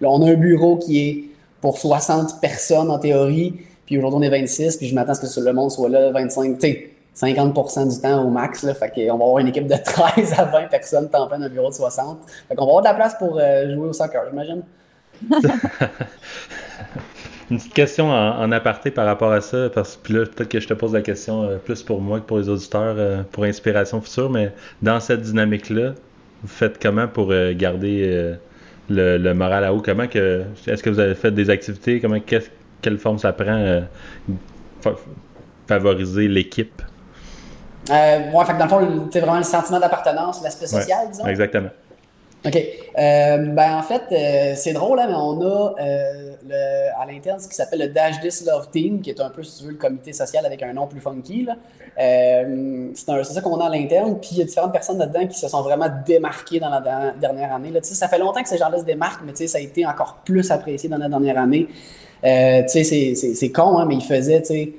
là, 0.00 0.08
on 0.10 0.22
a 0.22 0.30
un 0.30 0.34
bureau 0.34 0.76
qui 0.76 1.08
est 1.08 1.24
pour 1.60 1.78
60 1.78 2.40
personnes 2.40 2.90
en 2.90 2.98
théorie, 2.98 3.60
puis 3.86 3.98
aujourd'hui 3.98 4.18
on 4.18 4.22
est 4.22 4.40
26, 4.40 4.76
puis 4.76 4.88
je 4.88 4.94
m'attends 4.94 5.12
à 5.12 5.14
ce 5.14 5.40
que 5.40 5.44
le 5.44 5.52
monde 5.52 5.70
soit 5.70 5.88
là 5.88 6.10
25, 6.10 6.58
tu 6.58 6.66
sais, 6.66 6.90
50% 7.16 7.88
du 7.94 8.00
temps 8.00 8.24
au 8.24 8.30
max. 8.30 8.62
Là, 8.62 8.74
fait 8.74 8.90
qu'on 8.90 9.18
va 9.18 9.24
avoir 9.24 9.38
une 9.38 9.48
équipe 9.48 9.66
de 9.66 9.74
13 9.84 10.34
à 10.38 10.44
20 10.44 10.68
personnes 10.68 11.10
temps 11.10 11.26
plein 11.26 11.38
dans 11.38 11.46
un 11.46 11.48
bureau 11.48 11.70
de 11.70 11.74
60. 11.74 12.18
Fait 12.48 12.54
qu'on 12.54 12.64
va 12.64 12.70
avoir 12.70 12.82
de 12.82 12.88
la 12.88 12.94
place 12.94 13.16
pour 13.18 13.38
euh, 13.38 13.74
jouer 13.74 13.88
au 13.88 13.92
soccer, 13.92 14.22
j'imagine. 14.30 14.62
une 17.50 17.58
petite 17.58 17.74
question 17.74 18.10
en, 18.10 18.50
aparté 18.52 18.90
par 18.90 19.04
rapport 19.06 19.32
à 19.32 19.40
ça, 19.40 19.68
parce 19.74 19.96
que 19.96 20.12
là, 20.12 20.24
peut-être 20.24 20.48
que 20.48 20.60
je 20.60 20.68
te 20.68 20.74
pose 20.74 20.94
la 20.94 21.02
question 21.02 21.42
euh, 21.42 21.56
plus 21.56 21.82
pour 21.82 22.00
moi 22.00 22.20
que 22.20 22.24
pour 22.24 22.38
les 22.38 22.48
auditeurs, 22.48 22.94
euh, 22.96 23.22
pour 23.30 23.44
inspiration 23.44 24.00
future, 24.00 24.30
mais 24.30 24.52
dans 24.82 25.00
cette 25.00 25.20
dynamique-là, 25.22 25.94
vous 26.42 26.48
faites 26.48 26.80
comment 26.80 27.06
pour 27.06 27.34
garder 27.52 28.38
le, 28.90 29.32
moral 29.32 29.64
à 29.64 29.72
haut? 29.72 29.80
Comment 29.80 30.06
que 30.06 30.44
est-ce 30.66 30.82
que 30.82 30.90
vous 30.90 31.00
avez 31.00 31.14
fait 31.14 31.30
des 31.30 31.48
activités? 31.48 32.00
Comment 32.00 32.20
qu'est-ce 32.20 32.50
quelle 32.82 32.98
forme 32.98 33.18
ça 33.18 33.32
prend 33.32 33.82
favoriser 35.66 36.28
l'équipe? 36.28 36.82
Euh, 37.90 38.30
ouais, 38.30 38.44
fait 38.44 38.52
que 38.52 38.58
dans 38.58 38.64
le 38.64 38.70
fond, 38.70 39.08
c'est 39.12 39.20
vraiment 39.20 39.38
le 39.38 39.42
sentiment 39.42 39.80
d'appartenance, 39.80 40.42
l'aspect 40.42 40.66
social, 40.66 41.08
disons. 41.10 41.26
Exactement. 41.26 41.70
OK. 42.46 42.56
Euh, 42.56 43.36
ben, 43.36 43.76
en 43.76 43.82
fait, 43.82 44.02
euh, 44.12 44.54
c'est 44.56 44.72
drôle, 44.72 44.98
hein, 44.98 45.06
mais 45.08 45.14
on 45.14 45.40
a 45.42 45.74
euh, 45.78 46.88
à 46.98 47.04
l'interne 47.04 47.38
ce 47.38 47.46
qui 47.46 47.54
s'appelle 47.54 47.80
le 47.80 47.88
Dash 47.88 48.18
This 48.20 48.46
Love 48.46 48.70
Team, 48.70 49.02
qui 49.02 49.10
est 49.10 49.20
un 49.20 49.28
peu, 49.28 49.42
si 49.42 49.58
tu 49.58 49.64
veux, 49.64 49.72
le 49.72 49.76
comité 49.76 50.12
social 50.14 50.46
avec 50.46 50.62
un 50.62 50.72
nom 50.72 50.86
plus 50.86 51.00
funky. 51.00 51.46
c'est, 51.98 52.94
ça 52.94 53.40
qu'on 53.42 53.60
a 53.60 53.66
à 53.66 53.68
l'interne. 53.68 54.18
Puis 54.20 54.30
il 54.32 54.38
y 54.38 54.42
a 54.42 54.44
différentes 54.44 54.72
personnes 54.72 54.98
là-dedans 54.98 55.26
qui 55.26 55.38
se 55.38 55.48
sont 55.48 55.60
vraiment 55.60 55.88
démarquées 56.06 56.60
dans 56.60 56.70
la 56.70 57.12
dernière 57.20 57.54
année. 57.54 57.70
Là. 57.70 57.80
Ça 57.82 58.08
fait 58.08 58.18
longtemps 58.18 58.42
que 58.42 58.48
ces 58.48 58.58
gens-là 58.58 58.78
se 58.78 58.84
démarquent, 58.84 59.22
mais 59.24 59.34
ça 59.46 59.58
a 59.58 59.60
été 59.60 59.84
encore 59.84 60.20
plus 60.24 60.50
apprécié 60.50 60.88
dans 60.88 60.98
la 60.98 61.08
dernière 61.10 61.38
année. 61.38 61.68
c'est, 62.22 63.52
con, 63.54 63.78
hein, 63.78 63.84
mais 63.86 63.96
ils 63.96 64.02
faisaient, 64.02 64.40
des, 64.40 64.74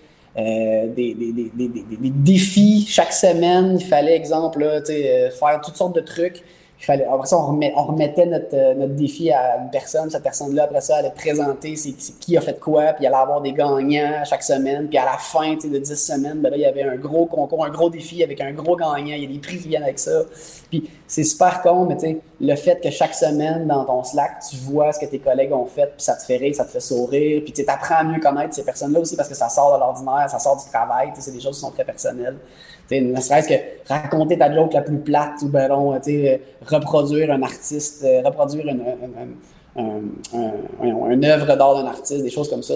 des, 0.96 1.14
des, 1.14 1.52
des, 1.54 2.10
défis 2.10 2.88
chaque 2.88 3.14
semaine. 3.14 3.78
Il 3.80 3.86
fallait, 3.86 4.16
exemple, 4.16 4.66
faire 4.88 5.62
toutes 5.64 5.76
sortes 5.76 5.96
de 5.96 6.02
trucs 6.02 6.44
fallait, 6.86 7.06
après 7.06 7.28
ça, 7.28 7.38
on, 7.38 7.84
remettait 7.84 8.26
notre, 8.26 8.54
euh, 8.54 8.74
notre, 8.74 8.94
défi 8.94 9.32
à 9.32 9.58
une 9.58 9.70
personne. 9.70 10.10
Cette 10.10 10.24
personne-là, 10.24 10.64
après 10.64 10.82
ça, 10.82 10.98
allait 10.98 11.12
présenter 11.12 11.76
c'est, 11.76 11.94
qui 12.20 12.38
a 12.38 12.42
fait 12.42 12.60
quoi, 12.60 12.94
puis 12.94 13.06
elle 13.06 13.14
allait 13.14 13.24
avoir 13.24 13.42
des 13.42 13.54
gagnants 13.54 14.24
chaque 14.26 14.44
semaine. 14.44 14.88
Puis 14.88 14.98
à 14.98 15.06
la 15.06 15.18
fin 15.18 15.54
de 15.54 15.78
10 15.78 15.96
semaines, 15.96 16.40
ben 16.40 16.50
là, 16.50 16.58
il 16.58 16.62
y 16.62 16.66
avait 16.66 16.84
un 16.84 16.96
gros 16.96 17.26
concours, 17.26 17.66
un 17.66 17.70
gros 17.70 17.90
défi 17.90 18.24
avec 18.24 18.42
un 18.42 18.52
gros 18.54 18.76
gagnant. 18.76 19.16
Il 19.16 19.22
y 19.22 19.26
a 19.26 19.28
des 19.28 19.40
prix 19.40 19.58
qui 19.60 19.68
viennent 19.68 19.84
avec 19.84 20.00
ça. 20.00 20.24
Puis 20.70 20.90
c'est 21.08 21.24
super 21.24 21.62
con, 21.62 21.86
mais 21.86 21.96
tu 21.98 22.08
sais, 22.08 22.22
le 22.40 22.56
fait 22.56 22.82
que 22.82 22.90
chaque 22.90 23.14
semaine, 23.14 23.68
dans 23.68 23.86
ton 23.86 24.04
Slack, 24.04 24.40
tu 24.50 24.56
vois 24.58 24.92
ce 24.92 25.00
que 25.00 25.06
tes 25.06 25.20
collègues 25.20 25.54
ont 25.54 25.66
fait, 25.66 25.88
puis 25.88 26.04
ça 26.04 26.16
te 26.16 26.24
fait 26.24 26.38
rire, 26.38 26.56
ça 26.56 26.66
te 26.66 26.72
fait 26.72 26.80
sourire. 26.80 27.42
Puis 27.44 27.54
tu 27.54 27.64
apprends 27.68 27.96
à 27.96 28.04
mieux 28.04 28.20
connaître 28.20 28.56
ces 28.56 28.64
personnes-là 28.64 29.00
aussi 29.00 29.16
parce 29.16 29.30
que 29.30 29.36
ça 29.36 29.50
sort 29.50 29.76
de 29.76 29.80
l'ordinaire, 29.80 30.30
ça 30.30 30.40
sort 30.40 30.58
du 30.58 30.70
travail. 30.70 31.12
C'est 31.20 31.32
des 31.32 31.40
choses 31.40 31.56
qui 31.56 31.62
sont 31.62 31.72
très 31.72 31.86
personnelles 31.86 32.38
ne 33.00 33.22
serait-ce 33.22 33.48
que 33.48 33.54
raconter 33.88 34.38
ta 34.38 34.54
joke 34.54 34.74
la 34.74 34.82
plus 34.82 34.98
plate 34.98 35.42
ou 35.44 35.48
ben 35.48 35.70
non, 35.70 35.92
reproduire 36.66 37.32
un 37.32 37.42
artiste, 37.42 38.04
euh, 38.04 38.22
reproduire 38.26 38.68
une, 38.68 38.84
un, 39.78 41.24
œuvre 41.24 41.56
d'art 41.56 41.76
d'un 41.76 41.88
artiste, 41.88 42.24
des 42.24 42.30
choses 42.30 42.50
comme 42.50 42.64
ça. 42.64 42.76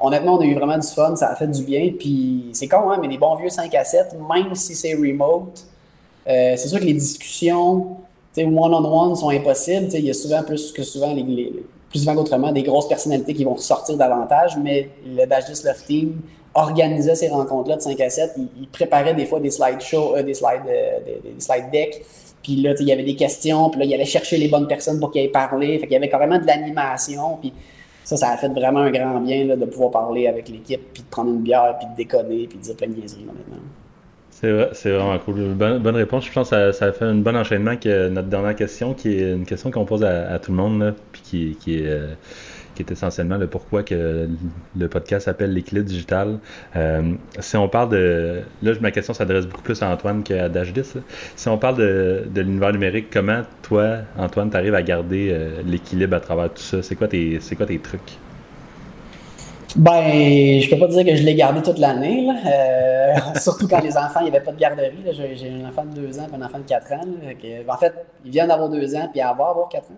Honnêtement, 0.00 0.36
on 0.36 0.40
a 0.40 0.44
eu 0.44 0.54
vraiment 0.54 0.78
du 0.78 0.86
fun, 0.86 1.16
ça 1.16 1.28
a 1.28 1.34
fait 1.34 1.48
du 1.48 1.64
bien. 1.64 1.92
Puis 1.98 2.50
c'est 2.52 2.68
con, 2.68 2.90
hein, 2.90 2.98
mais 3.00 3.08
les 3.08 3.18
bons 3.18 3.34
vieux 3.34 3.50
5 3.50 3.74
à 3.74 3.84
7, 3.84 4.16
même 4.28 4.54
si 4.54 4.74
c'est 4.74 4.94
remote, 4.94 5.66
euh, 6.28 6.54
c'est 6.56 6.68
sûr 6.68 6.78
que 6.78 6.84
les 6.84 6.94
discussions 6.94 7.96
one-on-one 8.38 9.16
sont 9.16 9.30
impossibles. 9.30 9.88
Il 9.94 10.04
y 10.04 10.10
a 10.10 10.14
souvent, 10.14 10.42
plus 10.42 10.72
que 10.72 10.82
souvent, 10.82 11.14
plus 11.14 11.98
souvent 11.98 12.14
qu'autrement, 12.14 12.52
des 12.52 12.62
grosses 12.62 12.88
personnalités 12.88 13.34
qui 13.34 13.44
vont 13.44 13.54
ressortir 13.54 13.96
davantage, 13.96 14.56
mais 14.62 14.90
le 15.04 15.26
Dash 15.26 15.48
Love 15.48 15.84
Team, 15.86 16.20
organisait 16.54 17.14
ces 17.14 17.28
rencontres-là 17.28 17.76
de 17.76 17.80
5 17.82 18.00
à 18.00 18.10
7. 18.10 18.32
Il, 18.60 18.68
préparait 18.68 19.14
des 19.14 19.26
fois 19.26 19.40
des 19.40 19.50
slideshows, 19.50 20.16
euh, 20.16 20.22
des, 20.22 20.34
slides, 20.34 20.62
euh, 20.68 20.98
des, 21.22 21.40
slide 21.40 21.70
decks. 21.72 22.02
Puis 22.42 22.56
là, 22.56 22.74
il 22.78 22.86
y 22.86 22.92
avait 22.92 23.04
des 23.04 23.16
questions. 23.16 23.70
Puis 23.70 23.80
là, 23.80 23.86
il 23.86 23.94
allait 23.94 24.04
chercher 24.04 24.36
les 24.36 24.48
bonnes 24.48 24.66
personnes 24.66 24.98
pour 24.98 25.10
qu'ils 25.10 25.22
aient 25.22 25.28
parlé. 25.28 25.78
Fait 25.78 25.86
qu'il 25.86 25.92
y 25.92 25.96
avait 25.96 26.08
carrément 26.08 26.38
de 26.38 26.46
l'animation. 26.46 27.36
Puis 27.40 27.52
ça, 28.04 28.16
ça 28.16 28.30
a 28.30 28.36
fait 28.36 28.48
vraiment 28.48 28.80
un 28.80 28.90
grand 28.90 29.20
bien 29.20 29.44
là, 29.44 29.56
de 29.56 29.64
pouvoir 29.66 29.90
parler 29.90 30.26
avec 30.26 30.48
l'équipe, 30.48 30.80
puis 30.92 31.02
de 31.02 31.08
prendre 31.08 31.30
une 31.30 31.42
bière, 31.42 31.76
puis 31.78 31.86
de 31.88 31.96
déconner, 31.96 32.46
puis 32.48 32.58
de 32.58 32.62
dire 32.62 32.76
plein 32.76 32.88
de 32.88 32.94
niaiseries, 32.94 33.24
maintenant. 33.24 33.62
C'est 34.30 34.50
vrai, 34.50 34.70
c'est 34.72 34.90
vraiment 34.90 35.18
cool. 35.18 35.54
Bonne, 35.54 35.96
réponse. 35.96 36.24
Je 36.24 36.32
pense 36.32 36.48
que 36.48 36.56
ça, 36.56 36.72
ça 36.72 36.92
fait 36.92 37.04
un 37.04 37.16
bon 37.16 37.36
enchaînement 37.36 37.76
que 37.76 38.08
notre 38.08 38.28
dernière 38.28 38.56
question, 38.56 38.94
qui 38.94 39.18
est 39.18 39.32
une 39.32 39.44
question 39.44 39.70
qu'on 39.70 39.84
pose 39.84 40.02
à, 40.02 40.38
tout 40.38 40.50
le 40.50 40.56
monde, 40.56 40.80
là, 40.80 40.94
puis 41.12 41.22
qui, 41.22 41.56
qui 41.60 41.78
est. 41.78 41.88
Euh, 41.88 42.14
qui 42.84 42.90
est 42.90 42.92
essentiellement 42.92 43.36
le 43.36 43.46
pourquoi 43.46 43.82
que 43.82 44.28
le 44.76 44.88
podcast 44.88 45.26
s'appelle 45.26 45.52
l'équilibre 45.52 45.86
digital. 45.86 46.38
Euh, 46.76 47.12
si 47.38 47.56
on 47.56 47.68
parle 47.68 47.90
de... 47.90 48.42
Là, 48.62 48.72
ma 48.80 48.90
question 48.90 49.12
s'adresse 49.12 49.46
beaucoup 49.46 49.62
plus 49.62 49.82
à 49.82 49.90
Antoine 49.90 50.22
qu'à 50.22 50.48
Dashdis. 50.48 50.94
Si 51.36 51.48
on 51.48 51.58
parle 51.58 51.76
de, 51.76 52.24
l'univers 52.34 52.72
numérique, 52.72 53.08
comment 53.12 53.42
toi, 53.62 53.98
Antoine, 54.18 54.50
tu 54.50 54.56
arrives 54.56 54.74
à 54.74 54.82
garder 54.82 55.30
euh, 55.30 55.62
l'équilibre 55.66 56.16
à 56.16 56.20
travers 56.20 56.52
tout 56.52 56.62
ça? 56.62 56.82
C'est 56.82 56.96
quoi 56.96 57.08
tes, 57.08 57.38
quoi 57.56 57.66
tes 57.66 57.78
trucs? 57.78 58.18
Ben, 59.76 60.60
je 60.60 60.68
peux 60.68 60.78
pas 60.78 60.88
dire 60.88 61.04
que 61.04 61.14
je 61.14 61.22
l'ai 61.22 61.34
gardé 61.36 61.62
toute 61.62 61.78
l'année, 61.78 62.28
euh, 62.28 63.14
surtout 63.38 63.68
quand 63.68 63.80
les 63.80 63.96
enfants, 63.96 64.18
il 64.20 64.24
n'y 64.24 64.30
avait 64.30 64.44
pas 64.44 64.50
de 64.50 64.58
garderie. 64.58 64.98
J'ai, 65.12 65.48
un 65.62 65.68
enfant 65.68 65.84
de 65.84 65.94
2 65.94 66.18
ans 66.18 66.26
et 66.32 66.34
un 66.34 66.42
enfant 66.42 66.58
de 66.58 66.64
4 66.64 66.92
ans. 66.92 67.00
en 67.68 67.76
fait, 67.76 67.94
il 68.24 68.32
vient 68.32 68.48
d'avoir 68.48 68.68
2 68.68 68.96
ans 68.96 69.08
puis 69.12 69.20
il 69.20 69.22
va 69.22 69.28
avoir 69.28 69.68
4 69.68 69.84
ans. 69.84 69.94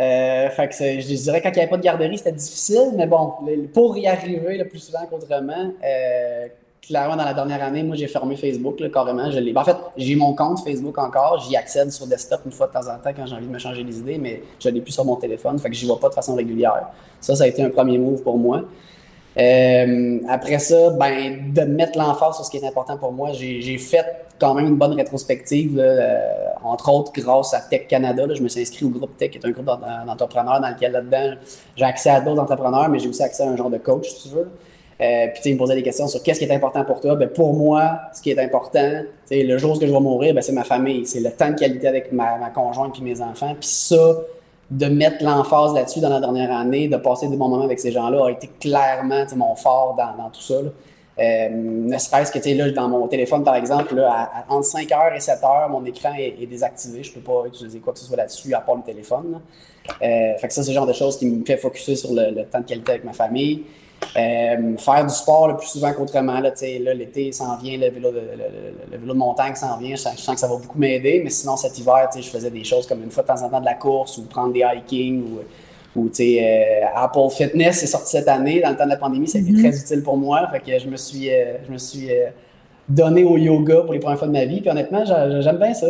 Euh, 0.00 0.50
fait 0.50 0.68
que 0.68 0.74
je 0.74 1.14
dirais 1.22 1.40
quand 1.40 1.50
il 1.50 1.54
n'y 1.54 1.60
avait 1.60 1.70
pas 1.70 1.76
de 1.76 1.82
garderie, 1.82 2.18
c'était 2.18 2.32
difficile, 2.32 2.92
mais 2.96 3.06
bon, 3.06 3.32
pour 3.72 3.96
y 3.96 4.06
arriver 4.06 4.58
le 4.58 4.66
plus 4.66 4.80
souvent 4.80 5.06
qu'autrement, 5.08 5.70
euh, 5.84 6.46
clairement 6.82 7.16
dans 7.16 7.24
la 7.24 7.32
dernière 7.32 7.62
année, 7.62 7.82
moi 7.82 7.94
j'ai 7.94 8.08
fermé 8.08 8.36
Facebook 8.36 8.76
carrément. 8.92 9.30
Je 9.30 9.38
ben, 9.38 9.56
en 9.56 9.64
fait, 9.64 9.76
j'ai 9.96 10.16
mon 10.16 10.34
compte 10.34 10.60
Facebook 10.64 10.98
encore, 10.98 11.44
j'y 11.48 11.56
accède 11.56 11.92
sur 11.92 12.06
desktop 12.06 12.40
une 12.44 12.52
fois 12.52 12.66
de 12.66 12.72
temps 12.72 12.88
en 12.88 12.98
temps 12.98 13.10
quand 13.16 13.26
j'ai 13.26 13.36
envie 13.36 13.46
de 13.46 13.52
me 13.52 13.58
changer 13.58 13.84
les 13.84 13.98
idées, 13.98 14.18
mais 14.18 14.42
je 14.58 14.68
l'ai 14.68 14.80
plus 14.80 14.92
sur 14.92 15.04
mon 15.04 15.16
téléphone, 15.16 15.58
fait 15.58 15.70
que 15.70 15.76
j'y 15.76 15.86
vois 15.86 16.00
pas 16.00 16.08
de 16.08 16.14
façon 16.14 16.34
régulière. 16.34 16.88
Ça, 17.20 17.36
ça 17.36 17.44
a 17.44 17.46
été 17.46 17.62
un 17.62 17.70
premier 17.70 17.98
move 17.98 18.22
pour 18.22 18.36
moi. 18.36 18.62
Euh, 19.36 20.20
après 20.28 20.58
ça, 20.58 20.90
ben, 20.90 21.52
de 21.52 21.62
mettre 21.62 21.98
l'emphase 21.98 22.36
sur 22.36 22.44
ce 22.44 22.50
qui 22.50 22.58
est 22.58 22.66
important 22.66 22.96
pour 22.96 23.12
moi, 23.12 23.30
j'ai 23.32 23.78
fait 23.78 24.04
quand 24.38 24.54
même 24.54 24.66
une 24.66 24.76
bonne 24.76 24.94
rétrospective, 24.94 25.78
euh, 25.78 26.20
entre 26.62 26.92
autres 26.92 27.12
grâce 27.12 27.54
à 27.54 27.60
Tech 27.60 27.86
Canada. 27.88 28.26
je 28.32 28.42
me 28.42 28.48
suis 28.48 28.60
inscrit 28.60 28.84
au 28.84 28.90
groupe 28.90 29.16
Tech, 29.16 29.30
qui 29.30 29.38
est 29.38 29.46
un 29.46 29.50
groupe 29.50 29.66
d'entrepreneurs 29.66 30.60
dans 30.60 30.68
lequel 30.68 30.92
là-dedans, 30.92 31.34
j'ai 31.76 31.84
accès 31.84 32.10
à 32.10 32.20
d'autres 32.20 32.42
entrepreneurs, 32.42 32.88
mais 32.88 32.98
j'ai 32.98 33.08
aussi 33.08 33.22
accès 33.22 33.42
à 33.42 33.48
un 33.48 33.56
genre 33.56 33.70
de 33.70 33.78
coach, 33.78 34.08
si 34.08 34.28
tu 34.28 34.34
veux. 34.34 34.50
Euh, 35.00 35.26
puis, 35.32 35.42
tu 35.42 35.52
me 35.52 35.58
posais 35.58 35.74
des 35.74 35.82
questions 35.82 36.06
sur 36.06 36.22
qu'est-ce 36.22 36.38
qui 36.38 36.44
est 36.44 36.54
important 36.54 36.84
pour 36.84 37.00
toi? 37.00 37.16
Ben, 37.16 37.28
pour 37.28 37.52
moi, 37.54 37.98
ce 38.14 38.22
qui 38.22 38.30
est 38.30 38.38
important, 38.38 39.02
le 39.30 39.58
jour 39.58 39.72
où 39.72 39.80
je 39.80 39.86
vais 39.86 40.00
mourir, 40.00 40.34
ben, 40.34 40.42
c'est 40.42 40.52
ma 40.52 40.62
famille. 40.62 41.04
C'est 41.06 41.20
le 41.20 41.32
temps 41.32 41.50
de 41.50 41.56
qualité 41.56 41.88
avec 41.88 42.12
ma, 42.12 42.38
ma 42.38 42.50
conjointe 42.50 42.96
et 43.00 43.02
mes 43.02 43.20
enfants. 43.20 43.54
Puis 43.58 43.68
ça, 43.68 44.18
de 44.70 44.86
mettre 44.86 45.22
l'emphase 45.22 45.74
là-dessus 45.74 46.00
dans 46.00 46.08
la 46.08 46.20
dernière 46.20 46.56
année, 46.56 46.88
de 46.88 46.96
passer 46.96 47.28
des 47.28 47.36
bons 47.36 47.48
moments 47.48 47.64
avec 47.64 47.78
ces 47.78 47.92
gens-là, 47.92 48.26
a 48.26 48.30
été 48.30 48.48
clairement 48.60 49.24
mon 49.36 49.54
fort 49.54 49.94
dans, 49.96 50.30
tout 50.30 50.40
ça. 50.40 50.54
Euh, 50.54 51.48
ne 51.50 51.96
serait-ce 51.96 52.32
que 52.32 52.56
là, 52.56 52.70
dans 52.70 52.88
mon 52.88 53.06
téléphone, 53.06 53.44
par 53.44 53.54
exemple, 53.54 53.94
là, 53.94 54.44
entre 54.48 54.66
5h 54.66 55.14
et 55.14 55.18
7h, 55.18 55.70
mon 55.70 55.84
écran 55.84 56.12
est, 56.18 56.46
désactivé. 56.46 57.02
Je 57.02 57.10
ne 57.10 57.14
peux 57.16 57.20
pas 57.20 57.46
utiliser 57.46 57.78
quoi 57.78 57.92
que 57.92 57.98
ce 57.98 58.06
soit 58.06 58.16
là-dessus 58.16 58.52
à 58.54 58.60
part 58.60 58.76
le 58.76 58.82
téléphone. 58.82 59.40
Euh, 60.02 60.36
fait 60.38 60.48
que 60.48 60.54
ça, 60.54 60.62
c'est 60.62 60.70
le 60.70 60.74
genre 60.74 60.86
de 60.86 60.92
choses 60.92 61.18
qui 61.18 61.26
me 61.26 61.44
fait 61.44 61.56
focuser 61.56 61.94
sur 61.94 62.10
le 62.12 62.44
temps 62.44 62.60
de 62.60 62.64
qualité 62.64 62.92
avec 62.92 63.04
ma 63.04 63.12
famille. 63.12 63.64
Euh, 64.16 64.76
faire 64.76 65.04
du 65.04 65.12
sport 65.12 65.48
le 65.48 65.56
plus 65.56 65.66
souvent 65.66 65.92
qu'autrement. 65.92 66.38
Là, 66.38 66.50
là, 66.50 66.94
l'été 66.94 67.32
s'en 67.32 67.56
vient, 67.56 67.76
le 67.76 67.90
vélo, 67.90 68.12
de, 68.12 68.20
le, 68.92 68.98
vélo 68.98 69.12
de 69.12 69.18
montagne 69.18 69.54
s'en 69.56 69.76
vient. 69.76 69.96
Je 69.96 70.02
sens, 70.02 70.26
que 70.26 70.38
ça 70.38 70.46
va 70.46 70.56
beaucoup 70.56 70.78
m'aider. 70.78 71.20
Mais 71.24 71.30
sinon, 71.30 71.56
cet 71.56 71.76
hiver, 71.78 72.08
je 72.14 72.22
faisais 72.22 72.50
des 72.50 72.62
choses 72.62 72.86
comme 72.86 73.02
une 73.02 73.10
fois 73.10 73.24
de 73.24 73.28
temps 73.28 73.42
en 73.42 73.48
temps 73.48 73.60
de 73.60 73.64
la 73.64 73.74
course 73.74 74.18
ou 74.18 74.22
prendre 74.24 74.52
des 74.52 74.62
hiking 74.62 75.24
ou, 75.96 76.00
ou 76.00 76.10
euh, 76.20 76.80
Apple 76.94 77.28
Fitness 77.30 77.82
est 77.82 77.88
sorti 77.88 78.10
cette 78.12 78.28
année. 78.28 78.60
Dans 78.60 78.70
le 78.70 78.76
temps 78.76 78.84
de 78.84 78.90
la 78.90 78.96
pandémie, 78.96 79.26
ça 79.26 79.38
a 79.38 79.40
été 79.40 79.50
mm-hmm. 79.50 79.68
très 79.70 79.80
utile 79.80 80.02
pour 80.02 80.16
moi. 80.16 80.48
Fait 80.52 80.60
que 80.60 80.78
je 80.78 80.88
me 80.88 80.96
suis, 80.96 81.30
euh, 81.30 81.56
je 81.66 81.72
me 81.72 81.78
suis 81.78 82.08
donné 82.88 83.24
au 83.24 83.36
yoga 83.36 83.80
pour 83.80 83.94
les 83.94 83.98
premières 83.98 84.18
fois 84.18 84.28
de 84.28 84.32
ma 84.32 84.44
vie. 84.44 84.60
Puis 84.60 84.70
honnêtement, 84.70 85.04
j'aime 85.04 85.58
bien 85.58 85.74
ça. 85.74 85.88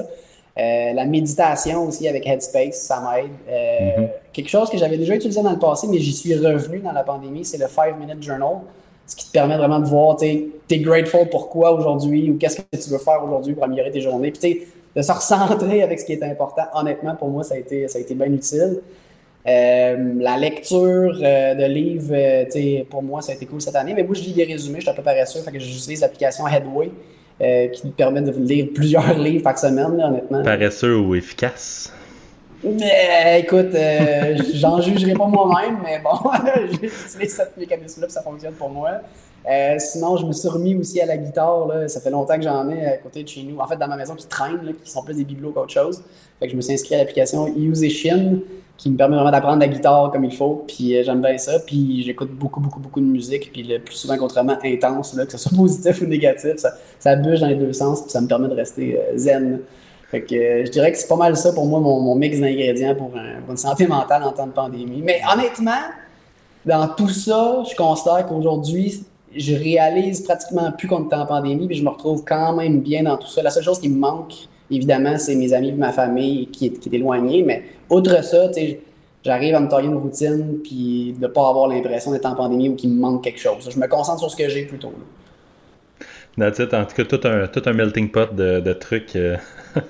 Euh, 0.57 0.93
la 0.93 1.05
méditation 1.05 1.89
aussi 1.89 2.07
avec 2.07 2.27
Headspace, 2.27 2.77
ça 2.77 3.01
m'aide. 3.01 3.31
Euh, 3.49 4.03
mm-hmm. 4.03 4.09
Quelque 4.33 4.49
chose 4.49 4.71
que 4.71 4.79
j'avais 4.79 4.97
déjà 4.97 5.15
utilisé 5.17 5.43
dans 5.43 5.51
le 5.51 5.59
passé, 5.59 5.89
mais 5.89 5.99
j'y 5.99 6.13
suis 6.13 6.35
revenu 6.35 6.79
dans 6.79 6.93
la 6.93 7.03
pandémie, 7.03 7.45
c'est 7.45 7.59
le 7.59 7.67
5 7.67 7.99
Minute 7.99 8.23
Journal. 8.23 8.59
Ce 9.07 9.17
qui 9.17 9.27
te 9.27 9.33
permet 9.33 9.57
vraiment 9.57 9.81
de 9.81 9.87
voir, 9.87 10.17
tu 10.17 10.27
es 10.27 10.79
grateful 10.79 11.29
pourquoi 11.29 11.73
aujourd'hui 11.73 12.31
ou 12.31 12.39
qu'est-ce 12.39 12.57
que 12.57 12.77
tu 12.77 12.89
veux 12.89 12.99
faire 12.99 13.23
aujourd'hui 13.23 13.53
pour 13.53 13.65
améliorer 13.65 13.91
tes 13.91 14.01
journées. 14.01 14.31
Puis 14.31 14.63
de 14.95 15.03
se 15.03 15.13
recentrer 15.13 15.83
avec 15.83 15.99
ce 16.01 16.05
qui 16.05 16.13
est 16.13 16.23
important. 16.23 16.63
Honnêtement, 16.73 17.17
pour 17.17 17.29
moi, 17.29 17.43
ça 17.43 17.55
a 17.55 17.59
été, 17.59 17.89
ça 17.89 17.99
a 17.99 18.01
été 18.01 18.15
bien 18.15 18.33
utile. 18.33 18.81
Euh, 19.47 20.15
la 20.21 20.39
lecture 20.39 21.13
de 21.19 21.67
livres, 21.67 22.85
pour 22.89 23.03
moi, 23.03 23.21
ça 23.21 23.33
a 23.33 23.35
été 23.35 23.45
cool 23.45 23.61
cette 23.61 23.77
année. 23.77 23.93
Mais 23.95 24.05
moi, 24.05 24.15
je 24.15 24.23
lis 24.23 24.33
des 24.33 24.45
résumés, 24.45 24.77
je 24.77 24.83
suis 24.83 24.91
un 24.91 24.95
peu 24.95 25.03
paresseux, 25.03 25.41
fait 25.41 25.53
que 25.53 25.59
j'utilise 25.59 26.01
l'application 26.01 26.47
Headway. 26.47 26.91
Euh, 27.41 27.67
qui 27.67 27.83
te 27.83 27.89
permet 27.89 28.23
de 28.23 28.31
lire 28.31 28.69
plusieurs 28.73 29.13
livres 29.19 29.43
par 29.43 29.59
semaine, 29.59 30.01
honnêtement. 30.01 30.43
Paresseux 30.45 30.97
ou 30.97 31.17
efficace? 31.17 31.93
Mais, 32.63 33.41
écoute, 33.41 33.75
euh, 33.75 34.37
j'en 34.55 34.81
jugerai 34.81 35.15
pas 35.15 35.27
moi-même, 35.27 35.79
mais 35.83 35.99
bon, 35.99 36.31
j'ai 36.71 36.87
utilisé 36.87 37.29
cette 37.29 37.57
mécanisme-là, 37.57 38.09
ça 38.09 38.23
fonctionne 38.23 38.55
pour 38.55 38.71
moi. 38.71 39.01
Euh, 39.51 39.75
sinon, 39.79 40.17
je 40.17 40.25
me 40.25 40.33
suis 40.33 40.49
remis 40.49 40.77
aussi 40.77 41.01
à 41.01 41.07
la 41.07 41.17
guitare. 41.17 41.67
Là. 41.67 41.89
Ça 41.89 42.01
fait 42.01 42.11
longtemps 42.11 42.37
que 42.37 42.43
j'en 42.43 42.69
ai 42.71 42.87
à 42.87 42.97
côté 42.99 43.25
de 43.25 43.29
chez 43.29 43.43
nous. 43.43 43.59
En 43.59 43.67
fait, 43.67 43.77
dans 43.77 43.89
ma 43.89 43.97
maison, 43.97 44.15
qui 44.15 44.27
traînent, 44.27 44.65
là, 44.65 44.73
qui 44.73 44.91
sont 44.91 45.03
plus 45.03 45.15
des 45.15 45.25
bibelots 45.25 45.51
qu'autre 45.51 45.73
chose. 45.73 46.03
Fait 46.39 46.47
que 46.47 46.53
je 46.53 46.57
me 46.57 46.63
suis 46.63 46.73
inscrit 46.73 46.95
à 46.95 46.99
l'application 46.99 47.53
Musician, 47.55 48.37
qui 48.77 48.91
me 48.91 48.97
permet 48.97 49.15
vraiment 49.15 49.31
d'apprendre 49.31 49.61
la 49.61 49.69
guitare 49.69 50.11
comme 50.11 50.25
il 50.25 50.35
faut. 50.35 50.65
Puis 50.67 50.97
euh, 50.97 51.03
j'aime 51.05 51.23
bien 51.23 51.39
ça. 51.39 51.59
Puis 51.61 52.03
j'écoute 52.03 52.31
beaucoup, 52.33 52.61
beaucoup, 52.61 52.81
beaucoup 52.81 53.01
de 53.01 53.07
musique. 53.07 53.53
Puis 53.53 53.63
le 53.63 53.79
plus 53.79 53.95
souvent, 53.95 54.17
contrairement, 54.17 54.59
intense, 54.65 55.15
là, 55.15 55.27
que 55.27 55.33
ce 55.33 55.39
soit 55.39 55.53
positif 55.57 56.03
ou 56.03 56.07
négatif. 56.07 56.57
Ça, 56.57 56.71
ça 56.99 57.17
dans 57.17 57.47
les 57.47 57.55
deux 57.55 57.73
sens. 57.73 58.03
Puis 58.03 58.11
ça 58.11 58.21
me 58.21 58.27
permet 58.27 58.49
de 58.49 58.55
rester 58.55 58.99
euh, 58.99 59.17
zen. 59.17 59.61
Fait 60.11 60.23
que 60.23 60.65
je 60.65 60.71
dirais 60.71 60.93
que 60.93 60.99
c'est 60.99 61.09
pas 61.09 61.17
mal 61.17 61.37
ça 61.37 61.53
pour 61.53 61.67
moi, 61.67 61.81
mon, 61.81 62.15
mix 62.15 62.39
d'ingrédients 62.39 62.95
pour, 62.95 63.11
une 63.49 63.57
santé 63.57 63.87
mentale 63.87 64.23
en 64.23 64.33
temps 64.33 64.47
de 64.47 64.53
pandémie. 64.53 65.03
Mais 65.03 65.21
honnêtement, 65.33 65.73
dans 66.65 66.87
tout 66.89 67.09
ça, 67.09 67.63
je 67.69 67.75
constate 67.75 68.29
qu'aujourd'hui, 68.29 69.05
je 69.35 69.55
réalise 69.57 70.23
pratiquement 70.23 70.71
plus 70.73 70.87
qu'on 70.87 71.05
était 71.05 71.17
en 71.17 71.27
pandémie, 71.27 71.67
puis 71.67 71.77
je 71.77 71.83
me 71.83 71.89
retrouve 71.89 72.23
quand 72.25 72.55
même 72.55 72.81
bien 72.81 73.03
dans 73.03 73.17
tout 73.17 73.27
ça. 73.27 73.43
La 73.43 73.51
seule 73.51 73.65
chose 73.65 73.81
qui 73.81 73.89
me 73.89 73.99
manque, 73.99 74.35
évidemment, 74.77 75.19
c'est 75.19 75.35
mes 75.35 75.53
amis 75.53 75.69
et 75.69 75.73
ma 75.73 75.93
famille 75.93 76.47
qui 76.49 76.67
est, 76.67 76.79
qui 76.79 76.89
est 76.89 76.95
éloignée, 76.95 77.43
mais 77.43 77.63
outre 77.91 78.23
ça, 78.25 78.51
j'arrive 79.25 79.55
à 79.55 79.61
me 79.61 79.69
tailler 79.69 79.89
une 79.89 79.97
routine, 79.97 80.59
puis 80.63 81.15
de 81.19 81.23
ne 81.23 81.29
pas 81.29 81.49
avoir 81.49 81.69
l'impression 81.69 82.13
d'être 82.13 82.27
en 82.27 82.35
pandémie 82.35 82.69
ou 82.69 82.75
qu'il 82.75 82.91
me 82.91 83.01
manque 83.01 83.25
quelque 83.25 83.41
chose. 83.41 83.69
Je 83.71 83.79
me 83.79 83.87
concentre 83.87 84.21
sur 84.21 84.31
ce 84.31 84.37
que 84.37 84.49
j'ai 84.49 84.65
plutôt. 84.65 84.93
Là. 86.39 86.49
En 86.49 86.51
tout 86.51 86.67
cas, 86.67 87.05
tout 87.05 87.21
un, 87.25 87.47
tout 87.47 87.63
un 87.65 87.73
melting 87.73 88.11
pot 88.11 88.35
de, 88.35 88.61
de 88.61 88.73
trucs. 88.73 89.15
Euh, 89.15 89.37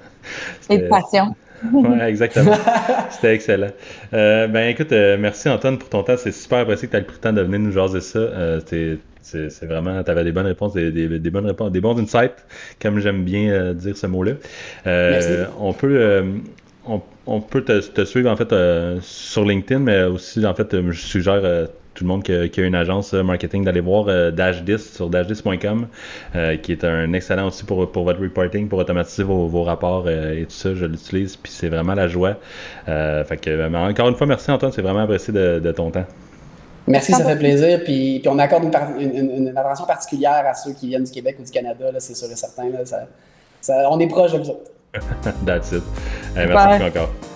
et 0.70 0.78
de 0.78 0.88
passion. 0.88 1.34
Oui, 1.72 1.98
exactement. 2.06 2.54
C'était 3.10 3.34
excellent. 3.34 3.70
Euh, 4.12 4.46
ben 4.48 4.68
écoute, 4.68 4.92
euh, 4.92 5.16
merci 5.18 5.48
Antoine 5.48 5.78
pour 5.78 5.88
ton 5.88 6.02
temps. 6.02 6.16
C'est 6.16 6.32
super 6.32 6.58
apprécié 6.58 6.88
que 6.88 6.92
tu 6.92 6.98
aies 6.98 7.04
pris 7.04 7.16
le 7.16 7.20
temps 7.20 7.32
de 7.32 7.42
venir 7.42 7.60
nous 7.60 7.72
jaser 7.72 8.00
ça. 8.00 8.18
Euh, 8.18 8.60
c'est 9.22 9.66
vraiment, 9.66 10.02
tu 10.02 10.10
avais 10.10 10.24
des 10.24 10.32
bonnes 10.32 10.46
réponses, 10.46 10.74
des, 10.74 10.90
des, 10.90 11.18
des, 11.18 11.30
bonnes 11.30 11.46
réponses, 11.46 11.72
des 11.72 11.80
bons 11.80 11.98
insights, 11.98 12.44
comme 12.80 12.98
j'aime 12.98 13.24
bien 13.24 13.72
dire 13.72 13.96
ce 13.96 14.06
mot-là. 14.06 14.32
On 15.58 15.72
peut, 15.72 16.22
on, 16.86 17.00
on, 17.26 17.40
peut 17.40 17.62
te, 17.62 17.80
te, 17.80 18.04
suivre 18.04 18.30
en 18.30 18.36
fait 18.36 18.54
sur 19.00 19.44
LinkedIn, 19.44 19.80
mais 19.80 20.04
aussi 20.04 20.44
en 20.44 20.54
fait, 20.54 20.76
je 20.90 21.00
suggère 21.00 21.68
tout 21.94 22.04
le 22.04 22.08
monde 22.08 22.22
qui 22.22 22.32
a, 22.32 22.48
qui 22.48 22.60
a, 22.60 22.64
une 22.64 22.74
agence 22.74 23.12
marketing 23.12 23.64
d'aller 23.64 23.80
voir 23.80 24.06
euh, 24.08 24.30
Dash10 24.30 24.78
sur 24.78 25.10
dash10.com, 25.10 25.86
euh, 26.34 26.56
qui 26.56 26.72
est 26.72 26.84
un 26.84 27.12
excellent 27.12 27.46
outil 27.46 27.64
pour, 27.64 27.90
pour 27.90 28.04
votre 28.04 28.20
reporting, 28.20 28.68
pour 28.68 28.78
automatiser 28.78 29.22
vos, 29.22 29.46
vos 29.46 29.62
rapports 29.62 30.04
euh, 30.06 30.40
et 30.40 30.44
tout 30.44 30.54
ça. 30.54 30.74
Je 30.74 30.84
l'utilise, 30.86 31.36
puis 31.36 31.52
c'est 31.52 31.68
vraiment 31.68 31.94
la 31.94 32.08
joie. 32.08 32.36
fait 32.86 33.40
que, 33.40 33.90
encore 33.90 34.08
une 34.08 34.16
fois, 34.16 34.26
merci 34.26 34.50
Antoine, 34.50 34.72
c'est 34.72 34.82
vraiment 34.82 35.00
apprécié 35.00 35.32
de, 35.32 35.60
de, 35.60 35.72
ton 35.72 35.90
temps. 35.90 36.04
Merci, 36.86 37.12
ça 37.12 37.24
fait 37.24 37.38
plaisir. 37.38 37.80
Puis, 37.84 38.18
puis 38.20 38.28
on 38.28 38.38
accorde 38.38 38.64
une, 38.64 39.10
une, 39.10 39.30
une, 39.30 39.48
attention 39.56 39.86
particulière 39.86 40.44
à 40.46 40.54
ceux 40.54 40.72
qui 40.72 40.88
viennent 40.88 41.04
du 41.04 41.12
Québec 41.12 41.36
ou 41.40 41.44
du 41.44 41.50
Canada, 41.50 41.86
c'est 41.98 42.14
sûr 42.14 42.30
et 42.30 42.36
certain. 42.36 42.68
Là, 42.68 42.84
ça, 42.84 43.06
ça, 43.60 43.88
on 43.90 43.98
est 44.00 44.08
proche 44.08 44.32
de 44.32 44.38
vous 44.38 44.50
autres. 44.50 44.70
That's 45.46 45.72
it. 45.72 45.82
Hey, 46.36 46.46
merci 46.46 46.84
beaucoup 46.84 46.98
encore. 46.98 47.33